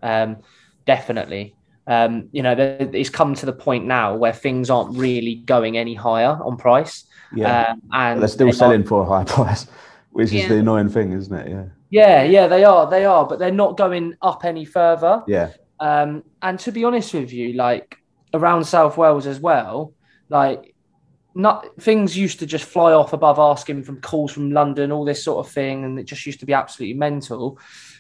though 0.02 0.08
um 0.08 0.38
definitely 0.86 1.54
um 1.88 2.28
you 2.32 2.44
know 2.44 2.54
it's 2.94 3.10
come 3.10 3.34
to 3.34 3.46
the 3.46 3.54
point 3.54 3.86
now 3.86 4.16
where 4.16 4.34
things 4.34 4.70
aren't 4.70 4.96
really 4.98 5.36
going 5.36 5.78
any 5.78 5.94
higher 5.94 6.38
on 6.44 6.58
price 6.58 7.06
Yeah. 7.34 7.72
um, 7.72 7.82
and 7.94 8.22
they're 8.22 8.28
still 8.28 8.48
they 8.48 8.52
are- 8.52 8.64
selling 8.64 8.84
for 8.84 9.02
a 9.02 9.06
high 9.06 9.24
price, 9.36 9.68
which 10.12 10.34
is 10.34 10.48
the 10.50 10.58
annoying 10.58 10.90
thing, 10.90 11.14
isn't 11.14 11.34
it? 11.34 11.48
Yeah. 11.50 11.66
yeah 11.90 12.24
yeah 12.24 12.48
they 12.48 12.64
are 12.64 12.90
they 12.90 13.06
are 13.06 13.26
but 13.26 13.40
they're 13.40 13.52
not 13.52 13.78
going 13.78 14.16
up 14.22 14.44
any 14.46 14.66
further 14.66 15.24
Yeah. 15.28 15.52
Um, 15.80 16.24
and 16.42 16.60
to 16.62 16.72
be 16.72 16.84
honest 16.84 17.14
with 17.14 17.32
you, 17.32 17.54
like 17.54 17.98
around 18.34 18.66
South 18.66 18.98
Wales 18.98 19.28
as 19.28 19.40
well, 19.40 19.94
like 20.28 20.74
not 21.36 21.68
things 21.80 22.18
used 22.18 22.40
to 22.40 22.48
just 22.48 22.66
fly 22.66 22.92
off 22.94 23.14
above 23.14 23.38
asking 23.38 23.84
from 23.84 24.02
calls 24.02 24.32
from 24.32 24.50
London, 24.52 24.92
all 24.92 25.06
this 25.06 25.24
sort 25.24 25.46
of 25.46 25.52
thing, 25.54 25.84
and 25.86 26.00
it 26.00 26.06
just 26.06 26.26
used 26.26 26.40
to 26.40 26.48
be 26.48 26.54
absolutely 26.54 26.98
mental. 26.98 27.60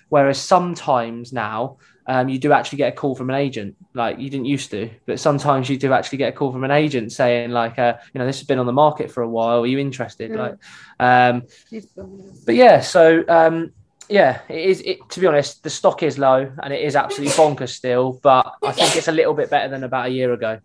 Whereas 0.09 0.39
sometimes 0.41 1.31
now 1.31 1.77
um, 2.07 2.29
you 2.29 2.39
do 2.39 2.53
actually 2.53 2.77
get 2.77 2.93
a 2.93 2.95
call 2.95 3.15
from 3.15 3.29
an 3.29 3.35
agent, 3.35 3.75
like 3.93 4.17
you 4.17 4.29
didn't 4.29 4.45
used 4.45 4.71
to, 4.71 4.89
but 5.05 5.19
sometimes 5.19 5.69
you 5.69 5.77
do 5.77 5.91
actually 5.91 6.17
get 6.17 6.29
a 6.29 6.31
call 6.31 6.53
from 6.53 6.63
an 6.63 6.71
agent 6.71 7.11
saying, 7.11 7.51
like, 7.51 7.77
uh, 7.77 7.97
you 8.13 8.19
know, 8.19 8.25
this 8.25 8.39
has 8.39 8.47
been 8.47 8.59
on 8.59 8.65
the 8.65 8.73
market 8.73 9.11
for 9.11 9.23
a 9.23 9.29
while. 9.29 9.63
Are 9.63 9.67
you 9.67 9.77
interested? 9.77 10.31
Mm. 10.31 10.37
Like, 10.37 10.57
um, 10.99 11.43
but 12.45 12.55
yeah, 12.55 12.79
so 12.79 13.25
um, 13.27 13.73
yeah, 14.07 14.39
it 14.47 14.69
is. 14.69 14.81
It, 14.85 15.09
to 15.09 15.19
be 15.19 15.27
honest, 15.27 15.63
the 15.63 15.69
stock 15.69 16.01
is 16.01 16.17
low 16.17 16.49
and 16.63 16.73
it 16.73 16.81
is 16.81 16.95
absolutely 16.95 17.33
bonkers 17.35 17.69
still, 17.69 18.19
but 18.23 18.53
I 18.63 18.71
think 18.71 18.95
it's 18.95 19.09
a 19.09 19.11
little 19.11 19.33
bit 19.33 19.49
better 19.49 19.67
than 19.67 19.83
about 19.83 20.07
a 20.07 20.09
year 20.09 20.31
ago. 20.31 20.59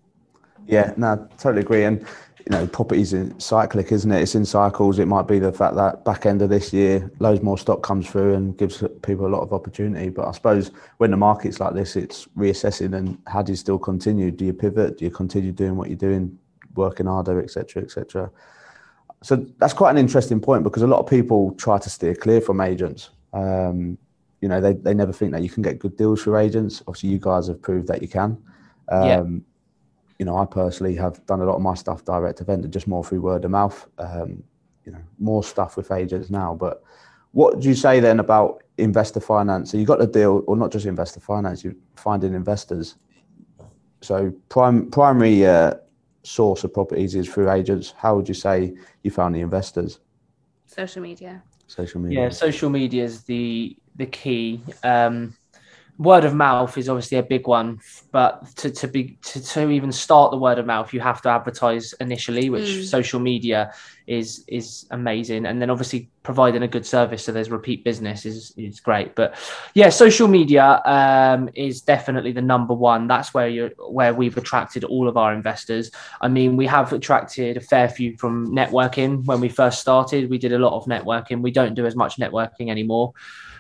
Yeah, 0.67 0.93
no, 0.97 1.29
totally 1.39 1.63
agree. 1.63 1.85
And 1.85 2.07
you 2.47 2.51
know, 2.51 2.67
property's 2.67 3.13
in 3.13 3.39
cyclic, 3.39 3.93
isn't 3.93 4.11
it? 4.11 4.21
It's 4.21 4.35
in 4.35 4.45
cycles. 4.45 4.99
It 4.99 5.07
might 5.07 5.29
be 5.29 5.39
the 5.39 5.53
fact 5.53 5.77
that 5.77 6.05
back 6.05 6.27
end 6.27 6.43
of 6.43 6.51
this 6.51 6.73
year, 6.73 7.11
loads 7.21 7.43
more 7.43 7.57
stock 7.57 7.83
comes 7.83 8.09
through 8.11 8.35
and 8.35 8.57
gives 8.57 8.83
people 9.03 9.27
a 9.27 9.29
lot 9.29 9.43
of 9.43 9.53
opportunity. 9.53 10.09
But 10.09 10.27
I 10.27 10.33
suppose 10.33 10.73
when 10.97 11.13
the 11.13 11.17
market's 11.17 11.61
like 11.61 11.75
this, 11.75 11.95
it's 11.95 12.27
reassessing 12.37 12.97
and 12.97 13.19
how 13.29 13.43
do 13.43 13.53
you 13.53 13.57
still 13.57 13.79
continue? 13.79 14.33
Do 14.33 14.45
you 14.45 14.53
pivot? 14.53 14.99
Do 14.99 15.05
you 15.05 15.11
continue 15.11 15.53
doing 15.53 15.77
what 15.77 15.89
you're 15.89 15.97
doing, 15.97 16.37
working 16.75 17.07
harder, 17.07 17.41
etc., 17.41 17.83
etc. 17.83 18.31
So 19.23 19.47
that's 19.59 19.73
quite 19.73 19.93
an 19.93 19.99
interesting 19.99 20.41
point 20.41 20.65
because 20.65 20.83
a 20.83 20.89
lot 20.89 20.99
of 20.99 21.07
people 21.07 21.53
try 21.55 21.79
to 21.79 21.91
steer 21.91 22.15
clear 22.15 22.41
from 22.41 22.61
agents. 22.61 23.11
Um, 23.33 23.99
you 24.41 24.49
know, 24.49 24.61
they, 24.61 24.73
they 24.73 24.95
never 24.95 25.13
think 25.13 25.31
that 25.33 25.43
you 25.43 25.49
can 25.49 25.63
get 25.63 25.79
good 25.79 25.97
deals 25.97 26.23
for 26.23 26.37
agents. 26.37 26.83
Obviously, 26.89 27.11
you 27.11 27.21
guys 27.21 27.47
have 27.47 27.63
proved 27.63 27.87
that 27.87 28.03
you 28.03 28.09
can. 28.09 28.43
Um, 28.89 29.07
yeah 29.07 29.23
you 30.19 30.25
know, 30.25 30.37
I 30.37 30.45
personally 30.45 30.95
have 30.97 31.25
done 31.27 31.41
a 31.41 31.45
lot 31.45 31.57
of 31.57 31.63
my 31.63 31.75
stuff 31.75 32.05
direct 32.05 32.39
to 32.39 32.45
vendor, 32.45 32.69
just 32.69 32.87
more 32.87 33.05
through 33.05 33.21
word 33.21 33.45
of 33.45 33.51
mouth. 33.51 33.89
Um, 33.99 34.45
you 34.85 34.93
know, 34.93 35.03
more 35.19 35.45
stuff 35.45 35.77
with 35.77 35.91
agents 35.93 36.31
now. 36.31 36.55
But 36.55 36.83
what 37.33 37.61
do 37.61 37.69
you 37.69 37.75
say 37.75 38.01
then 38.01 38.21
about 38.21 38.63
investor 38.79 39.21
finance? 39.21 39.71
So 39.71 39.79
you 39.79 39.87
got 39.87 39.99
the 39.99 40.07
deal, 40.07 40.43
or 40.47 40.57
not 40.57 40.73
just 40.73 40.87
investor 40.87 41.21
finance, 41.21 41.65
you're 41.65 41.77
finding 41.97 42.35
investors. 42.35 42.97
So 44.01 44.33
prime 44.49 44.91
primary 44.91 45.47
uh, 45.47 45.75
source 46.25 46.65
of 46.65 46.75
properties 46.75 47.15
is 47.15 47.29
through 47.29 47.51
agents. 47.51 47.95
How 47.97 48.17
would 48.17 48.29
you 48.29 48.35
say 48.35 48.75
you 49.03 49.11
found 49.11 49.35
the 49.35 49.41
investors? 49.41 50.01
Social 50.67 51.03
media. 51.03 51.43
Social 51.67 52.01
media. 52.01 52.25
Yeah, 52.25 52.29
social 52.31 52.71
media 52.71 53.05
is 53.05 53.23
the 53.23 53.77
the 53.97 54.07
key. 54.07 54.61
Um, 54.83 55.35
word 55.99 56.25
of 56.25 56.35
mouth 56.35 56.77
is 56.79 56.89
obviously 56.89 57.19
a 57.19 57.23
big 57.23 57.47
one, 57.47 57.81
but 58.11 58.47
to, 58.57 58.71
to 58.71 58.89
be 58.89 59.19
to, 59.23 59.43
to 59.43 59.71
even 59.71 59.93
start 59.93 60.31
the 60.31 60.39
word 60.39 60.59
of 60.59 60.67
mouth, 60.67 60.93
you 60.93 61.01
have 61.01 61.21
to 61.23 61.29
advertise 61.29 61.93
initially, 62.01 62.51
which 62.51 62.65
mm. 62.65 62.85
social 62.85 63.21
media 63.21 63.73
is 64.07 64.45
is 64.49 64.87
amazing, 64.91 65.47
and 65.47 65.61
then 65.61 65.71
obviously 65.71 66.09
providing 66.23 66.63
a 66.63 66.69
good 66.69 66.87
service 66.87 67.25
so 67.25 67.33
there's 67.33 67.51
repeat 67.51 67.85
business 67.85 68.25
is 68.25 68.53
is 68.57 68.81
great. 68.81 69.15
But 69.15 69.37
yeah, 69.75 69.91
social 69.91 70.29
media 70.29 70.81
um, 70.85 71.51
is 71.55 71.83
definitely 71.83 72.33
the 72.33 72.43
number 72.43 72.75
one. 72.75 73.07
That's 73.07 73.35
where 73.35 73.49
you 73.49 73.71
where 73.89 74.15
we've 74.15 74.37
attracted 74.37 74.85
all 74.85 75.09
of 75.09 75.17
our 75.17 75.35
investors. 75.35 75.91
I 76.21 76.29
mean, 76.29 76.57
we 76.57 76.67
have 76.67 76.93
attracted 76.93 77.57
a 77.59 77.61
fair 77.61 77.89
few 77.89 78.17
from 78.17 78.49
networking 78.49 79.25
when 79.27 79.41
we 79.41 79.49
first 79.49 79.81
started. 79.81 80.31
We 80.31 80.39
did 80.39 80.53
a 80.53 80.59
lot 80.59 80.75
of 80.75 80.87
networking. 80.87 81.43
We 81.43 81.51
don't 81.51 81.75
do 81.75 81.87
as 81.87 81.95
much 81.95 82.17
networking 82.17 82.71
anymore. 82.71 83.13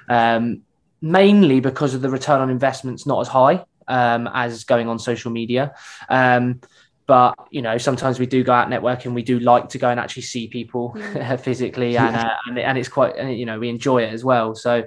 Um, 0.08 0.62
mainly 1.02 1.60
because 1.60 1.94
of 1.94 2.00
the 2.00 2.08
return 2.08 2.40
on 2.40 2.48
investment's 2.48 3.06
not 3.06 3.20
as 3.20 3.28
high 3.28 3.64
um, 3.88 4.28
as 4.32 4.64
going 4.64 4.88
on 4.88 4.98
social 4.98 5.30
media. 5.30 5.74
Um, 6.08 6.60
but 7.06 7.34
you 7.50 7.60
know, 7.60 7.76
sometimes 7.78 8.18
we 8.18 8.26
do 8.26 8.44
go 8.44 8.52
out 8.52 8.68
networking. 8.68 9.12
We 9.12 9.22
do 9.22 9.40
like 9.40 9.68
to 9.70 9.78
go 9.78 9.90
and 9.90 9.98
actually 9.98 10.22
see 10.22 10.46
people 10.48 10.94
mm. 10.96 11.40
physically, 11.44 11.96
and, 11.98 12.16
uh, 12.16 12.36
and, 12.46 12.58
and 12.58 12.78
it's 12.78 12.88
quite 12.88 13.22
you 13.28 13.44
know 13.44 13.58
we 13.58 13.68
enjoy 13.68 14.04
it 14.04 14.12
as 14.12 14.24
well. 14.24 14.54
So 14.54 14.84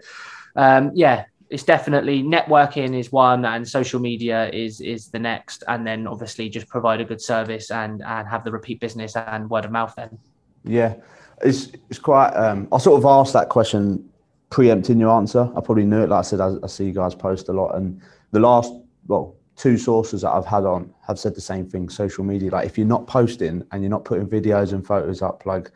um, 0.55 0.91
yeah, 0.95 1.25
it's 1.49 1.63
definitely 1.63 2.23
networking 2.23 2.97
is 2.97 3.11
one, 3.11 3.43
and 3.43 3.67
social 3.67 3.99
media 3.99 4.49
is 4.49 4.79
is 4.79 5.09
the 5.09 5.19
next, 5.19 5.63
and 5.67 5.85
then 5.85 6.07
obviously 6.07 6.49
just 6.49 6.67
provide 6.69 7.01
a 7.01 7.05
good 7.05 7.21
service 7.21 7.69
and 7.69 8.01
and 8.01 8.27
have 8.27 8.45
the 8.45 8.51
repeat 8.51 8.79
business 8.79 9.15
and 9.17 9.49
word 9.49 9.65
of 9.65 9.71
mouth. 9.71 9.93
Then 9.95 10.17
yeah, 10.63 10.95
it's 11.41 11.67
it's 11.89 11.99
quite. 11.99 12.29
Um, 12.29 12.69
I 12.71 12.77
sort 12.77 12.97
of 12.97 13.05
asked 13.05 13.33
that 13.33 13.49
question 13.49 14.09
preempting 14.55 14.97
your 14.97 15.11
answer. 15.11 15.51
I 15.53 15.59
probably 15.59 15.83
knew 15.83 16.03
it. 16.03 16.07
Like 16.07 16.19
I 16.19 16.21
said, 16.21 16.39
I, 16.39 16.53
I, 16.63 16.67
see 16.67 16.85
you 16.85 16.93
guys 16.93 17.13
post 17.13 17.49
a 17.49 17.51
lot, 17.51 17.75
and 17.75 18.01
the 18.31 18.39
last 18.39 18.71
well 19.05 19.35
two 19.57 19.77
sources 19.77 20.21
that 20.21 20.31
I've 20.31 20.45
had 20.45 20.63
on 20.63 20.93
have 21.05 21.19
said 21.19 21.35
the 21.35 21.41
same 21.41 21.67
thing. 21.67 21.89
Social 21.89 22.23
media, 22.23 22.51
like 22.51 22.65
if 22.65 22.77
you're 22.77 22.87
not 22.87 23.05
posting 23.05 23.65
and 23.73 23.83
you're 23.83 23.89
not 23.89 24.05
putting 24.05 24.25
videos 24.25 24.71
and 24.71 24.87
photos 24.87 25.21
up, 25.21 25.45
like 25.45 25.71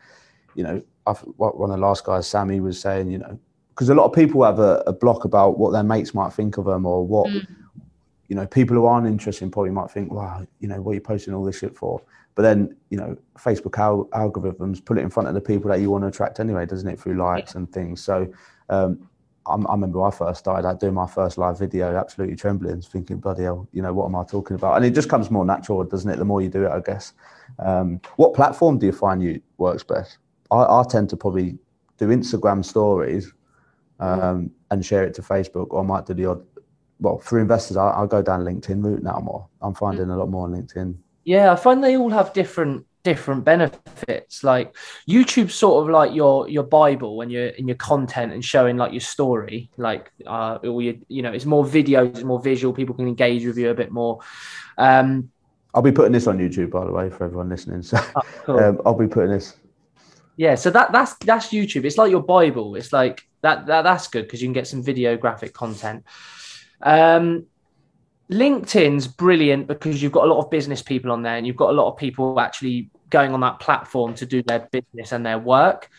you 0.54 0.64
know, 0.64 0.82
I've, 1.06 1.18
one 1.36 1.70
of 1.70 1.76
the 1.76 1.86
last 1.86 2.06
guys, 2.06 2.26
Sammy, 2.26 2.60
was 2.60 2.80
saying, 2.80 3.10
you 3.10 3.18
know, 3.18 3.38
because 3.68 3.90
a 3.90 3.94
lot 3.94 4.06
of 4.06 4.14
people 4.14 4.42
have 4.44 4.58
a, 4.58 4.82
a, 4.86 4.94
block 4.94 5.26
about 5.26 5.58
what 5.58 5.72
their 5.72 5.82
mates 5.82 6.14
might 6.14 6.32
think 6.32 6.56
of 6.56 6.64
them 6.64 6.86
or 6.86 7.06
what. 7.06 7.28
Mm. 7.28 7.46
You 8.28 8.36
know, 8.36 8.46
people 8.46 8.76
who 8.76 8.86
aren't 8.86 9.06
interested 9.06 9.44
in 9.44 9.50
probably 9.50 9.72
might 9.72 9.90
think, 9.90 10.10
"Wow, 10.10 10.46
you 10.60 10.68
know, 10.68 10.80
what 10.80 10.92
are 10.92 10.94
you 10.94 11.00
posting 11.02 11.34
all 11.34 11.44
this 11.44 11.58
shit 11.58 11.76
for?" 11.76 12.00
But 12.34 12.42
then, 12.44 12.76
you 12.88 12.96
know, 12.96 13.14
Facebook 13.38 13.78
al- 13.78 14.08
algorithms 14.14 14.82
put 14.82 14.96
it 14.96 15.02
in 15.02 15.10
front 15.10 15.28
of 15.28 15.34
the 15.34 15.40
people 15.40 15.68
that 15.70 15.80
you 15.80 15.90
want 15.90 16.04
to 16.04 16.08
attract 16.08 16.40
anyway, 16.40 16.64
doesn't 16.64 16.88
it, 16.88 16.98
through 16.98 17.16
likes 17.16 17.52
yeah. 17.52 17.58
and 17.58 17.72
things. 17.72 18.02
So 18.02 18.32
um, 18.70 19.10
I, 19.46 19.54
I, 19.54 19.72
remember 19.72 19.98
when 19.98 20.12
I 20.12 20.14
first 20.14 20.40
started 20.40 20.66
out 20.66 20.80
doing 20.80 20.94
my 20.94 21.06
first 21.06 21.36
live 21.36 21.58
video, 21.58 21.96
absolutely 21.96 22.36
trembling, 22.36 22.80
thinking, 22.80 23.18
bloody 23.18 23.42
hell, 23.42 23.68
you 23.72 23.82
know, 23.82 23.92
what 23.92 24.06
am 24.06 24.16
I 24.16 24.24
talking 24.24 24.54
about? 24.54 24.76
And 24.76 24.84
it 24.84 24.94
just 24.94 25.08
comes 25.08 25.30
more 25.30 25.44
natural, 25.44 25.82
doesn't 25.84 26.08
it? 26.08 26.16
The 26.16 26.24
more 26.24 26.40
you 26.40 26.48
do 26.48 26.64
it, 26.64 26.70
I 26.70 26.80
guess. 26.80 27.12
Um, 27.58 28.00
what 28.16 28.34
platform 28.34 28.78
do 28.78 28.86
you 28.86 28.92
find 28.92 29.22
you 29.22 29.40
works 29.58 29.82
best? 29.82 30.18
I, 30.50 30.56
I 30.56 30.84
tend 30.88 31.10
to 31.10 31.16
probably 31.16 31.58
do 31.98 32.08
Instagram 32.08 32.64
stories 32.64 33.32
um, 33.98 34.50
and 34.70 34.84
share 34.84 35.04
it 35.04 35.14
to 35.14 35.22
Facebook, 35.22 35.68
or 35.70 35.82
I 35.82 35.86
might 35.86 36.06
do 36.06 36.14
the 36.14 36.26
odd. 36.26 36.46
Well, 37.00 37.18
for 37.18 37.38
investors, 37.38 37.76
I, 37.76 37.98
will 38.00 38.06
go 38.06 38.22
down 38.22 38.44
LinkedIn 38.44 38.84
route 38.84 39.02
now 39.02 39.20
more. 39.20 39.48
I'm 39.62 39.74
finding 39.74 40.10
a 40.10 40.16
lot 40.16 40.28
more 40.28 40.44
on 40.46 40.52
LinkedIn. 40.52 40.96
Yeah, 41.24 41.52
I 41.52 41.56
find 41.56 41.82
they 41.82 41.96
all 41.96 42.10
have 42.10 42.32
different 42.32 42.86
different 43.02 43.44
benefits. 43.44 44.44
Like 44.44 44.74
youtube's 45.08 45.54
sort 45.54 45.82
of 45.82 45.90
like 45.90 46.14
your 46.14 46.48
your 46.48 46.62
bible 46.62 47.16
when 47.16 47.30
you're 47.30 47.48
in 47.48 47.68
your 47.68 47.76
content 47.76 48.32
and 48.32 48.44
showing 48.44 48.76
like 48.76 48.92
your 48.92 49.00
story. 49.00 49.70
Like 49.76 50.10
uh 50.26 50.58
or 50.62 50.82
you, 50.82 51.00
you 51.08 51.22
know 51.22 51.32
it's 51.32 51.46
more 51.46 51.64
videos 51.64 52.10
it's 52.10 52.22
more 52.22 52.40
visual 52.40 52.74
people 52.74 52.94
can 52.94 53.08
engage 53.08 53.44
with 53.44 53.58
you 53.58 53.70
a 53.70 53.74
bit 53.74 53.90
more. 53.90 54.20
Um 54.78 55.30
i'll 55.72 55.82
be 55.82 55.92
putting 55.92 56.10
this 56.10 56.26
on 56.26 56.36
youtube 56.36 56.68
by 56.70 56.84
the 56.84 56.92
way 56.92 57.10
for 57.10 57.24
everyone 57.24 57.48
listening. 57.48 57.82
So 57.82 57.98
oh, 58.16 58.22
cool. 58.44 58.58
um, 58.58 58.80
i'll 58.84 58.94
be 58.94 59.06
putting 59.06 59.30
this. 59.30 59.56
Yeah 60.36 60.54
so 60.54 60.70
that 60.70 60.92
that's 60.92 61.14
that's 61.14 61.48
youtube. 61.48 61.84
It's 61.84 61.98
like 61.98 62.10
your 62.10 62.22
bible. 62.22 62.76
It's 62.76 62.92
like 62.92 63.26
that, 63.42 63.66
that 63.66 63.82
that's 63.82 64.08
good 64.08 64.22
because 64.22 64.42
you 64.42 64.48
can 64.48 64.52
get 64.52 64.66
some 64.66 64.82
video 64.82 65.16
graphic 65.16 65.54
content. 65.54 66.04
Um 66.82 67.46
LinkedIn's 68.30 69.08
brilliant 69.08 69.66
because 69.66 70.02
you've 70.02 70.12
got 70.12 70.24
a 70.24 70.32
lot 70.32 70.38
of 70.38 70.50
business 70.50 70.82
people 70.82 71.10
on 71.10 71.22
there 71.22 71.36
and 71.36 71.46
you've 71.46 71.56
got 71.56 71.70
a 71.70 71.72
lot 71.72 71.90
of 71.90 71.96
people 71.96 72.38
actually 72.38 72.88
going 73.10 73.34
on 73.34 73.40
that 73.40 73.58
platform 73.58 74.14
to 74.14 74.24
do 74.24 74.40
their 74.42 74.68
business 74.70 75.10
and 75.10 75.26
their 75.26 75.38
work. 75.38 75.90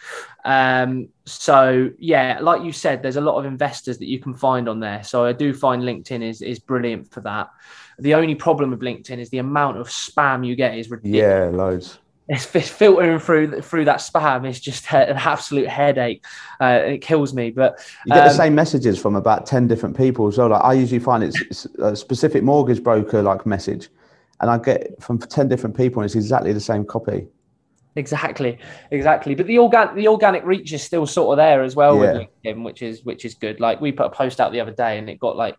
Um, 0.46 1.10
so 1.26 1.89
yeah, 2.00 2.39
like 2.41 2.63
you 2.63 2.72
said, 2.72 3.04
there's 3.04 3.17
a 3.17 3.22
lot 3.22 3.38
of 3.38 3.46
investors 3.46 3.98
that 3.98 4.08
you 4.08 4.20
can 4.20 4.34
find 4.34 4.70
on 4.70 4.80
there. 4.80 5.04
So 5.04 5.26
I 5.26 5.34
do 5.34 5.54
find 5.54 5.84
LinkedIn 5.84 6.24
is 6.24 6.41
is 6.41 6.60
brilliant 6.60 7.12
for 7.12 7.20
that. 7.22 7.50
The 8.00 8.13
only 8.15 8.36
problem 8.36 8.72
with 8.72 8.80
LinkedIn 8.80 9.20
is 9.20 9.30
the 9.30 9.39
amount 9.39 9.78
of 9.78 9.89
spam 9.89 10.48
you 10.48 10.56
get 10.56 10.78
is 10.78 10.89
ridiculous. 10.89 11.20
Yeah, 11.20 11.50
loads 11.54 12.00
filtering 12.38 13.20
through 13.20 13.62
through 13.62 13.86
that 13.86 14.00
spam 14.00 14.48
is 14.48 14.60
just 14.60 14.92
an 14.94 15.18
absolute 15.18 15.68
headache. 15.68 16.24
Uh, 16.60 16.82
it 16.86 17.02
kills 17.02 17.34
me. 17.34 17.52
But 17.52 17.80
you 18.06 18.14
get 18.14 18.24
um, 18.24 18.28
the 18.30 18.34
same 18.34 18.56
messages 18.56 19.00
from 19.00 19.16
about 19.16 19.46
ten 19.46 19.68
different 19.68 19.98
people. 19.98 20.32
So 20.32 20.48
like 20.48 20.64
I 20.64 20.74
usually 20.74 21.00
find 21.00 21.24
it's, 21.24 21.42
it's, 21.42 21.66
a 21.80 21.96
specific 21.96 22.44
mortgage 22.44 22.84
broker 22.84 23.22
like 23.22 23.46
message, 23.46 23.90
and 24.40 24.50
I 24.50 24.58
get 24.58 25.02
from 25.02 25.20
ten 25.20 25.48
different 25.48 25.76
people, 25.76 26.02
and 26.02 26.08
it's 26.08 26.16
exactly 26.16 26.54
the 26.54 26.60
same 26.60 26.86
copy. 26.86 27.28
Exactly, 27.98 28.58
exactly. 28.92 29.36
But 29.36 29.48
the 29.48 29.60
organic 29.60 29.96
the 29.96 30.08
organic 30.08 30.46
reach 30.46 30.72
is 30.72 30.82
still 30.82 31.06
sort 31.06 31.38
of 31.38 31.44
there 31.44 31.62
as 31.64 31.76
well 31.76 31.96
yeah. 31.96 32.14
with 32.14 32.28
LinkedIn, 32.46 32.64
which 32.64 32.82
is 32.82 33.04
which 33.04 33.26
is 33.26 33.34
good. 33.34 33.60
Like 33.60 33.82
we 33.82 33.92
put 33.92 34.06
a 34.06 34.10
post 34.10 34.40
out 34.40 34.54
the 34.54 34.62
other 34.62 34.72
day, 34.72 34.98
and 34.98 35.10
it 35.10 35.20
got 35.20 35.36
like 35.36 35.58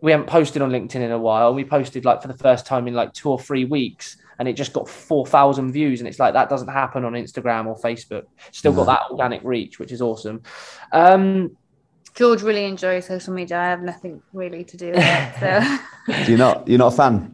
we 0.00 0.12
haven't 0.12 0.26
posted 0.26 0.62
on 0.62 0.70
LinkedIn 0.70 0.96
in 0.96 1.10
a 1.10 1.18
while. 1.18 1.54
We 1.54 1.64
posted 1.64 2.04
like 2.04 2.22
for 2.22 2.28
the 2.28 2.38
first 2.38 2.66
time 2.66 2.86
in 2.86 2.94
like 2.94 3.12
two 3.12 3.30
or 3.30 3.38
three 3.40 3.64
weeks 3.64 4.18
and 4.42 4.48
it 4.48 4.54
just 4.54 4.72
got 4.72 4.88
4,000 4.88 5.70
views. 5.70 6.00
And 6.00 6.08
it's 6.08 6.18
like, 6.18 6.34
that 6.34 6.48
doesn't 6.48 6.66
happen 6.66 7.04
on 7.04 7.12
Instagram 7.12 7.66
or 7.66 7.78
Facebook. 7.78 8.24
Still 8.50 8.72
got 8.72 8.86
that 8.86 9.02
organic 9.08 9.40
reach, 9.44 9.78
which 9.78 9.92
is 9.92 10.02
awesome. 10.02 10.42
Um, 10.90 11.56
George 12.16 12.42
really 12.42 12.64
enjoys 12.64 13.06
social 13.06 13.34
media. 13.34 13.56
I 13.60 13.66
have 13.66 13.82
nothing 13.82 14.20
really 14.32 14.64
to 14.64 14.76
do 14.76 14.86
with 14.88 14.98
it. 14.98 15.34
So 15.38 16.24
do 16.24 16.32
you 16.32 16.36
not, 16.36 16.66
you're 16.66 16.80
not 16.80 16.92
a 16.92 16.96
fan? 16.96 17.32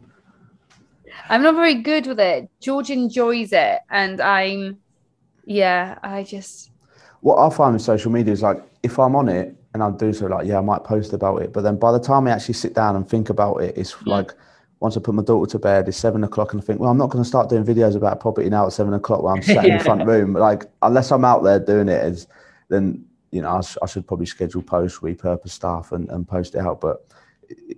I'm 1.31 1.43
not 1.43 1.55
very 1.55 1.77
good 1.77 2.07
with 2.07 2.21
it. 2.21 2.51
George 2.61 2.91
enjoys 2.91 3.55
it. 3.55 3.79
And 3.89 4.21
I'm, 4.21 4.77
yeah, 5.47 5.99
I 6.03 6.25
just. 6.25 6.73
What 7.23 7.39
I 7.39 7.49
find 7.49 7.73
with 7.73 7.81
social 7.81 8.13
media 8.13 8.35
is 8.35 8.43
like, 8.43 8.63
if 8.83 8.99
I'm 8.99 9.17
on 9.17 9.31
it 9.31 9.57
and 9.73 9.83
I 9.83 9.91
do 9.93 10.13
so, 10.13 10.27
like, 10.27 10.47
yeah, 10.47 10.59
I 10.59 10.61
might 10.61 10.85
post 10.85 11.15
about 11.15 11.41
it. 11.41 11.55
But 11.55 11.63
then 11.63 11.79
by 11.79 11.91
the 11.91 12.01
time 12.01 12.27
I 12.27 12.33
actually 12.33 12.53
sit 12.53 12.75
down 12.75 12.97
and 12.97 13.09
think 13.09 13.31
about 13.31 13.63
it, 13.63 13.79
it's 13.79 13.95
mm. 13.95 14.09
like, 14.09 14.35
once 14.81 14.97
I 14.97 15.01
put 15.01 15.15
my 15.15 15.23
daughter 15.23 15.51
to 15.53 15.59
bed, 15.59 15.89
it's 15.89 15.97
seven 15.97 16.23
o'clock, 16.25 16.53
and 16.53 16.63
I 16.63 16.65
think, 16.65 16.81
well, 16.81 16.91
I'm 16.91 16.99
not 16.99 17.11
going 17.11 17.23
to 17.23 17.29
start 17.29 17.49
doing 17.49 17.65
videos 17.65 17.97
about 17.97 18.21
property 18.21 18.49
now 18.49 18.67
at 18.67 18.73
seven 18.73 18.95
o'clock 18.95 19.23
while 19.23 19.35
I'm 19.35 19.43
sat 19.43 19.65
in 19.65 19.79
the 19.79 19.85
front 19.85 20.07
room. 20.07 20.35
Like, 20.35 20.67
unless 20.83 21.11
I'm 21.11 21.25
out 21.25 21.43
there 21.43 21.59
doing 21.59 21.89
it, 21.89 22.05
is 22.05 22.27
then 22.69 23.05
you 23.33 23.43
know 23.43 23.57
I, 23.57 23.61
sh- 23.61 23.77
I 23.83 23.87
should 23.87 24.07
probably 24.07 24.27
schedule 24.27 24.63
posts, 24.63 25.01
repurpose 25.01 25.51
stuff, 25.51 25.93
and, 25.93 26.09
and 26.11 26.27
post 26.29 26.55
it 26.55 26.59
out. 26.61 26.81
But 26.81 27.05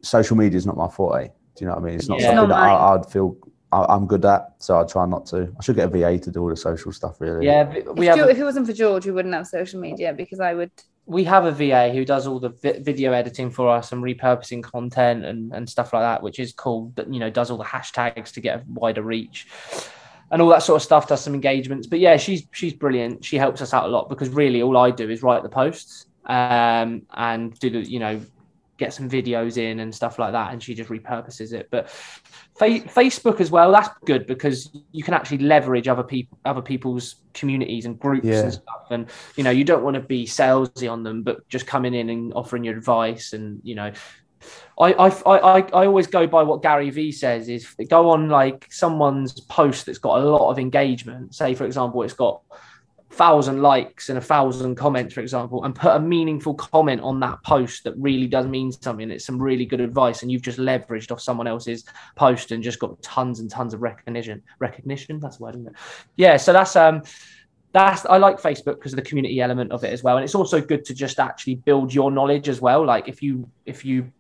social 0.03 0.37
media 0.37 0.57
is 0.59 0.67
not 0.67 0.77
my 0.77 0.89
forte. 0.89 1.29
Do 1.57 1.65
you 1.65 1.67
know 1.69 1.75
what 1.75 1.83
I 1.83 1.87
mean? 1.87 1.95
It's 1.95 2.09
not 2.09 2.21
Yeah. 2.21 2.27
something 2.35 2.49
Not 2.49 2.55
that 2.57 2.63
I, 2.63 2.95
I'd 2.95 3.07
feel 3.07 3.37
I, 3.73 3.85
I'm 3.89 4.07
good 4.07 4.25
at, 4.25 4.55
so 4.59 4.79
I 4.81 4.85
try 4.85 5.07
not 5.07 5.25
to. 5.27 5.53
I 5.59 5.63
should 5.63 5.77
get 5.77 5.87
a 5.87 5.91
VA 5.91 6.19
to 6.19 6.31
do 6.31 6.43
all 6.43 6.49
the 6.51 6.57
social 6.57 6.93
stuff, 6.93 7.21
really. 7.21 7.47
Yeah, 7.47 7.69
we- 7.73 7.83
we 7.93 8.09
if, 8.09 8.15
have. 8.17 8.27
Geor- 8.27 8.29
a- 8.29 8.31
if 8.33 8.39
it 8.39 8.45
wasn't 8.45 8.67
for 8.67 8.73
George, 8.75 9.07
we 9.07 9.13
wouldn't 9.13 9.35
have 9.35 9.47
social 9.47 9.81
media 9.81 10.13
because 10.13 10.39
I 10.41 10.53
would. 10.55 10.71
We 11.11 11.25
have 11.25 11.45
a 11.45 11.51
VA 11.51 11.91
who 11.91 12.05
does 12.05 12.29
all 12.29 12.39
the 12.39 12.51
vi- 12.51 12.79
video 12.79 13.13
editing 13.13 13.51
for 13.51 13.69
us 13.69 13.91
and 13.91 14.01
repurposing 14.01 14.63
content 14.63 15.25
and, 15.25 15.53
and 15.53 15.69
stuff 15.69 15.93
like 15.93 16.03
that, 16.03 16.23
which 16.23 16.39
is 16.39 16.53
cool. 16.53 16.93
That 16.95 17.13
you 17.13 17.19
know 17.19 17.29
does 17.29 17.51
all 17.51 17.59
the 17.59 17.65
hashtags 17.65 18.33
to 18.35 18.41
get 18.41 18.61
a 18.61 18.65
wider 18.69 19.03
reach 19.03 19.49
and 20.31 20.41
all 20.41 20.49
that 20.51 20.63
sort 20.63 20.77
of 20.77 20.83
stuff. 20.83 21.09
Does 21.09 21.21
some 21.21 21.35
engagements, 21.35 21.89
but 21.89 21.99
yeah, 21.99 22.17
she's 22.17 22.47
she's 22.53 22.73
brilliant. 22.73 23.25
She 23.25 23.37
helps 23.37 23.61
us 23.61 23.75
out 23.75 23.87
a 23.87 23.89
lot 23.89 24.09
because 24.09 24.29
really 24.29 24.63
all 24.63 24.77
I 24.77 24.93
do 24.93 25.11
is 25.11 25.21
write 25.21 25.43
the 25.43 25.49
posts 25.49 26.07
um, 26.27 27.03
and 27.15 27.59
do 27.59 27.71
the 27.71 27.81
you 27.81 27.99
know 27.99 28.21
get 28.81 28.93
some 28.93 29.09
videos 29.09 29.57
in 29.59 29.79
and 29.81 29.95
stuff 29.95 30.19
like 30.19 30.33
that, 30.33 30.53
and 30.53 30.63
she 30.63 30.75
just 30.75 30.91
repurposes 30.91 31.53
it. 31.53 31.69
But 31.71 31.89
fa- 31.91 32.89
Facebook 32.89 33.41
as 33.41 33.51
well, 33.51 33.71
that's 33.71 33.91
good 34.07 34.27
because 34.27 34.71
you 34.91 35.05
can 35.05 35.15
actually 35.15 35.39
leverage 35.39 35.87
other 35.87 36.03
people, 36.03 36.39
other 36.45 36.63
people's 36.63 37.17
communities 37.35 37.85
and 37.87 37.99
groups 38.01 38.27
Yeah. 38.27 38.41
and 38.41 38.53
stuff. 38.53 38.87
And 38.91 39.07
you 39.37 39.45
know, 39.45 39.51
you 39.51 39.63
don't 39.65 39.85
want 39.85 39.95
to 39.95 40.01
be 40.01 40.27
salesy 40.27 40.91
on 40.91 41.05
them, 41.05 41.23
but 41.23 41.47
just 41.49 41.67
coming 41.67 41.95
in 41.95 42.11
and 42.11 42.33
offering 42.35 42.65
your 42.65 42.77
advice 42.77 43.33
and 43.35 43.61
you 43.63 43.77
know. 43.77 43.93
I, 44.81 44.95
I, 44.95 45.09
I, 45.27 45.59
I 45.61 45.87
always 45.87 46.07
go 46.07 46.27
by 46.27 46.43
what 46.43 46.63
Gary 46.63 46.89
Vee 46.89 47.13
says 47.13 47.51
is 47.51 47.67
go 47.91 48.09
on 48.09 48.31
like 48.31 48.67
someone's 48.71 49.39
post 49.39 49.85
that's 49.85 49.99
got 49.99 50.23
a 50.23 50.25
lot 50.25 50.51
of 50.51 50.59
engagement. 50.59 51.35
Say, 51.35 51.55
for 51.55 51.67
example, 51.67 52.03
it's 52.03 52.15
got 52.15 52.41
thousand 53.11 53.61
likes 53.61 54.09
and 54.09 54.19
a 54.19 54.21
thousand 54.21 54.77
comments, 54.77 55.15
for 55.15 55.21
example, 55.21 55.65
and 55.65 55.75
put 55.75 55.95
a 55.95 56.01
meaningful 56.01 56.55
comment 56.55 57.01
on 57.03 57.21
that 57.21 57.43
post 57.43 57.85
that 57.85 57.95
really 57.97 58.27
does 58.27 58.47
mean 58.47 58.71
something. 58.71 59.11
It's 59.11 59.27
some 59.27 59.41
really 59.41 59.67
good 59.67 59.81
advice, 59.81 60.23
and 60.23 60.31
you've 60.31 60.43
just 60.43 60.59
leveraged 60.59 61.11
off 61.11 61.21
someone 61.21 61.47
else's 61.47 61.85
post 62.17 62.53
and 62.53 62.63
just 62.63 62.79
got 62.79 63.01
tons 63.03 63.41
and 63.41 63.51
tons 63.51 63.75
of 63.75 63.83
recognition. 63.83 64.43
Recognition, 64.59 65.19
that's 65.21 65.41
a 65.41 65.43
word, 65.43 65.57
isn't 65.57 65.67
it? 65.67 65.75
Yeah. 66.17 66.37
So 66.37 66.53
that's 66.53 66.77
um 66.77 67.03
that's 67.73 68.05
I 68.07 68.17
like 68.17 68.41
Facebook 68.41 68.77
because 68.77 68.93
of 68.93 68.97
the 68.97 69.03
community 69.03 69.41
element 69.41 69.73
of 69.73 69.85
it 69.85 69.93
as 69.93 70.03
well. 70.03 70.17
And 70.17 70.25
it's 70.25 70.35
also 70.35 70.61
good 70.61 70.85
to 70.87 70.95
just 70.95 71.19
actually 71.21 71.57
build 71.57 71.93
your 71.93 72.11
knowledge 72.11 72.49
as 72.49 72.61
well. 72.61 72.85
Like 72.85 73.09
if 73.09 73.23
you 73.23 73.49
if 73.67 73.85
you 73.85 74.11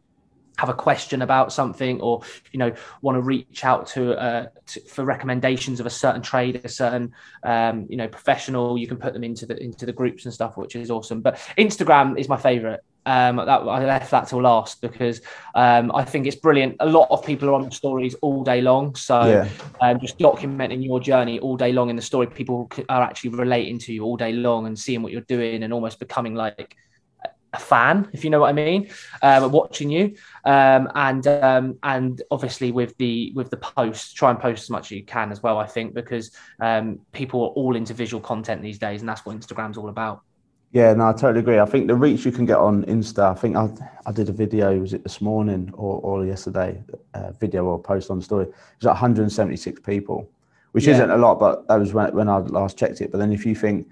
have 0.60 0.68
a 0.68 0.74
question 0.74 1.22
about 1.22 1.52
something 1.52 2.00
or 2.02 2.20
you 2.52 2.58
know 2.58 2.70
want 3.00 3.16
to 3.16 3.22
reach 3.22 3.64
out 3.64 3.86
to, 3.86 4.14
uh, 4.20 4.46
to 4.66 4.80
for 4.82 5.04
recommendations 5.04 5.80
of 5.80 5.86
a 5.86 5.90
certain 5.90 6.20
trade 6.20 6.60
a 6.64 6.68
certain 6.68 7.12
um, 7.44 7.86
you 7.88 7.96
know 7.96 8.06
professional 8.08 8.76
you 8.76 8.86
can 8.86 8.98
put 8.98 9.14
them 9.14 9.24
into 9.24 9.46
the 9.46 9.56
into 9.62 9.86
the 9.86 9.92
groups 9.92 10.26
and 10.26 10.34
stuff 10.34 10.58
which 10.58 10.76
is 10.76 10.90
awesome 10.90 11.22
but 11.22 11.36
instagram 11.56 12.18
is 12.18 12.28
my 12.28 12.36
favorite 12.36 12.80
um, 13.06 13.36
that 13.36 13.48
I 13.48 13.84
left 13.86 14.10
that 14.10 14.28
till 14.28 14.42
last 14.42 14.82
because 14.82 15.22
um, 15.54 15.90
I 15.94 16.04
think 16.04 16.26
it's 16.26 16.36
brilliant. 16.36 16.76
A 16.80 16.86
lot 16.86 17.08
of 17.10 17.24
people 17.24 17.48
are 17.48 17.54
on 17.54 17.64
the 17.64 17.74
stories 17.74 18.14
all 18.20 18.44
day 18.44 18.60
long, 18.60 18.94
so 18.94 19.18
Yeah. 19.26 19.48
um, 19.80 19.98
just 20.00 20.18
documenting 20.18 20.84
your 20.84 21.00
journey 21.00 21.40
all 21.40 21.56
day 21.56 21.72
long 21.72 21.88
in 21.88 21.96
the 21.96 22.02
story. 22.02 22.26
People 22.26 22.70
are 22.90 23.02
actually 23.02 23.30
relating 23.30 23.78
to 23.78 23.92
you 23.94 24.04
all 24.04 24.18
day 24.18 24.32
long 24.32 24.66
and 24.66 24.78
seeing 24.78 25.02
what 25.02 25.12
you're 25.12 25.22
doing 25.22 25.62
and 25.62 25.72
almost 25.72 25.98
becoming 25.98 26.34
like 26.34 26.76
a 27.52 27.58
fan, 27.58 28.08
if 28.12 28.22
you 28.24 28.30
know 28.30 28.40
what 28.40 28.50
I 28.50 28.52
mean, 28.52 28.90
um, 29.22 29.50
watching 29.50 29.90
you. 29.90 30.14
Um, 30.44 30.90
and 30.94 31.26
um, 31.26 31.78
and 31.82 32.22
obviously 32.30 32.72
with 32.72 32.96
the 32.98 33.32
with 33.34 33.50
the 33.50 33.56
posts, 33.56 34.12
try 34.12 34.30
and 34.30 34.38
post 34.38 34.62
as 34.62 34.70
much 34.70 34.86
as 34.86 34.98
you 34.98 35.04
can 35.04 35.32
as 35.32 35.42
well. 35.42 35.58
I 35.58 35.66
think 35.66 35.94
because 35.94 36.30
um, 36.60 37.00
people 37.12 37.42
are 37.42 37.48
all 37.48 37.76
into 37.76 37.94
visual 37.94 38.20
content 38.20 38.62
these 38.62 38.78
days, 38.78 39.00
and 39.00 39.08
that's 39.08 39.24
what 39.26 39.36
Instagram's 39.38 39.76
all 39.78 39.88
about. 39.88 40.22
Yeah, 40.72 40.92
no, 40.94 41.08
I 41.08 41.12
totally 41.12 41.40
agree. 41.40 41.58
I 41.58 41.64
think 41.66 41.88
the 41.88 41.96
reach 41.96 42.24
you 42.24 42.30
can 42.30 42.46
get 42.46 42.58
on 42.58 42.84
Insta. 42.84 43.32
I 43.32 43.34
think 43.34 43.56
I 43.56 43.68
I 44.06 44.12
did 44.12 44.28
a 44.28 44.32
video. 44.32 44.78
Was 44.78 44.92
it 44.94 45.02
this 45.02 45.20
morning 45.20 45.70
or, 45.74 46.00
or 46.00 46.24
yesterday? 46.24 46.80
Uh, 47.12 47.32
video 47.32 47.64
or 47.64 47.78
post 47.82 48.08
on 48.10 48.18
the 48.18 48.24
story. 48.24 48.44
It 48.44 48.54
was 48.78 48.84
like 48.84 48.94
176 48.94 49.80
people, 49.80 50.30
which 50.70 50.86
Yeah. 50.86 50.94
isn't 50.94 51.10
a 51.10 51.16
lot, 51.16 51.40
but 51.40 51.66
that 51.66 51.80
was 51.80 51.92
when 51.92 52.14
when 52.14 52.28
I 52.28 52.38
last 52.38 52.78
checked 52.78 53.00
it. 53.00 53.10
But 53.10 53.18
then 53.18 53.32
if 53.32 53.44
you 53.44 53.56
think 53.56 53.88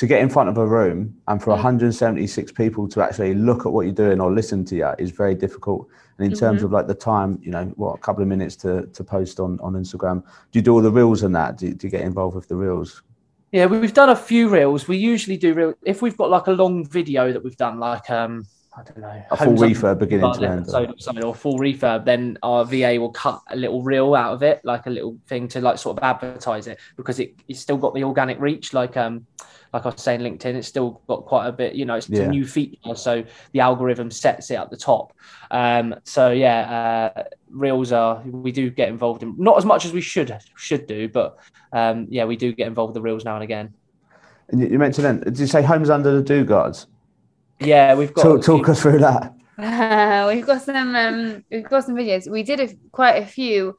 to 0.00 0.06
get 0.06 0.22
in 0.22 0.30
front 0.30 0.48
of 0.48 0.56
a 0.56 0.66
room 0.66 1.14
and 1.28 1.42
for 1.42 1.50
Mm. 1.50 1.56
176 1.56 2.52
people 2.52 2.88
to 2.88 3.02
actually 3.02 3.34
look 3.34 3.66
at 3.66 3.72
what 3.74 3.82
you're 3.84 3.92
doing 4.04 4.18
or 4.18 4.32
listen 4.32 4.64
to 4.64 4.74
you 4.74 4.88
is 4.98 5.10
very 5.10 5.34
difficult. 5.34 5.86
And 6.16 6.32
in 6.32 6.38
terms 6.38 6.62
Mhm. 6.62 6.64
of 6.64 6.72
like 6.72 6.86
the 6.86 6.94
time, 6.94 7.38
you 7.42 7.50
know, 7.50 7.66
what 7.76 7.96
a 7.96 7.98
couple 7.98 8.22
of 8.22 8.28
minutes 8.28 8.56
to 8.64 8.86
to 8.96 9.04
post 9.04 9.38
on 9.40 9.58
on 9.60 9.74
Instagram. 9.74 10.22
Do 10.50 10.58
you 10.58 10.62
do 10.62 10.72
all 10.72 10.80
the 10.80 10.90
reels 11.00 11.22
and 11.22 11.34
that? 11.34 11.58
Do 11.58 11.66
you, 11.66 11.74
do 11.74 11.86
you 11.86 11.90
get 11.90 12.00
involved 12.00 12.34
with 12.34 12.48
the 12.48 12.56
reels? 12.56 13.02
Yeah, 13.52 13.66
we- 13.66 13.78
we've 13.78 13.92
done 14.02 14.08
a 14.08 14.16
few 14.16 14.48
reels. 14.48 14.88
We 14.88 14.96
usually 14.96 15.36
do 15.36 15.52
real 15.52 15.74
if 15.84 16.00
we've 16.00 16.16
got 16.16 16.30
like 16.30 16.46
a 16.46 16.52
long 16.52 16.86
video 16.86 17.30
that 17.34 17.44
we've 17.44 17.58
done, 17.58 17.78
like 17.78 18.08
um, 18.08 18.46
I 18.80 18.82
don't 18.84 18.98
know, 18.98 19.22
A 19.30 19.36
full 19.36 19.56
refurb 19.56 19.98
beginning 19.98 20.32
to 20.32 20.48
end. 20.48 20.68
or 20.68 20.94
something, 20.98 21.22
or 21.24 21.34
full 21.34 21.58
refurb, 21.58 22.04
then 22.06 22.38
our 22.42 22.64
VA 22.64 22.96
will 22.98 23.10
cut 23.12 23.40
a 23.50 23.56
little 23.56 23.82
reel 23.82 24.14
out 24.14 24.32
of 24.32 24.42
it, 24.42 24.60
like 24.64 24.86
a 24.86 24.90
little 24.90 25.18
thing 25.28 25.48
to 25.48 25.60
like 25.60 25.76
sort 25.76 25.98
of 25.98 26.02
advertise 26.04 26.66
it 26.66 26.78
because 26.96 27.20
it 27.20 27.34
it's 27.46 27.60
still 27.60 27.76
got 27.76 27.94
the 27.94 28.04
organic 28.04 28.40
reach, 28.40 28.72
like 28.72 28.96
um, 28.96 29.26
like 29.74 29.84
I 29.84 29.90
was 29.90 30.02
saying, 30.02 30.20
LinkedIn, 30.20 30.54
it's 30.54 30.66
still 30.68 31.02
got 31.08 31.26
quite 31.26 31.46
a 31.46 31.52
bit, 31.52 31.74
you 31.74 31.84
know, 31.84 31.94
it's 31.96 32.08
Yeah. 32.08 32.22
a 32.22 32.28
new 32.28 32.46
feature, 32.46 32.94
so 32.94 33.22
the 33.52 33.60
algorithm 33.60 34.10
sets 34.10 34.50
it 34.50 34.54
at 34.56 34.70
the 34.70 34.76
top. 34.76 35.12
Um, 35.50 35.94
so 36.04 36.30
yeah, 36.30 37.10
uh, 37.16 37.22
reels 37.50 37.92
are 37.92 38.22
we 38.24 38.50
do 38.52 38.70
get 38.70 38.88
involved 38.88 39.22
in 39.22 39.34
not 39.36 39.58
as 39.58 39.64
much 39.66 39.84
as 39.84 39.92
we 39.92 40.00
should 40.00 40.36
should 40.56 40.86
do, 40.86 41.08
but 41.08 41.36
um, 41.72 42.06
yeah, 42.08 42.24
we 42.24 42.36
do 42.36 42.52
get 42.52 42.66
involved 42.66 42.90
with 42.90 42.94
the 42.94 43.02
reels 43.02 43.24
now 43.24 43.34
and 43.34 43.44
again. 43.44 43.74
And 44.48 44.60
you, 44.60 44.68
you 44.68 44.78
mentioned 44.78 45.04
then, 45.04 45.20
did 45.20 45.38
you 45.38 45.46
say 45.46 45.62
homes 45.62 45.90
under 45.90 46.10
the 46.16 46.22
Dugards? 46.22 46.86
Yeah, 47.60 47.94
we've 47.94 48.12
got 48.14 48.22
Talk, 48.22 48.42
talk 48.42 48.68
us 48.68 48.82
through 48.82 48.98
that. 49.00 49.34
we've 50.28 50.46
got 50.46 50.62
some 50.62 50.96
um, 50.96 51.44
we've 51.50 51.68
got 51.68 51.84
some 51.84 51.94
videos. 51.94 52.30
We 52.30 52.42
did 52.42 52.60
a, 52.60 52.68
quite 52.92 53.22
a 53.22 53.26
few 53.26 53.76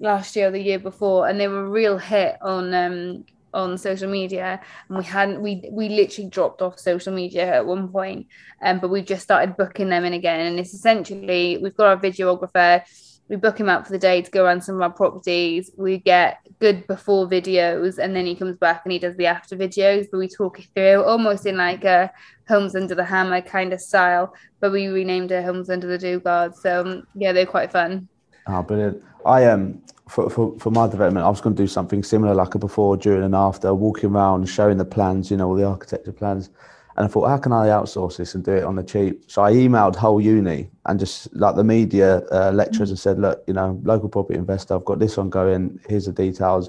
last 0.00 0.34
year 0.34 0.48
or 0.48 0.50
the 0.50 0.60
year 0.60 0.80
before, 0.80 1.28
and 1.28 1.38
they 1.38 1.46
were 1.46 1.64
a 1.64 1.70
real 1.70 1.96
hit 1.96 2.36
on 2.42 2.74
um, 2.74 3.24
on 3.54 3.78
social 3.78 4.10
media. 4.10 4.60
And 4.88 4.98
we 4.98 5.04
hadn't 5.04 5.40
we 5.40 5.68
we 5.70 5.88
literally 5.88 6.28
dropped 6.28 6.60
off 6.60 6.80
social 6.80 7.12
media 7.12 7.46
at 7.46 7.64
one 7.64 7.88
point, 7.88 8.26
um, 8.62 8.80
but 8.80 8.90
we've 8.90 9.06
just 9.06 9.22
started 9.22 9.56
booking 9.56 9.90
them 9.90 10.04
in 10.04 10.12
again. 10.12 10.40
And 10.40 10.58
it's 10.58 10.74
essentially 10.74 11.58
we've 11.58 11.76
got 11.76 11.86
our 11.86 11.96
videographer. 11.96 12.82
We 13.28 13.36
book 13.36 13.58
him 13.58 13.68
out 13.68 13.86
for 13.86 13.92
the 13.92 13.98
day 13.98 14.20
to 14.20 14.30
go 14.30 14.44
around 14.44 14.62
some 14.62 14.74
of 14.74 14.82
our 14.82 14.90
properties. 14.90 15.70
We 15.76 15.98
get 15.98 16.38
good 16.58 16.86
before 16.86 17.28
videos, 17.28 17.98
and 17.98 18.14
then 18.14 18.26
he 18.26 18.34
comes 18.34 18.56
back 18.58 18.82
and 18.84 18.92
he 18.92 18.98
does 18.98 19.16
the 19.16 19.26
after 19.26 19.56
videos. 19.56 20.08
But 20.10 20.18
we 20.18 20.28
talk 20.28 20.58
it 20.58 20.66
through 20.74 21.04
almost 21.04 21.46
in 21.46 21.56
like 21.56 21.84
a 21.84 22.12
homes 22.48 22.74
under 22.74 22.94
the 22.94 23.04
hammer 23.04 23.40
kind 23.40 23.72
of 23.72 23.80
style 23.80 24.34
but 24.62 24.70
we 24.70 24.86
renamed 24.86 25.32
it 25.32 25.44
Homes 25.44 25.68
Under 25.68 25.86
the 25.88 25.98
Dugard. 25.98 26.54
So 26.54 26.80
um, 26.80 27.06
yeah, 27.16 27.32
they're 27.32 27.44
quite 27.44 27.72
fun. 27.72 28.08
Oh, 28.46 28.62
brilliant. 28.62 29.02
I 29.26 29.44
um 29.46 29.82
for, 30.08 30.30
for, 30.30 30.58
for 30.58 30.70
my 30.70 30.88
development, 30.88 31.26
I 31.26 31.28
was 31.28 31.40
going 31.40 31.56
to 31.56 31.62
do 31.62 31.66
something 31.66 32.02
similar, 32.02 32.34
like 32.34 32.54
a 32.54 32.58
before, 32.58 32.96
during, 32.96 33.24
and 33.24 33.34
after, 33.34 33.72
walking 33.72 34.10
around, 34.10 34.46
showing 34.46 34.76
the 34.76 34.84
plans, 34.84 35.30
you 35.30 35.36
know, 35.38 35.48
all 35.48 35.54
the 35.54 35.64
architecture 35.64 36.12
plans. 36.12 36.50
And 36.96 37.06
I 37.06 37.08
thought, 37.08 37.28
how 37.28 37.38
can 37.38 37.52
I 37.52 37.68
outsource 37.68 38.18
this 38.18 38.34
and 38.34 38.44
do 38.44 38.52
it 38.52 38.64
on 38.64 38.76
the 38.76 38.82
cheap? 38.82 39.24
So 39.26 39.42
I 39.42 39.52
emailed 39.52 39.96
Hull 39.96 40.20
uni 40.20 40.68
and 40.86 41.00
just 41.00 41.34
like 41.34 41.56
the 41.56 41.64
media 41.64 42.18
uh, 42.30 42.50
lecturers 42.50 42.90
and 42.90 42.98
said, 42.98 43.18
look, 43.18 43.42
you 43.46 43.54
know, 43.54 43.80
local 43.82 44.08
property 44.08 44.38
investor, 44.38 44.74
I've 44.74 44.84
got 44.84 44.98
this 44.98 45.16
ongoing. 45.16 45.80
Here's 45.88 46.06
the 46.06 46.12
details. 46.12 46.68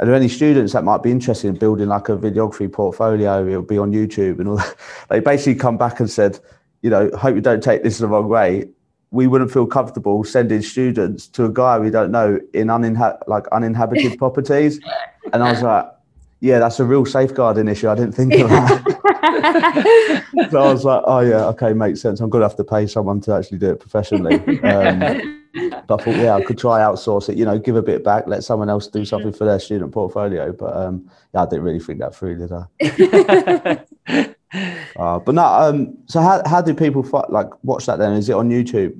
Are 0.00 0.06
there 0.06 0.14
any 0.14 0.28
students 0.28 0.74
that 0.74 0.84
might 0.84 1.02
be 1.02 1.10
interested 1.10 1.48
in 1.48 1.56
building 1.56 1.88
like 1.88 2.08
a 2.08 2.16
videography 2.16 2.70
portfolio? 2.70 3.46
It'll 3.46 3.62
be 3.62 3.78
on 3.78 3.92
YouTube 3.92 4.38
and 4.38 4.48
all 4.48 4.56
that. 4.56 4.76
They 5.08 5.20
basically 5.20 5.58
come 5.58 5.78
back 5.78 5.98
and 5.98 6.10
said, 6.10 6.38
you 6.82 6.90
know, 6.90 7.10
hope 7.16 7.34
you 7.34 7.40
don't 7.40 7.62
take 7.62 7.82
this 7.82 7.98
the 7.98 8.06
wrong 8.06 8.28
way. 8.28 8.68
We 9.10 9.26
wouldn't 9.26 9.50
feel 9.50 9.66
comfortable 9.66 10.22
sending 10.22 10.60
students 10.60 11.26
to 11.28 11.46
a 11.46 11.48
guy 11.48 11.78
we 11.78 11.90
don't 11.90 12.12
know 12.12 12.38
in 12.52 12.68
uninha- 12.68 13.18
like 13.26 13.48
uninhabited 13.48 14.18
properties. 14.22 14.78
And 15.32 15.42
I 15.42 15.50
was 15.50 15.62
like, 15.62 15.86
yeah, 16.40 16.58
that's 16.58 16.80
a 16.80 16.84
real 16.84 17.04
safeguarding 17.04 17.68
issue. 17.68 17.88
I 17.88 17.94
didn't 17.94 18.12
think 18.12 18.34
of 18.34 18.48
that. 18.50 18.98
so 20.50 20.58
I 20.58 20.72
was 20.72 20.84
like, 20.84 21.02
oh 21.06 21.20
yeah, 21.20 21.46
okay, 21.46 21.72
makes 21.72 22.00
sense. 22.00 22.20
I'm 22.20 22.30
gonna 22.30 22.44
have 22.44 22.56
to 22.56 22.64
pay 22.64 22.86
someone 22.86 23.20
to 23.22 23.34
actually 23.34 23.58
do 23.58 23.70
it 23.70 23.80
professionally. 23.80 24.36
Um, 24.60 25.44
but 25.86 26.00
I 26.00 26.04
thought, 26.04 26.16
yeah, 26.16 26.34
I 26.34 26.44
could 26.44 26.58
try 26.58 26.80
outsource 26.80 27.28
it. 27.28 27.36
You 27.36 27.44
know, 27.44 27.58
give 27.58 27.76
a 27.76 27.82
bit 27.82 28.04
back, 28.04 28.26
let 28.26 28.44
someone 28.44 28.68
else 28.68 28.86
do 28.86 29.04
something 29.04 29.32
for 29.32 29.44
their 29.44 29.58
student 29.58 29.92
portfolio. 29.92 30.52
But 30.52 30.76
um, 30.76 31.10
yeah, 31.34 31.42
I 31.42 31.46
didn't 31.46 31.64
really 31.64 31.80
think 31.80 31.98
that 32.00 32.14
through, 32.14 32.38
did 32.38 32.52
I? 32.52 33.84
Uh, 34.96 35.18
but 35.18 35.34
no. 35.34 35.44
Um, 35.44 35.98
so 36.06 36.22
how 36.22 36.42
how 36.46 36.62
do 36.62 36.72
people 36.72 37.02
fi- 37.02 37.26
like 37.28 37.48
watch 37.62 37.84
that 37.84 37.98
then? 37.98 38.14
Is 38.14 38.30
it 38.30 38.32
on 38.32 38.48
YouTube? 38.48 38.98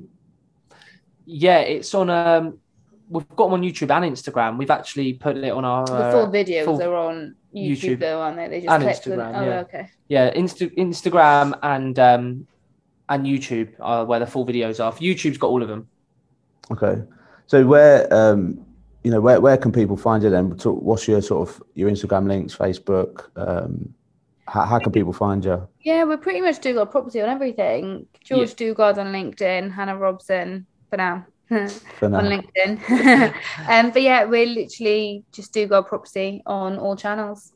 yeah, 1.25 1.59
it's 1.59 1.93
on. 1.93 2.09
Um, 2.09 2.59
we've 3.09 3.27
got 3.29 3.45
them 3.47 3.53
on 3.53 3.61
YouTube 3.61 3.91
and 3.91 4.13
Instagram. 4.15 4.57
We've 4.57 4.69
actually 4.71 5.13
put 5.13 5.35
it 5.37 5.49
on 5.51 5.65
our 5.65 5.85
the 5.85 5.93
uh, 5.93 6.11
full 6.11 6.27
videos 6.27 6.65
full- 6.65 6.81
are 6.81 6.95
on 6.95 7.35
YouTube, 7.53 7.77
YouTube 7.77 7.99
though, 7.99 8.21
aren't 8.21 8.37
they? 8.37 8.47
They 8.47 8.61
just 8.61 8.71
and 8.73 8.83
click 8.83 9.01
them. 9.03 9.19
Instagram, 9.19 9.37
Oh, 9.41 9.45
yeah. 9.45 9.59
okay. 9.61 9.89
yeah 10.07 10.33
Insta- 10.33 10.75
Instagram 10.77 11.57
and 11.63 11.97
um, 11.99 12.47
and 13.09 13.25
YouTube 13.25 13.73
are 13.79 14.05
where 14.05 14.19
the 14.19 14.27
full 14.27 14.45
videos 14.45 14.83
are. 14.83 14.91
YouTube's 14.93 15.37
got 15.37 15.47
all 15.47 15.61
of 15.63 15.67
them. 15.67 15.87
Okay. 16.71 17.01
So 17.47 17.65
where 17.65 18.11
um, 18.13 18.63
you 19.03 19.09
know 19.11 19.21
where 19.21 19.41
where 19.41 19.57
can 19.57 19.71
people 19.71 19.97
find 19.97 20.21
you 20.23 20.29
then? 20.29 20.51
What's 20.63 21.07
your 21.07 21.21
sort 21.21 21.49
of 21.49 21.63
your 21.73 21.89
Instagram 21.89 22.27
links, 22.27 22.55
Facebook? 22.55 23.25
Um, 23.35 23.93
how, 24.47 24.65
how 24.65 24.79
can 24.79 24.91
people 24.91 25.13
find 25.13 25.43
you? 25.45 25.67
Yeah, 25.81 26.03
we're 26.03 26.17
pretty 26.17 26.41
much 26.41 26.59
Dugard 26.59 26.91
property 26.91 27.21
on 27.21 27.29
everything. 27.29 28.05
George 28.23 28.53
Dugard 28.55 28.97
on 28.97 29.07
LinkedIn, 29.07 29.71
Hannah 29.71 29.97
Robson 29.97 30.65
for 30.89 30.97
now. 30.97 31.25
For 31.49 32.05
on 32.05 32.25
LinkedIn. 32.25 32.79
um, 33.67 33.91
but 33.91 34.01
yeah, 34.01 34.25
we're 34.25 34.45
literally 34.45 35.23
just 35.31 35.53
Dugard 35.53 35.87
property 35.87 36.43
on 36.45 36.77
all 36.77 36.95
channels. 36.95 37.53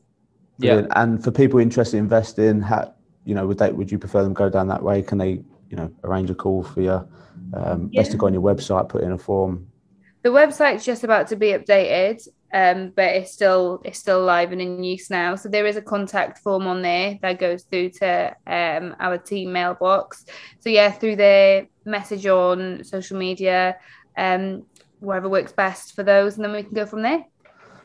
Brilliant. 0.58 0.92
And 0.96 1.22
for 1.22 1.30
people 1.30 1.60
interested 1.60 1.96
in 1.98 2.04
investing, 2.04 2.60
how 2.60 2.92
you 3.24 3.34
know 3.34 3.46
would 3.46 3.58
they 3.58 3.72
would 3.72 3.90
you 3.90 3.98
prefer 3.98 4.22
them 4.22 4.34
go 4.34 4.50
down 4.50 4.68
that 4.68 4.82
way? 4.82 5.02
Can 5.02 5.18
they 5.18 5.42
you 5.70 5.76
know 5.76 5.92
arrange 6.02 6.30
a 6.30 6.34
call 6.34 6.62
for 6.62 6.80
you? 6.80 7.08
Um, 7.54 7.88
Best 7.94 8.10
to 8.12 8.16
go 8.16 8.26
on 8.26 8.32
your 8.32 8.42
website, 8.42 8.88
put 8.88 9.02
in 9.02 9.12
a 9.12 9.18
form. 9.18 9.68
The 10.22 10.30
website's 10.30 10.84
just 10.84 11.04
about 11.04 11.28
to 11.28 11.36
be 11.36 11.48
updated, 11.48 12.26
um, 12.54 12.92
but 12.94 13.06
it's 13.16 13.32
still 13.32 13.82
it's 13.84 13.98
still 13.98 14.22
live 14.24 14.52
and 14.52 14.60
in 14.60 14.84
use 14.84 15.10
now. 15.10 15.34
So 15.34 15.48
there 15.48 15.66
is 15.66 15.76
a 15.76 15.82
contact 15.82 16.38
form 16.38 16.68
on 16.68 16.82
there 16.82 17.18
that 17.20 17.40
goes 17.40 17.64
through 17.64 17.90
to 17.98 18.34
um, 18.46 18.94
our 19.00 19.18
team 19.18 19.52
mailbox. 19.52 20.24
So 20.60 20.70
yeah, 20.70 20.92
through 20.92 21.16
the 21.16 21.66
message 21.84 22.24
on 22.26 22.84
social 22.84 23.18
media, 23.18 23.76
um, 24.16 24.62
wherever 25.00 25.28
works 25.28 25.50
best 25.50 25.96
for 25.96 26.04
those, 26.04 26.36
and 26.36 26.44
then 26.44 26.52
we 26.52 26.62
can 26.62 26.74
go 26.74 26.86
from 26.86 27.02
there. 27.02 27.24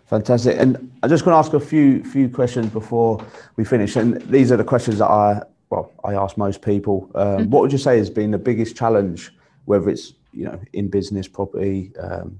Fantastic. 0.05 0.57
And 0.59 0.91
I'm 1.01 1.09
just 1.09 1.25
want 1.25 1.33
to 1.33 1.39
ask 1.39 1.53
a 1.53 1.65
few 1.65 2.03
few 2.03 2.29
questions 2.29 2.67
before 2.67 3.25
we 3.55 3.65
finish. 3.65 3.95
And 3.95 4.21
these 4.21 4.51
are 4.51 4.57
the 4.57 4.63
questions 4.63 4.99
that 4.99 5.09
I 5.09 5.41
well 5.71 5.91
I 6.03 6.13
ask 6.13 6.37
most 6.37 6.61
people. 6.61 7.09
Um, 7.15 7.25
Mm-hmm. 7.25 7.49
What 7.49 7.63
would 7.63 7.71
you 7.71 7.79
say 7.79 7.97
has 7.97 8.11
been 8.11 8.29
the 8.29 8.37
biggest 8.37 8.75
challenge, 8.75 9.33
whether 9.65 9.89
it's 9.89 10.13
you 10.31 10.45
know 10.45 10.59
in 10.73 10.89
business, 10.89 11.27
property, 11.27 11.91
um, 11.99 12.37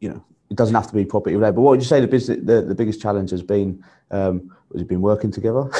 you 0.00 0.08
know 0.08 0.24
it 0.52 0.56
doesn't 0.56 0.74
have 0.74 0.86
to 0.86 0.94
be 0.94 1.06
property 1.06 1.34
related. 1.34 1.54
But 1.54 1.62
what 1.62 1.70
would 1.70 1.80
you 1.80 1.86
say 1.86 2.00
the 2.00 2.06
business 2.06 2.38
the, 2.42 2.60
the 2.60 2.74
biggest 2.74 3.00
challenge 3.00 3.30
has 3.30 3.42
been? 3.42 3.82
Um, 4.10 4.54
has 4.72 4.82
it 4.82 4.88
been 4.88 5.00
working 5.00 5.30
together? 5.30 5.70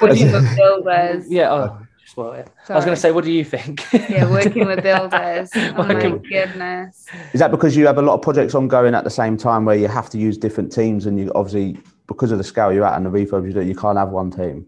Working 0.00 0.32
with 0.32 0.56
builders. 0.56 1.30
Yeah. 1.30 1.52
Oh, 1.52 1.86
just 2.02 2.16
well, 2.16 2.34
yeah. 2.34 2.46
I 2.70 2.76
was 2.76 2.84
going 2.86 2.94
to 2.94 3.00
say, 3.00 3.12
what 3.12 3.24
do 3.24 3.30
you 3.30 3.44
think? 3.44 3.84
Yeah, 3.92 4.30
working 4.30 4.66
with 4.66 4.82
builders. 4.90 5.50
Oh 5.54 5.84
my 5.84 6.18
goodness. 6.18 7.04
Is 7.34 7.40
that 7.40 7.50
because 7.50 7.76
you 7.76 7.86
have 7.86 7.98
a 7.98 8.02
lot 8.02 8.14
of 8.14 8.22
projects 8.22 8.54
ongoing 8.54 8.94
at 8.94 9.04
the 9.04 9.10
same 9.10 9.36
time 9.36 9.66
where 9.66 9.76
you 9.76 9.86
have 9.88 10.08
to 10.10 10.18
use 10.18 10.38
different 10.38 10.72
teams 10.72 11.04
and 11.04 11.18
you 11.18 11.30
obviously 11.34 11.78
because 12.08 12.32
of 12.32 12.38
the 12.38 12.44
scale 12.44 12.72
you're 12.72 12.86
at 12.86 12.96
and 12.96 13.04
the 13.04 13.10
refurb 13.10 13.46
you 13.46 13.52
do, 13.52 13.60
you 13.60 13.76
can't 13.76 13.98
have 13.98 14.08
one 14.08 14.30
team. 14.30 14.66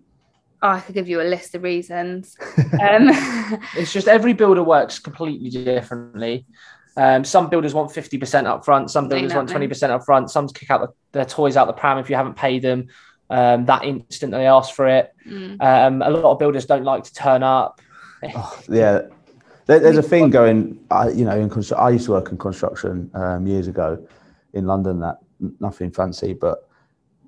Oh, 0.60 0.68
I 0.68 0.80
could 0.80 0.94
give 0.94 1.08
you 1.08 1.20
a 1.20 1.24
list 1.24 1.54
of 1.54 1.62
reasons. 1.62 2.36
Um, 2.80 3.08
It's 3.76 3.92
just 3.92 4.08
every 4.08 4.32
builder 4.32 4.62
works 4.62 4.98
completely 4.98 5.50
differently. 5.50 6.46
Um, 6.96 7.24
some 7.24 7.48
builders 7.48 7.72
want 7.72 7.90
50% 7.90 8.46
up 8.46 8.64
front, 8.64 8.90
some 8.90 9.08
builders 9.08 9.32
want 9.32 9.48
20% 9.48 9.90
up 9.90 10.04
front, 10.04 10.30
some 10.30 10.48
kick 10.48 10.70
out 10.70 10.82
the, 10.82 10.92
their 11.12 11.24
toys 11.24 11.56
out 11.56 11.66
the 11.66 11.72
pram 11.72 11.98
if 11.98 12.10
you 12.10 12.16
haven't 12.16 12.36
paid 12.36 12.62
them 12.62 12.88
um, 13.32 13.64
that 13.64 13.84
instant 13.84 14.30
they 14.30 14.46
ask 14.46 14.74
for 14.74 14.86
it. 14.86 15.14
mm. 15.26 15.56
Um, 15.60 16.02
a 16.02 16.10
lot 16.10 16.32
of 16.32 16.38
builders 16.38 16.66
don't 16.66 16.84
like 16.84 17.04
to 17.04 17.14
turn 17.14 17.42
up. 17.42 17.80
Yeah, 18.68 19.02
there, 19.66 19.80
there's 19.80 19.96
a 19.96 20.02
thing 20.02 20.30
going. 20.30 20.78
I, 20.90 21.08
you 21.08 21.24
know, 21.24 21.38
in 21.38 21.48
constru- 21.48 21.78
I 21.78 21.90
used 21.90 22.04
to 22.06 22.12
work 22.12 22.30
in 22.30 22.38
construction 22.38 23.10
um, 23.14 23.46
years 23.46 23.68
ago 23.68 24.06
in 24.52 24.66
London. 24.66 25.00
That 25.00 25.18
nothing 25.60 25.90
fancy, 25.90 26.34
but 26.34 26.68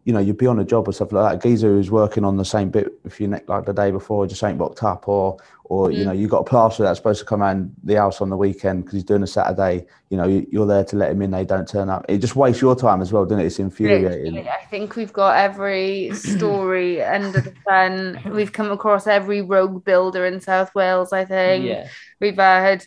you 0.05 0.13
know, 0.13 0.21
you'd 0.21 0.37
be 0.37 0.47
on 0.47 0.59
a 0.59 0.65
job 0.65 0.87
or 0.87 0.93
stuff 0.93 1.13
like 1.13 1.33
that. 1.33 1.47
A 1.47 1.49
geezer 1.49 1.69
who's 1.69 1.91
working 1.91 2.25
on 2.25 2.37
the 2.37 2.45
same 2.45 2.69
bit 2.69 2.93
if 3.05 3.21
you 3.21 3.27
neck 3.27 3.49
like 3.49 3.65
the 3.65 3.73
day 3.73 3.91
before 3.91 4.27
just 4.27 4.45
ain't 4.45 4.59
booked 4.59 4.83
up, 4.83 5.09
or 5.09 5.39
or 5.65 5.91
you 5.91 5.99
mm-hmm. 5.99 6.09
know, 6.09 6.13
you 6.13 6.29
got 6.29 6.41
a 6.41 6.45
plasterer 6.45 6.85
that's 6.85 6.99
supposed 6.99 7.21
to 7.21 7.27
come 7.27 7.43
around 7.43 7.75
the 7.85 7.95
house 7.95 8.21
on 8.21 8.29
the 8.29 8.37
weekend 8.37 8.85
because 8.85 8.95
he's 8.95 9.05
doing 9.05 9.23
a 9.23 9.27
Saturday. 9.27 9.87
You 10.11 10.19
know, 10.19 10.29
you, 10.29 10.47
you're 10.51 10.67
there 10.67 10.85
to 10.85 10.97
let 10.97 11.11
him 11.11 11.23
in. 11.23 11.31
They 11.31 11.47
don't 11.47 11.67
turn 11.67 11.89
up. 11.89 12.05
It 12.07 12.19
just 12.19 12.37
wastes 12.37 12.61
your 12.61 12.77
time 12.77 13.01
as 13.01 13.13
well, 13.13 13.25
doesn't 13.25 13.41
it? 13.41 13.47
It's 13.47 13.59
infuriating. 13.59 14.35
Literally, 14.35 14.49
I 14.51 14.65
think 14.67 14.95
we've 14.95 15.13
got 15.13 15.39
every 15.39 16.11
story 16.13 17.03
under 17.03 17.41
the 17.41 17.55
sun. 17.67 18.21
We've 18.27 18.53
come 18.53 18.71
across 18.71 19.07
every 19.07 19.41
rogue 19.41 19.85
builder 19.85 20.27
in 20.27 20.39
South 20.41 20.75
Wales. 20.75 21.15
I 21.15 21.25
think 21.25 21.65
Yeah. 21.65 21.89
we've 22.21 22.37
had 22.37 22.87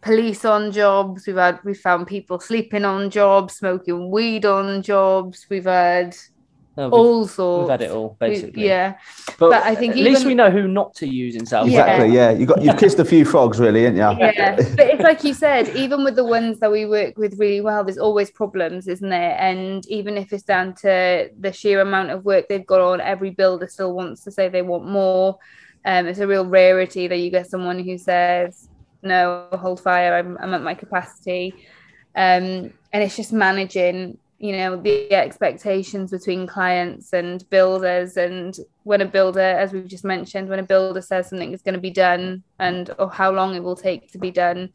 police 0.00 0.44
on 0.44 0.72
jobs. 0.72 1.28
We've 1.28 1.36
had 1.36 1.60
we 1.64 1.74
found 1.74 2.08
people 2.08 2.40
sleeping 2.40 2.84
on 2.84 3.10
jobs, 3.10 3.54
smoking 3.54 4.10
weed 4.10 4.44
on 4.44 4.82
jobs. 4.82 5.46
We've 5.48 5.64
had 5.64 6.16
No, 6.76 6.84
we've, 6.88 6.92
all 6.92 7.26
sorts. 7.26 7.60
we've 7.62 7.70
had 7.70 7.82
it 7.82 7.90
all, 7.90 8.16
We- 8.20 8.28
basically. 8.28 8.66
yeah, 8.66 8.98
But, 9.38 9.50
but 9.50 9.62
I 9.62 9.74
think 9.74 9.92
at 9.96 10.02
least 10.02 10.26
we 10.26 10.34
know 10.34 10.50
who 10.50 10.68
not 10.68 10.94
to 10.96 11.06
use 11.08 11.34
in 11.34 11.46
South 11.46 11.68
Yeah. 11.68 11.80
Exactly. 11.80 12.14
Yeah, 12.14 12.30
you 12.32 12.44
got 12.44 12.62
you've 12.62 12.76
kissed 12.76 12.98
a 12.98 13.04
few 13.04 13.24
frogs, 13.24 13.58
really, 13.58 13.86
ain't 13.86 13.96
you? 13.96 14.02
yeah. 14.02 14.56
but 14.56 14.80
it's 14.80 15.02
like 15.02 15.24
you 15.24 15.32
said, 15.32 15.68
even 15.70 16.04
with 16.04 16.16
the 16.16 16.24
ones 16.24 16.60
that 16.60 16.70
we 16.70 16.84
work 16.84 17.16
with 17.16 17.38
really 17.38 17.62
well, 17.62 17.82
there's 17.82 17.96
always 17.98 18.30
problems, 18.30 18.88
isn't 18.88 19.08
there? 19.08 19.36
And 19.40 19.86
even 19.88 20.18
if 20.18 20.32
it's 20.32 20.42
down 20.42 20.74
to 20.82 21.30
the 21.40 21.52
sheer 21.52 21.80
amount 21.80 22.10
of 22.10 22.24
work 22.24 22.48
they've 22.48 22.66
got 22.66 22.80
on, 22.82 23.00
every 23.00 23.30
builder 23.30 23.68
still 23.68 23.94
wants 23.94 24.22
to 24.24 24.30
say 24.30 24.48
they 24.48 24.62
want 24.62 24.86
more. 24.86 25.38
Um, 25.86 26.06
it's 26.06 26.18
a 26.18 26.26
real 26.26 26.44
rarity 26.44 27.08
that 27.08 27.16
you 27.16 27.30
get 27.30 27.48
someone 27.48 27.78
who 27.78 27.96
says, 27.96 28.68
"No, 29.02 29.46
hold 29.52 29.80
fire. 29.80 30.14
I'm, 30.14 30.36
I'm 30.40 30.52
at 30.52 30.62
my 30.62 30.74
capacity." 30.74 31.54
Um, 32.14 32.72
and 32.92 33.02
it's 33.02 33.14
just 33.16 33.32
managing, 33.32 34.18
you 34.38 34.52
know, 34.52 34.76
the 34.76 35.12
expectations 35.14 36.10
between 36.10 36.46
clients 36.46 37.12
and 37.12 37.48
builders. 37.48 38.16
And 38.16 38.56
when 38.84 39.00
a 39.00 39.06
builder, 39.06 39.40
as 39.40 39.72
we've 39.72 39.86
just 39.88 40.04
mentioned, 40.04 40.48
when 40.48 40.58
a 40.58 40.62
builder 40.62 41.00
says 41.00 41.28
something 41.28 41.52
is 41.52 41.62
going 41.62 41.74
to 41.74 41.80
be 41.80 41.90
done 41.90 42.42
and 42.58 42.90
or 42.98 43.10
how 43.10 43.30
long 43.32 43.54
it 43.54 43.62
will 43.62 43.76
take 43.76 44.12
to 44.12 44.18
be 44.18 44.30
done, 44.30 44.70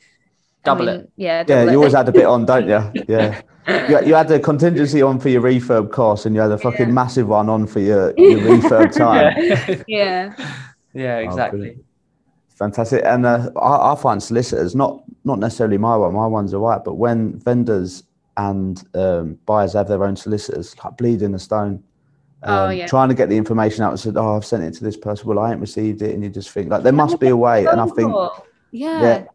I 0.64 0.64
Double 0.64 0.86
mean, 0.86 0.95
it. 1.01 1.12
Yeah, 1.16 1.43
Yeah, 1.47 1.64
you 1.64 1.70
it. 1.70 1.76
always 1.76 1.93
had 1.93 2.07
a 2.09 2.12
bit 2.12 2.26
on, 2.26 2.45
don't 2.45 2.68
you? 2.68 3.03
Yeah. 3.07 3.41
You, 3.68 4.07
you 4.07 4.16
had 4.16 4.28
the 4.28 4.39
contingency 4.39 5.03
on 5.03 5.20
for 5.20 5.30
your 5.30 5.43
refurb 5.43 5.91
costs, 5.91 6.26
and 6.26 6.34
you 6.36 6.41
had 6.41 6.51
a 6.51 6.57
fucking 6.57 6.88
Yeah. 6.88 6.93
massive 6.93 7.28
one 7.28 7.47
on 7.47 7.68
for 7.68 7.80
your, 7.80 8.12
your 8.18 8.39
refurb 8.39 8.91
time. 8.91 9.36
yeah. 9.38 9.84
yeah. 9.88 10.36
yeah, 10.93 11.18
exactly. 11.20 11.59
brilliant. 11.59 11.86
Fantastic. 12.49 13.03
And 13.05 13.26
uh, 13.28 13.51
I, 13.59 13.91
I 13.91 13.95
find 13.95 14.22
solicitors, 14.22 14.76
not 14.76 15.03
not 15.24 15.38
necessarily 15.39 15.78
my 15.78 15.95
one, 15.95 16.14
my 16.14 16.26
one's 16.28 16.53
all 16.55 16.68
right, 16.68 16.84
but 16.84 16.95
when 16.95 17.39
vendors 17.39 18.03
and 18.38 18.84
um, 18.95 19.38
buyers 19.45 19.73
have 19.73 19.88
their 19.88 20.03
own 20.03 20.15
solicitors, 20.15 20.75
like 20.84 20.97
bleeding 20.97 21.34
a 21.34 21.39
stone. 21.39 21.84
Oh, 22.43 22.65
um, 22.65 22.77
yeah. 22.77 22.88
Trying 22.88 23.09
to 23.09 23.15
get 23.15 23.29
the 23.29 23.38
information 23.38 23.84
out 23.84 23.91
and 23.91 23.99
said, 23.99 24.17
oh, 24.17 24.36
I've 24.36 24.45
sent 24.45 24.63
it 24.63 24.73
to 24.75 24.84
this 24.84 24.97
person. 24.97 25.27
Well, 25.27 25.39
I 25.39 25.51
ain't 25.51 25.59
received 25.59 26.01
it. 26.01 26.13
And 26.13 26.23
you 26.23 26.29
just 26.29 26.49
think, 26.49 26.69
like, 26.69 26.84
there 26.84 26.93
must 26.93 27.19
be 27.19 27.27
a 27.27 27.38
way. 27.38 27.65
And 27.65 27.79
I 27.79 27.86
think 27.88 28.13
yeah, 28.71 29.25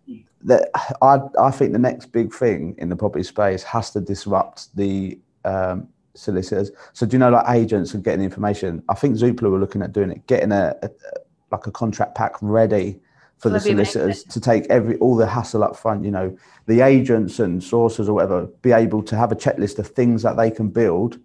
that 0.42 0.70
I, 1.02 1.18
I 1.40 1.50
think 1.50 1.72
the 1.72 1.78
next 1.78 2.06
big 2.06 2.32
thing 2.32 2.74
in 2.78 2.88
the 2.88 2.96
property 2.96 3.22
space 3.22 3.62
has 3.64 3.90
to 3.90 4.00
disrupt 4.00 4.74
the 4.76 5.18
um, 5.44 5.88
solicitors. 6.14 6.70
So 6.92 7.06
do 7.06 7.14
you 7.14 7.18
know, 7.18 7.30
like 7.30 7.48
agents 7.48 7.94
and 7.94 8.02
getting 8.02 8.24
information? 8.24 8.82
I 8.88 8.94
think 8.94 9.16
Zoopla 9.16 9.50
were 9.50 9.58
looking 9.58 9.82
at 9.82 9.92
doing 9.92 10.10
it, 10.10 10.26
getting 10.26 10.52
a, 10.52 10.74
a 10.82 10.90
like 11.50 11.66
a 11.66 11.70
contract 11.70 12.14
pack 12.14 12.34
ready 12.40 12.98
for 13.38 13.48
the 13.50 13.54
That'd 13.58 13.66
be 13.66 13.72
amazing. 13.72 14.00
solicitors 14.02 14.32
to 14.34 14.40
take 14.40 14.66
every 14.70 14.96
all 14.96 15.14
the 15.16 15.26
hassle 15.26 15.62
up 15.62 15.76
front. 15.76 16.04
You 16.04 16.10
know, 16.10 16.36
the 16.66 16.80
agents 16.80 17.38
and 17.38 17.62
sources 17.62 18.08
or 18.08 18.14
whatever 18.14 18.46
be 18.62 18.72
able 18.72 19.02
to 19.04 19.16
have 19.16 19.30
a 19.32 19.36
checklist 19.36 19.78
of 19.78 19.88
things 19.88 20.22
that 20.22 20.36
they 20.36 20.50
can 20.50 20.68
build 20.68 21.18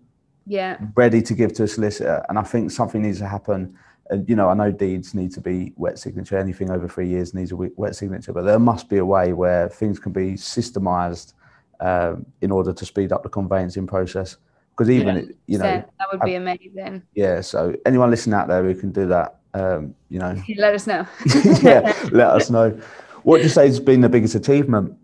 yeah, 0.47 0.77
ready 0.95 1.21
to 1.21 1.33
give 1.33 1.53
to 1.53 1.63
a 1.63 1.67
solicitor. 1.67 2.25
And 2.27 2.37
I 2.37 2.43
think 2.43 2.71
something 2.71 3.01
needs 3.01 3.19
to 3.19 3.27
happen. 3.27 3.77
And 4.09 4.27
you 4.27 4.35
know, 4.35 4.49
I 4.49 4.53
know 4.55 4.71
deeds 4.71 5.13
need 5.13 5.31
to 5.33 5.41
be 5.41 5.71
wet 5.77 5.99
signature. 5.99 6.37
Anything 6.37 6.69
over 6.69 6.87
three 6.87 7.07
years 7.07 7.33
needs 7.33 7.51
a 7.51 7.55
we- 7.55 7.71
wet 7.77 7.95
signature, 7.95 8.33
but 8.33 8.41
there 8.43 8.59
must 8.59 8.89
be 8.89 8.97
a 8.97 9.05
way 9.05 9.31
where 9.33 9.69
things 9.69 9.99
can 9.99 10.11
be 10.11 10.33
systemized 10.33 11.33
um, 11.79 12.25
in 12.41 12.51
order 12.51 12.73
to 12.73 12.85
speed 12.85 13.11
up 13.13 13.23
the 13.23 13.29
conveyancing 13.29 13.87
process. 13.87 14.35
Because 14.71 14.89
even 14.89 15.15
Yeah. 15.15 15.21
you 15.47 15.57
so 15.59 15.63
know, 15.63 15.83
that 15.99 16.07
would 16.11 16.21
be 16.21 16.35
amazing. 16.35 17.03
yeah. 17.13 17.39
So 17.41 17.75
anyone 17.85 18.09
listening 18.09 18.33
out 18.33 18.47
there 18.47 18.63
who 18.63 18.75
can 18.75 18.91
do 18.91 19.07
that, 19.07 19.37
um, 19.53 19.95
you 20.09 20.19
know, 20.19 20.35
Let 20.57 20.75
us 20.75 20.87
know. 20.87 21.05
yeah, 21.61 21.93
let 22.11 22.27
us 22.27 22.49
know. 22.49 22.79
What 23.23 23.37
do 23.37 23.43
you 23.43 23.49
say 23.49 23.67
has 23.67 23.79
been 23.79 24.01
the 24.01 24.09
biggest 24.09 24.35
achievement? 24.35 24.97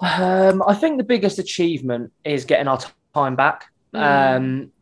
Um, 0.00 0.62
I 0.66 0.74
think 0.74 0.98
the 0.98 1.04
biggest 1.04 1.38
achievement 1.38 2.12
is 2.24 2.44
getting 2.44 2.68
our 2.68 2.78
time 3.14 3.34
back. 3.34 3.66
Mm. 3.92 4.36
Um, 4.36 4.72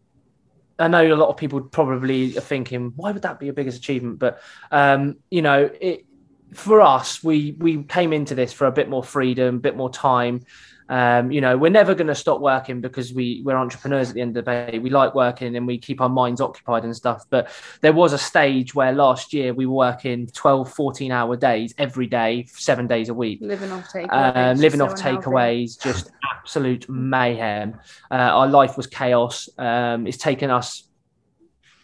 I 0.78 0.88
know 0.88 1.14
a 1.14 1.16
lot 1.16 1.30
of 1.30 1.38
people 1.38 1.62
probably 1.62 2.36
are 2.36 2.42
thinking, 2.42 2.92
why 2.96 3.12
would 3.12 3.22
that 3.22 3.40
be 3.40 3.48
a 3.48 3.52
biggest 3.52 3.78
achievement? 3.78 4.18
But 4.18 4.40
um, 4.70 5.16
you 5.30 5.40
know, 5.40 5.70
it 5.80 6.04
for 6.52 6.80
us, 6.82 7.24
we 7.24 7.56
we 7.58 7.82
came 7.84 8.12
into 8.12 8.34
this 8.34 8.52
for 8.52 8.66
a 8.66 8.72
bit 8.72 8.88
more 8.88 9.02
freedom, 9.02 9.56
a 9.56 9.58
bit 9.58 9.76
more 9.76 9.90
time. 9.90 10.44
Um, 10.88 11.30
you 11.30 11.40
know, 11.40 11.56
we're 11.56 11.70
never 11.70 11.94
going 11.94 12.06
to 12.06 12.14
stop 12.14 12.40
working 12.40 12.80
because 12.80 13.12
we 13.12 13.42
we're 13.44 13.56
entrepreneurs 13.56 14.08
at 14.08 14.14
the 14.14 14.20
end 14.20 14.36
of 14.36 14.44
the 14.44 14.50
day. 14.50 14.78
We 14.78 14.90
like 14.90 15.14
working 15.14 15.56
and 15.56 15.66
we 15.66 15.78
keep 15.78 16.00
our 16.00 16.08
minds 16.08 16.40
occupied 16.40 16.84
and 16.84 16.94
stuff. 16.94 17.24
But 17.28 17.50
there 17.80 17.92
was 17.92 18.12
a 18.12 18.18
stage 18.18 18.74
where 18.74 18.92
last 18.92 19.32
year 19.32 19.52
we 19.52 19.66
were 19.66 19.74
working 19.74 20.26
12, 20.28 20.72
14 20.72 21.12
hour 21.12 21.36
days 21.36 21.74
every 21.78 22.06
day, 22.06 22.46
seven 22.50 22.86
days 22.86 23.08
a 23.08 23.14
week 23.14 23.40
living 23.42 23.72
off 23.72 23.88
takeaways. 23.92 24.36
um, 24.36 24.54
just 24.54 24.62
living 24.62 24.78
so 24.78 24.86
off 24.86 24.94
takeaways, 24.94 25.80
just 25.80 26.10
absolute 26.34 26.88
mayhem. 26.88 27.78
Uh, 28.10 28.14
our 28.14 28.46
life 28.46 28.76
was 28.76 28.86
chaos. 28.86 29.48
Um, 29.58 30.06
it's 30.06 30.18
taken 30.18 30.50
us 30.50 30.84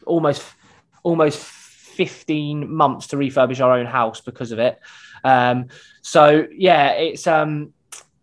almost 0.07 0.43
almost 1.03 1.39
15 1.39 2.73
months 2.73 3.09
to 3.09 3.17
refurbish 3.17 3.61
our 3.61 3.79
own 3.79 3.87
house 3.87 4.21
because 4.21 4.53
of 4.53 4.59
it. 4.59 4.79
Um, 5.25 5.69
so 6.01 6.47
yeah, 6.53 6.93
it's 6.93 7.27
um, 7.27 7.73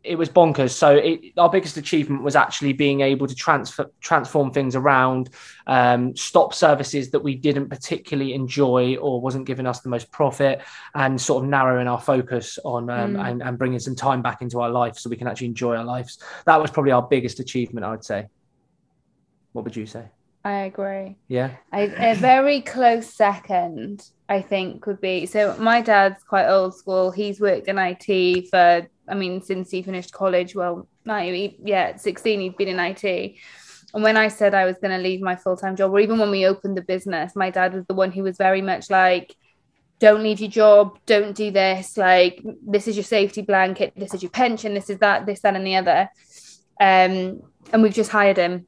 it 0.10 0.18
was 0.18 0.28
bonkers. 0.28 0.72
So 0.72 0.96
it, 0.96 1.34
our 1.38 1.52
biggest 1.52 1.78
achievement 1.78 2.24
was 2.24 2.36
actually 2.36 2.74
being 2.74 3.02
able 3.02 3.28
to 3.28 3.36
transfer 3.36 3.92
transform 4.02 4.52
things 4.52 4.76
around, 4.76 5.30
um, 5.68 6.16
stop 6.16 6.56
services 6.56 7.12
that 7.12 7.20
we 7.20 7.36
didn't 7.36 7.70
particularly 7.70 8.34
enjoy 8.34 8.96
or 8.96 9.22
wasn't 9.22 9.46
giving 9.46 9.68
us 9.68 9.82
the 9.82 9.90
most 9.90 10.12
profit, 10.12 10.64
and 10.96 11.22
sort 11.22 11.44
of 11.44 11.50
narrowing 11.50 11.88
our 11.88 12.02
focus 12.02 12.58
on 12.66 12.90
um, 12.90 13.14
mm. 13.14 13.30
and, 13.30 13.44
and 13.44 13.60
bringing 13.60 13.78
some 13.78 13.96
time 13.96 14.24
back 14.24 14.42
into 14.42 14.60
our 14.60 14.72
life 14.72 14.98
so 14.98 15.12
we 15.12 15.16
can 15.16 15.28
actually 15.28 15.48
enjoy 15.48 15.76
our 15.76 15.86
lives. 15.86 16.18
That 16.48 16.60
was 16.60 16.72
probably 16.72 16.92
our 16.92 17.04
biggest 17.04 17.40
achievement, 17.40 17.86
I 17.86 17.92
would 17.92 18.04
say. 18.04 18.28
What 19.54 19.64
would 19.64 19.76
you 19.76 19.86
say? 19.86 20.06
I 20.44 20.62
agree. 20.62 21.18
Yeah. 21.28 21.52
I, 21.72 21.82
a 21.82 22.16
very 22.16 22.62
close 22.62 23.14
second, 23.14 24.10
I 24.28 24.42
think, 24.42 24.88
would 24.88 25.02
be 25.02 25.28
so. 25.28 25.56
My 25.60 25.82
dad's 25.82 26.24
quite 26.24 26.48
old 26.48 26.76
school. 26.76 27.12
He's 27.12 27.40
worked 27.40 27.68
in 27.68 27.78
IT 27.78 28.48
for 28.50 28.88
I 29.10 29.16
mean, 29.16 29.42
since 29.42 29.72
he 29.72 29.82
finished 29.82 30.12
college, 30.12 30.56
well, 30.56 30.88
yeah, 31.06 31.96
16, 31.96 32.40
he'd 32.40 32.58
been 32.58 32.68
in 32.68 32.80
IT. 32.80 33.36
And 33.94 34.04
when 34.04 34.18
I 34.18 34.28
said 34.28 34.54
I 34.54 34.66
was 34.66 34.78
going 34.78 34.96
to 34.96 35.04
leave 35.04 35.22
my 35.22 35.36
full 35.36 35.58
time 35.58 35.76
job, 35.76 35.92
or 35.92 36.00
even 36.00 36.20
when 36.20 36.32
we 36.32 36.46
opened 36.46 36.78
the 36.78 36.82
business, 36.82 37.36
my 37.36 37.50
dad 37.50 37.74
was 37.74 37.86
the 37.88 37.96
one 37.96 38.12
who 38.12 38.24
was 38.24 38.38
very 38.38 38.62
much 38.62 38.90
like, 38.90 39.36
don't 40.00 40.24
leave 40.24 40.40
your 40.40 40.50
job, 40.50 40.98
don't 41.06 41.36
do 41.36 41.52
this. 41.52 41.98
Like, 41.98 42.42
this 42.66 42.88
is 42.88 42.96
your 42.96 43.04
safety 43.04 43.42
blanket, 43.42 43.94
this 43.96 44.14
is 44.14 44.24
your 44.24 44.30
pension, 44.32 44.74
this 44.74 44.90
is 44.90 45.00
that, 45.00 45.26
this, 45.26 45.42
that, 45.42 45.56
and 45.56 45.66
the 45.66 45.76
other. 45.76 46.10
Um, 46.80 47.42
and 47.74 47.84
we've 47.84 47.94
just 47.94 48.12
hired 48.12 48.38
him 48.38 48.68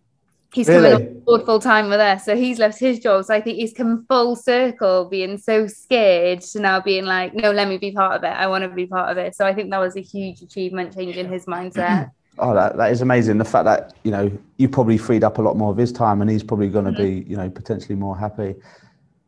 he's 0.54 0.68
really? 0.68 0.91
coming 0.91 1.08
on 1.08 1.20
board 1.22 1.45
full 1.45 1.60
time 1.60 1.89
with 1.89 1.99
us. 1.99 2.26
So 2.26 2.36
he's 2.36 2.60
left 2.60 2.80
his 2.80 2.99
job. 2.99 3.26
So 3.26 3.34
I 3.34 3.41
think 3.41 3.58
he's 3.58 3.74
come 3.74 4.06
full 4.08 4.36
circle, 4.36 5.06
being 5.06 5.38
so 5.38 5.68
scared 5.68 6.41
to 6.41 6.60
now 6.60 6.82
being 6.82 7.06
like, 7.06 7.34
no, 7.34 7.52
let 7.52 7.68
me 7.68 7.78
be 7.78 7.91
part 7.91 8.18
of 8.18 8.24
it. 8.24 8.28
I 8.36 8.47
want 8.47 8.64
to 8.64 8.70
be 8.70 8.86
part 8.86 9.10
of 9.10 9.18
it. 9.18 9.36
So 9.36 9.45
I 9.45 9.54
think 9.54 9.72
that 9.72 9.80
was 9.80 9.95
a 9.95 10.02
huge 10.02 10.41
achievement, 10.41 10.95
changing 10.95 11.30
his 11.30 11.45
mindset. 11.45 12.12
Oh, 12.39 12.56
that, 12.56 12.78
that 12.78 12.91
is 12.93 13.02
amazing. 13.02 13.38
The 13.38 13.45
fact 13.45 13.66
that, 13.66 13.93
you 14.04 14.10
know, 14.10 14.32
you 14.56 14.70
probably 14.70 14.97
freed 14.97 15.24
up 15.24 15.38
a 15.38 15.41
lot 15.41 15.58
more 15.58 15.70
of 15.70 15.78
his 15.78 15.91
time 15.91 16.22
and 16.22 16.32
he's 16.32 16.41
probably 16.41 16.70
going 16.70 16.86
to 16.86 16.91
mm-hmm. 16.91 17.20
be, 17.20 17.30
you 17.30 17.36
know, 17.36 17.49
potentially 17.49 17.93
more 17.93 18.18
happy. 18.18 18.56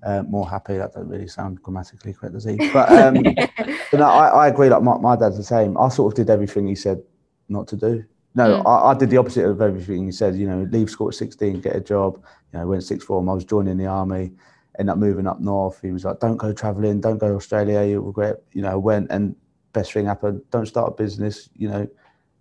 Uh, 0.04 0.24
more 0.24 0.50
happy. 0.50 0.78
That 0.78 0.94
doesn't 0.94 1.10
really 1.10 1.28
sound 1.28 1.62
grammatically 1.62 2.14
correct, 2.14 2.34
does 2.34 2.46
he? 2.46 2.56
But, 2.72 2.90
um, 2.90 3.22
but 3.92 4.00
no, 4.00 4.06
I, 4.06 4.30
I 4.30 4.48
agree. 4.48 4.70
Like 4.70 4.84
my, 4.84 4.98
my 4.98 5.16
dad's 5.18 5.36
the 5.36 5.44
same. 5.44 5.78
I 5.78 5.90
sort 5.90 6.14
of 6.14 6.16
did 6.16 6.30
everything 6.30 6.66
he 6.66 6.76
said 6.76 7.04
not 7.50 7.68
to 7.68 7.76
do. 7.76 8.06
No, 8.36 8.62
mm. 8.62 8.66
I, 8.66 8.92
I, 8.92 8.94
did 8.96 9.10
the 9.10 9.18
opposite 9.18 9.46
of 9.46 9.62
everything 9.62 10.06
you 10.06 10.12
said. 10.12 10.36
You 10.36 10.48
know, 10.48 10.68
leave 10.72 10.90
school 10.90 11.10
at 11.10 11.14
16, 11.16 11.62
get 11.62 11.76
a 11.76 11.82
job. 11.82 12.24
You 12.52 12.60
know, 12.60 12.68
went 12.68 12.84
sixth 12.84 13.08
form. 13.08 13.30
I 13.30 13.34
was 13.34 13.46
joining 13.46 13.78
the 13.78 13.86
army, 13.86 14.32
ended 14.80 14.92
up 14.92 14.98
moving 14.98 15.28
up 15.28 15.40
north. 15.40 15.80
He 15.82 15.92
was 15.92 16.06
like, 16.06 16.20
"Don't 16.20 16.38
go 16.38 16.52
traveling, 16.54 17.02
don't 17.02 17.18
go 17.18 17.30
to 17.30 17.36
Australia. 17.36 17.84
You'll 17.84 18.04
regret." 18.04 18.42
You 18.54 18.64
know, 18.64 18.80
went 18.80 19.08
and 19.12 19.36
best 19.74 19.94
thing 19.94 20.06
happened. 20.06 20.42
Don't 20.52 20.68
start 20.68 20.94
a 20.94 20.96
business. 20.96 21.50
You 21.56 21.70
know, 21.70 21.88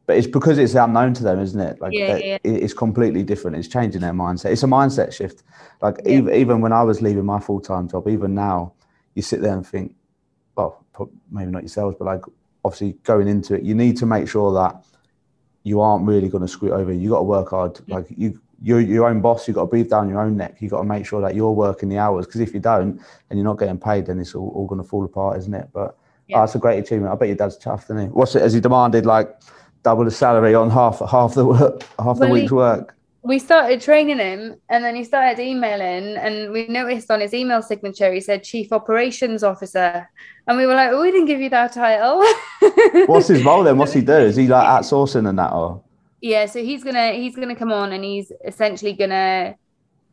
but 0.06 0.16
it's 0.16 0.26
because 0.26 0.58
it's 0.58 0.74
unknown 0.74 1.14
to 1.14 1.22
them, 1.22 1.40
isn't 1.40 1.60
it? 1.60 1.80
Like 1.80 1.92
yeah, 1.92 2.16
yeah. 2.16 2.38
it's 2.42 2.74
completely 2.74 3.22
different. 3.22 3.56
It's 3.56 3.68
changing 3.68 4.00
their 4.00 4.12
mindset. 4.12 4.50
It's 4.50 4.62
a 4.62 4.66
mindset 4.66 5.12
shift. 5.12 5.42
Like 5.80 6.00
yeah. 6.04 6.12
even 6.12 6.34
even 6.34 6.60
when 6.60 6.72
I 6.72 6.82
was 6.82 7.02
leaving 7.02 7.24
my 7.24 7.38
full 7.38 7.60
time 7.60 7.88
job, 7.88 8.08
even 8.08 8.34
now, 8.34 8.72
you 9.14 9.22
sit 9.22 9.42
there 9.42 9.54
and 9.54 9.66
think, 9.66 9.94
well, 10.56 10.84
maybe 11.30 11.50
not 11.50 11.62
yourselves, 11.62 11.96
but 11.98 12.06
like 12.06 12.22
obviously 12.64 12.92
going 13.04 13.28
into 13.28 13.54
it, 13.54 13.62
you 13.62 13.74
need 13.74 13.96
to 13.98 14.06
make 14.06 14.28
sure 14.28 14.52
that 14.54 14.84
you 15.62 15.80
aren't 15.80 16.06
really 16.06 16.28
going 16.28 16.42
to 16.42 16.48
screw 16.48 16.72
it 16.72 16.76
over. 16.76 16.92
You 16.92 17.10
got 17.10 17.18
to 17.18 17.24
work 17.24 17.50
hard. 17.50 17.80
Like 17.88 18.06
you, 18.16 18.40
you're 18.62 18.80
your 18.80 19.08
own 19.08 19.20
boss. 19.20 19.46
You 19.46 19.54
got 19.54 19.62
to 19.62 19.66
breathe 19.66 19.90
down 19.90 20.08
your 20.08 20.20
own 20.20 20.36
neck. 20.36 20.60
You 20.60 20.68
got 20.68 20.78
to 20.78 20.84
make 20.84 21.06
sure 21.06 21.20
that 21.20 21.34
you're 21.34 21.52
working 21.52 21.88
the 21.88 21.98
hours. 21.98 22.26
Because 22.26 22.40
if 22.40 22.54
you 22.54 22.60
don't 22.60 23.00
and 23.30 23.38
you're 23.38 23.44
not 23.44 23.58
getting 23.58 23.78
paid, 23.78 24.06
then 24.06 24.18
it's 24.18 24.34
all, 24.34 24.50
all 24.54 24.66
going 24.66 24.80
to 24.80 24.86
fall 24.86 25.04
apart, 25.04 25.38
isn't 25.38 25.54
it? 25.54 25.68
But 25.72 25.96
yeah. 26.28 26.36
Ah, 26.36 26.40
oh, 26.40 26.42
that's 26.42 26.54
a 26.54 26.58
great 26.58 26.78
achievement. 26.78 27.12
I 27.12 27.16
bet 27.16 27.28
your 27.28 27.36
dad's 27.36 27.58
chuffed, 27.58 27.84
isn't 27.84 28.00
he? 28.00 28.06
What's 28.06 28.34
it? 28.34 28.42
Has 28.42 28.52
he 28.52 28.60
demanded 28.60 29.06
like 29.06 29.34
double 29.82 30.04
the 30.04 30.10
salary 30.10 30.54
on 30.54 30.70
half 30.70 31.00
half 31.10 31.34
the 31.34 31.44
work, 31.44 31.82
half 31.98 32.18
the 32.18 32.28
week's 32.28 32.50
he, 32.50 32.56
work? 32.56 32.96
We 33.24 33.38
started 33.38 33.80
training 33.80 34.18
him 34.18 34.56
and 34.68 34.82
then 34.82 34.96
he 34.96 35.04
started 35.04 35.40
emailing 35.40 36.16
and 36.16 36.50
we 36.50 36.66
noticed 36.66 37.08
on 37.10 37.20
his 37.20 37.32
email 37.32 37.62
signature 37.62 38.12
he 38.12 38.20
said 38.20 38.42
chief 38.42 38.72
operations 38.72 39.44
officer. 39.44 40.08
And 40.48 40.58
we 40.58 40.66
were 40.66 40.74
like 40.74 40.90
oh, 40.90 41.02
we 41.02 41.12
didn't 41.12 41.26
give 41.26 41.40
you 41.40 41.50
that 41.50 41.72
title. 41.72 42.24
What's 43.06 43.28
his 43.28 43.44
role 43.44 43.62
then? 43.62 43.78
What's 43.78 43.92
he 43.92 44.00
do? 44.00 44.12
Is 44.12 44.36
he 44.36 44.48
like 44.48 44.66
outsourcing 44.66 45.28
and 45.28 45.38
that 45.38 45.52
or? 45.52 45.82
Yeah 46.20 46.46
so 46.46 46.62
he's 46.62 46.82
gonna 46.82 47.12
he's 47.12 47.36
gonna 47.36 47.54
come 47.56 47.72
on 47.72 47.92
and 47.92 48.02
he's 48.02 48.32
essentially 48.44 48.92
gonna 48.92 49.54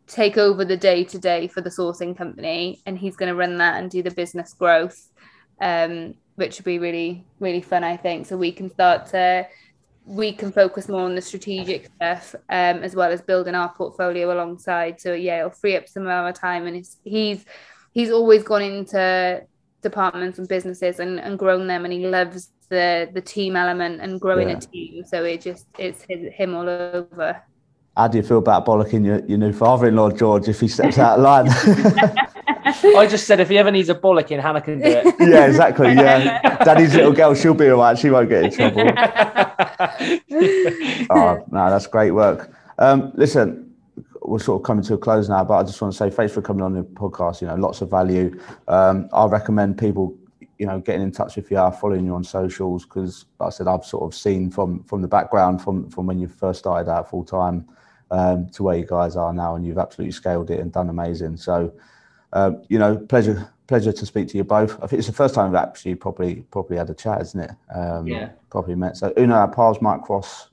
take 0.06 0.38
over 0.38 0.64
the 0.64 0.78
day 0.78 1.04
to 1.06 1.18
day 1.18 1.48
for 1.48 1.62
the 1.62 1.70
sourcing 1.70 2.16
company 2.16 2.82
and 2.86 2.98
he's 2.98 3.16
gonna 3.16 3.36
run 3.36 3.58
that 3.58 3.80
and 3.80 3.92
do 3.92 4.02
the 4.02 4.10
business 4.12 4.54
growth 4.54 5.08
um 5.62 6.16
which 6.34 6.58
would 6.58 6.66
be 6.66 6.80
really 6.80 7.26
really 7.40 7.62
fun 7.62 7.84
i 7.84 7.98
think. 7.98 8.28
So 8.28 8.38
we 8.38 8.52
can 8.52 8.70
start 8.70 9.08
to 9.08 9.48
we 10.06 10.34
can 10.34 10.52
focus 10.52 10.90
more 10.90 11.02
on 11.02 11.16
the 11.16 11.22
strategic 11.22 11.86
stuff 11.96 12.36
um, 12.50 12.84
as 12.84 12.96
well 12.96 13.12
as 13.12 13.22
building 13.22 13.56
our 13.56 13.70
portfolio 13.74 14.34
alongside. 14.34 15.00
So 15.00 15.14
yeah, 15.14 15.40
it'll 15.40 15.52
free 15.52 15.76
up 15.78 15.88
some 15.88 16.04
of 16.04 16.10
our 16.10 16.34
time, 16.34 16.66
and 16.66 16.86
he's 17.04 17.46
he's 17.92 18.12
always 18.12 18.44
gone 18.44 18.62
into 18.62 19.44
departments 19.82 20.40
and 20.40 20.48
businesses 20.48 21.00
and, 21.00 21.20
and 21.20 21.38
grown 21.38 21.68
them, 21.68 21.86
and 21.86 21.94
he 21.94 22.08
loves 22.08 22.50
the 22.70 23.10
the 23.14 23.22
team 23.22 23.56
element 23.56 24.02
and 24.02 24.20
growing 24.20 24.50
yeah. 24.50 24.58
a 24.58 24.62
team. 24.62 25.04
So 25.06 25.24
it 25.24 25.42
just 25.42 25.68
it's 25.78 26.04
him 26.10 26.56
all 26.56 26.70
over. 26.70 27.42
How 27.96 28.08
do 28.08 28.18
you 28.18 28.24
feel 28.24 28.38
about 28.38 28.66
bollocking 28.66 29.06
your, 29.06 29.26
your 29.26 29.38
new 29.38 29.52
father-in-law 29.52 30.12
George 30.12 30.48
if 30.48 30.62
he 30.62 30.68
steps 30.70 30.98
out 30.98 31.20
of 31.20 31.24
line? 31.24 31.48
I 32.66 33.08
just 33.08 33.26
said 33.28 33.40
if 33.40 33.50
he 33.50 33.58
ever 33.58 33.72
needs 33.72 33.90
a 33.90 33.96
bollocking, 33.96 34.42
Hannah 34.42 34.62
can 34.62 34.80
do 34.80 34.86
it. 34.86 35.16
Yeah, 35.20 35.46
exactly. 35.46 35.88
Yeah, 35.94 36.64
Daddy's 36.64 36.96
little 36.96 37.14
girl, 37.14 37.36
she'll 37.36 37.54
be 37.54 37.70
all 37.70 37.80
right. 37.80 37.98
She 37.98 38.10
won't 38.10 38.30
get 38.30 38.46
in 38.46 38.52
trouble. 38.52 38.82
oh 41.10 41.46
no, 41.52 41.70
that's 41.70 41.88
great 41.88 42.12
work. 42.12 42.52
Um, 42.78 43.12
listen, 43.16 43.74
we're 44.22 44.40
sort 44.40 44.62
of 44.62 44.66
coming 44.66 44.84
to 44.86 44.94
a 44.94 44.98
close 44.98 45.30
now, 45.30 45.44
but 45.44 45.56
I 45.56 45.64
just 45.64 45.82
want 45.82 45.94
to 45.94 45.98
say 45.98 46.10
thanks 46.10 46.34
for 46.34 46.42
coming 46.42 46.64
on 46.64 46.74
the 46.74 46.84
podcast. 46.84 47.42
You 47.42 47.48
know, 47.48 47.56
lots 47.56 47.82
of 47.82 47.90
value. 47.90 48.40
Um, 48.68 49.10
I 49.14 49.26
recommend 49.26 49.78
people, 49.78 50.18
you 50.58 50.66
know, 50.66 50.80
getting 50.80 51.02
in 51.02 51.12
touch 51.12 51.36
with 51.36 51.52
you, 51.52 51.58
are 51.58 51.72
following 51.72 52.06
you 52.06 52.16
on 52.16 52.24
socials, 52.24 52.86
because 52.86 53.26
like 53.40 53.48
I 53.48 53.50
said, 53.50 53.68
I've 53.68 53.86
sort 53.86 54.04
of 54.04 54.18
seen 54.18 54.50
from 54.50 54.84
from 54.84 55.02
the 55.02 55.08
background 55.08 55.62
from 55.62 55.90
from 55.90 56.06
when 56.06 56.20
you 56.20 56.28
first 56.28 56.60
started 56.60 56.90
out 56.90 57.10
full 57.10 57.24
time 57.24 57.68
um, 58.12 58.50
to 58.50 58.64
where 58.64 58.78
you 58.78 58.86
guys 58.86 59.16
are 59.16 59.34
now, 59.34 59.56
and 59.56 59.66
you've 59.66 59.78
absolutely 59.78 60.12
scaled 60.12 60.50
it 60.52 60.60
and 60.60 60.72
done 60.72 60.90
amazing. 60.90 61.38
So 61.38 61.74
um, 62.34 62.64
you 62.70 62.80
know, 62.80 62.98
pleasure 62.98 63.52
pleasure 63.70 63.92
to 63.94 64.06
speak 64.06 64.28
to 64.28 64.38
you 64.38 64.44
both. 64.44 64.82
I 64.82 64.88
think 64.88 65.00
it's 65.00 65.08
the 65.08 65.14
first 65.14 65.36
time 65.36 65.52
we've 65.52 65.60
actually 65.60 65.94
probably 65.96 66.44
probably 66.52 66.78
had 66.78 66.90
a 66.90 66.94
chat, 66.94 67.22
isn't 67.22 67.40
it? 67.40 67.52
Um, 67.74 68.08
yeah. 68.08 68.30
Probably 68.50 68.76
met. 68.76 68.98
So 68.98 69.14
who 69.16 69.28
knows, 69.28 69.38
our 69.38 69.52
paths 69.52 69.82
might 69.82 70.02
cross 70.02 70.50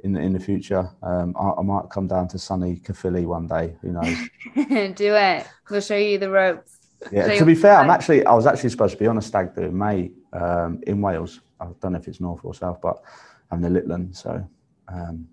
in 0.00 0.12
the, 0.12 0.20
in 0.20 0.32
the 0.34 0.40
future. 0.40 0.90
Um, 1.02 1.34
I, 1.38 1.52
I, 1.60 1.62
might 1.62 1.88
come 1.90 2.06
down 2.06 2.28
to 2.28 2.38
sunny 2.38 2.76
Caerphilly 2.76 3.24
one 3.24 3.46
day. 3.46 3.74
Who 3.80 3.92
knows? 3.92 4.16
Do 4.94 5.14
it. 5.14 5.46
We'll 5.70 5.80
show 5.80 5.96
you 5.96 6.18
the 6.18 6.28
ropes. 6.28 6.78
Yeah. 7.10 7.34
to 7.34 7.44
be 7.44 7.54
fair, 7.54 7.76
I'm 7.76 7.90
actually 7.90 8.24
I 8.26 8.34
was 8.34 8.46
actually 8.46 8.70
supposed 8.70 8.92
to 8.92 8.98
be 8.98 9.06
on 9.06 9.18
a 9.18 9.22
stag 9.22 9.54
do 9.54 9.62
in 9.62 9.76
May 9.76 10.12
um, 10.32 10.80
in 10.86 11.00
Wales. 11.00 11.40
I 11.58 11.66
don't 11.80 11.92
know 11.92 11.98
if 11.98 12.06
it's 12.06 12.20
north 12.20 12.44
or 12.44 12.54
south, 12.54 12.80
but 12.80 13.02
I'm 13.50 13.62
the 13.62 13.68
Litland, 13.68 14.14
so. 14.14 14.46
Um, 14.88 15.26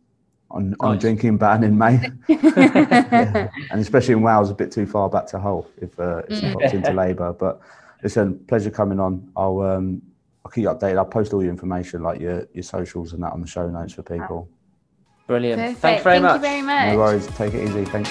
on, 0.52 0.76
on 0.80 0.96
a 0.96 1.00
drinking 1.00 1.38
ban 1.38 1.64
in 1.64 1.78
May. 1.78 2.10
yeah. 2.28 3.50
And 3.72 3.82
especially 3.82 4.14
in 4.14 4.22
Wales, 4.22 4.50
a 4.50 4.54
bit 4.54 4.72
too 4.72 4.86
far 4.86 5.10
back 5.10 5.28
to 5.28 5.40
Hull 5.40 5.68
if 5.78 6.00
uh, 6.00 6.24
it's 6.28 6.42
mm. 6.42 6.54
popped 6.54 6.74
into 6.74 6.92
Labour. 6.94 7.34
But 7.34 7.62
listen, 8.04 8.40
pleasure 8.48 8.72
coming 8.72 9.00
on. 9.00 9.32
I'll 9.36 9.62
um, 9.62 10.02
I'll 10.46 10.52
keep 10.52 10.64
you 10.64 10.70
updated. 10.70 10.98
I'll 10.98 11.06
post 11.06 11.34
all 11.34 11.44
your 11.44 11.52
information, 11.52 12.02
like 12.02 12.20
your, 12.20 12.48
your 12.54 12.64
socials 12.64 13.14
and 13.14 13.22
that 13.24 13.34
on 13.34 13.42
the 13.42 13.48
show 13.48 13.70
notes 13.70 13.94
for 13.94 14.04
people. 14.04 14.50
Brilliant. 15.28 15.62
Perfect. 15.62 15.80
Thanks 15.80 16.04
very 16.04 16.16
Thank 16.16 16.24
much. 16.24 16.36
You 16.36 16.42
very 16.42 16.62
much. 16.64 16.94
No 16.94 16.98
worries. 16.98 17.28
Take 17.28 17.54
it 17.54 17.70
easy. 17.70 17.86
Thanks. 17.86 18.10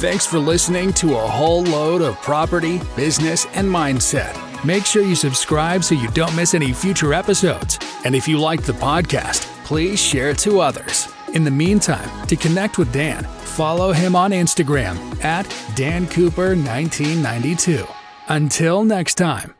Thanks 0.00 0.26
for 0.26 0.38
listening 0.38 0.92
to 0.94 1.16
a 1.16 1.26
Hull 1.26 1.62
load 1.64 2.02
of 2.02 2.20
property, 2.22 2.80
business, 2.96 3.46
and 3.54 3.68
mindset. 3.68 4.36
Make 4.64 4.84
sure 4.84 5.02
you 5.02 5.16
subscribe 5.16 5.82
so 5.82 5.94
you 5.94 6.08
don't 6.10 6.34
miss 6.36 6.54
any 6.54 6.72
future 6.72 7.12
episodes. 7.12 7.78
And 8.04 8.14
if 8.14 8.28
you 8.28 8.38
like 8.38 8.62
the 8.62 8.72
podcast, 8.74 9.48
please 9.64 10.00
share 10.00 10.30
it 10.30 10.38
to 10.38 10.60
others. 10.60 11.08
In 11.34 11.44
the 11.44 11.50
meantime, 11.50 12.26
to 12.26 12.36
connect 12.36 12.78
with 12.78 12.92
Dan, 12.92 13.24
follow 13.24 13.92
him 13.92 14.14
on 14.14 14.32
Instagram 14.32 14.96
at 15.24 15.46
DanCooper1992. 15.76 17.90
Until 18.28 18.84
next 18.84 19.14
time. 19.14 19.54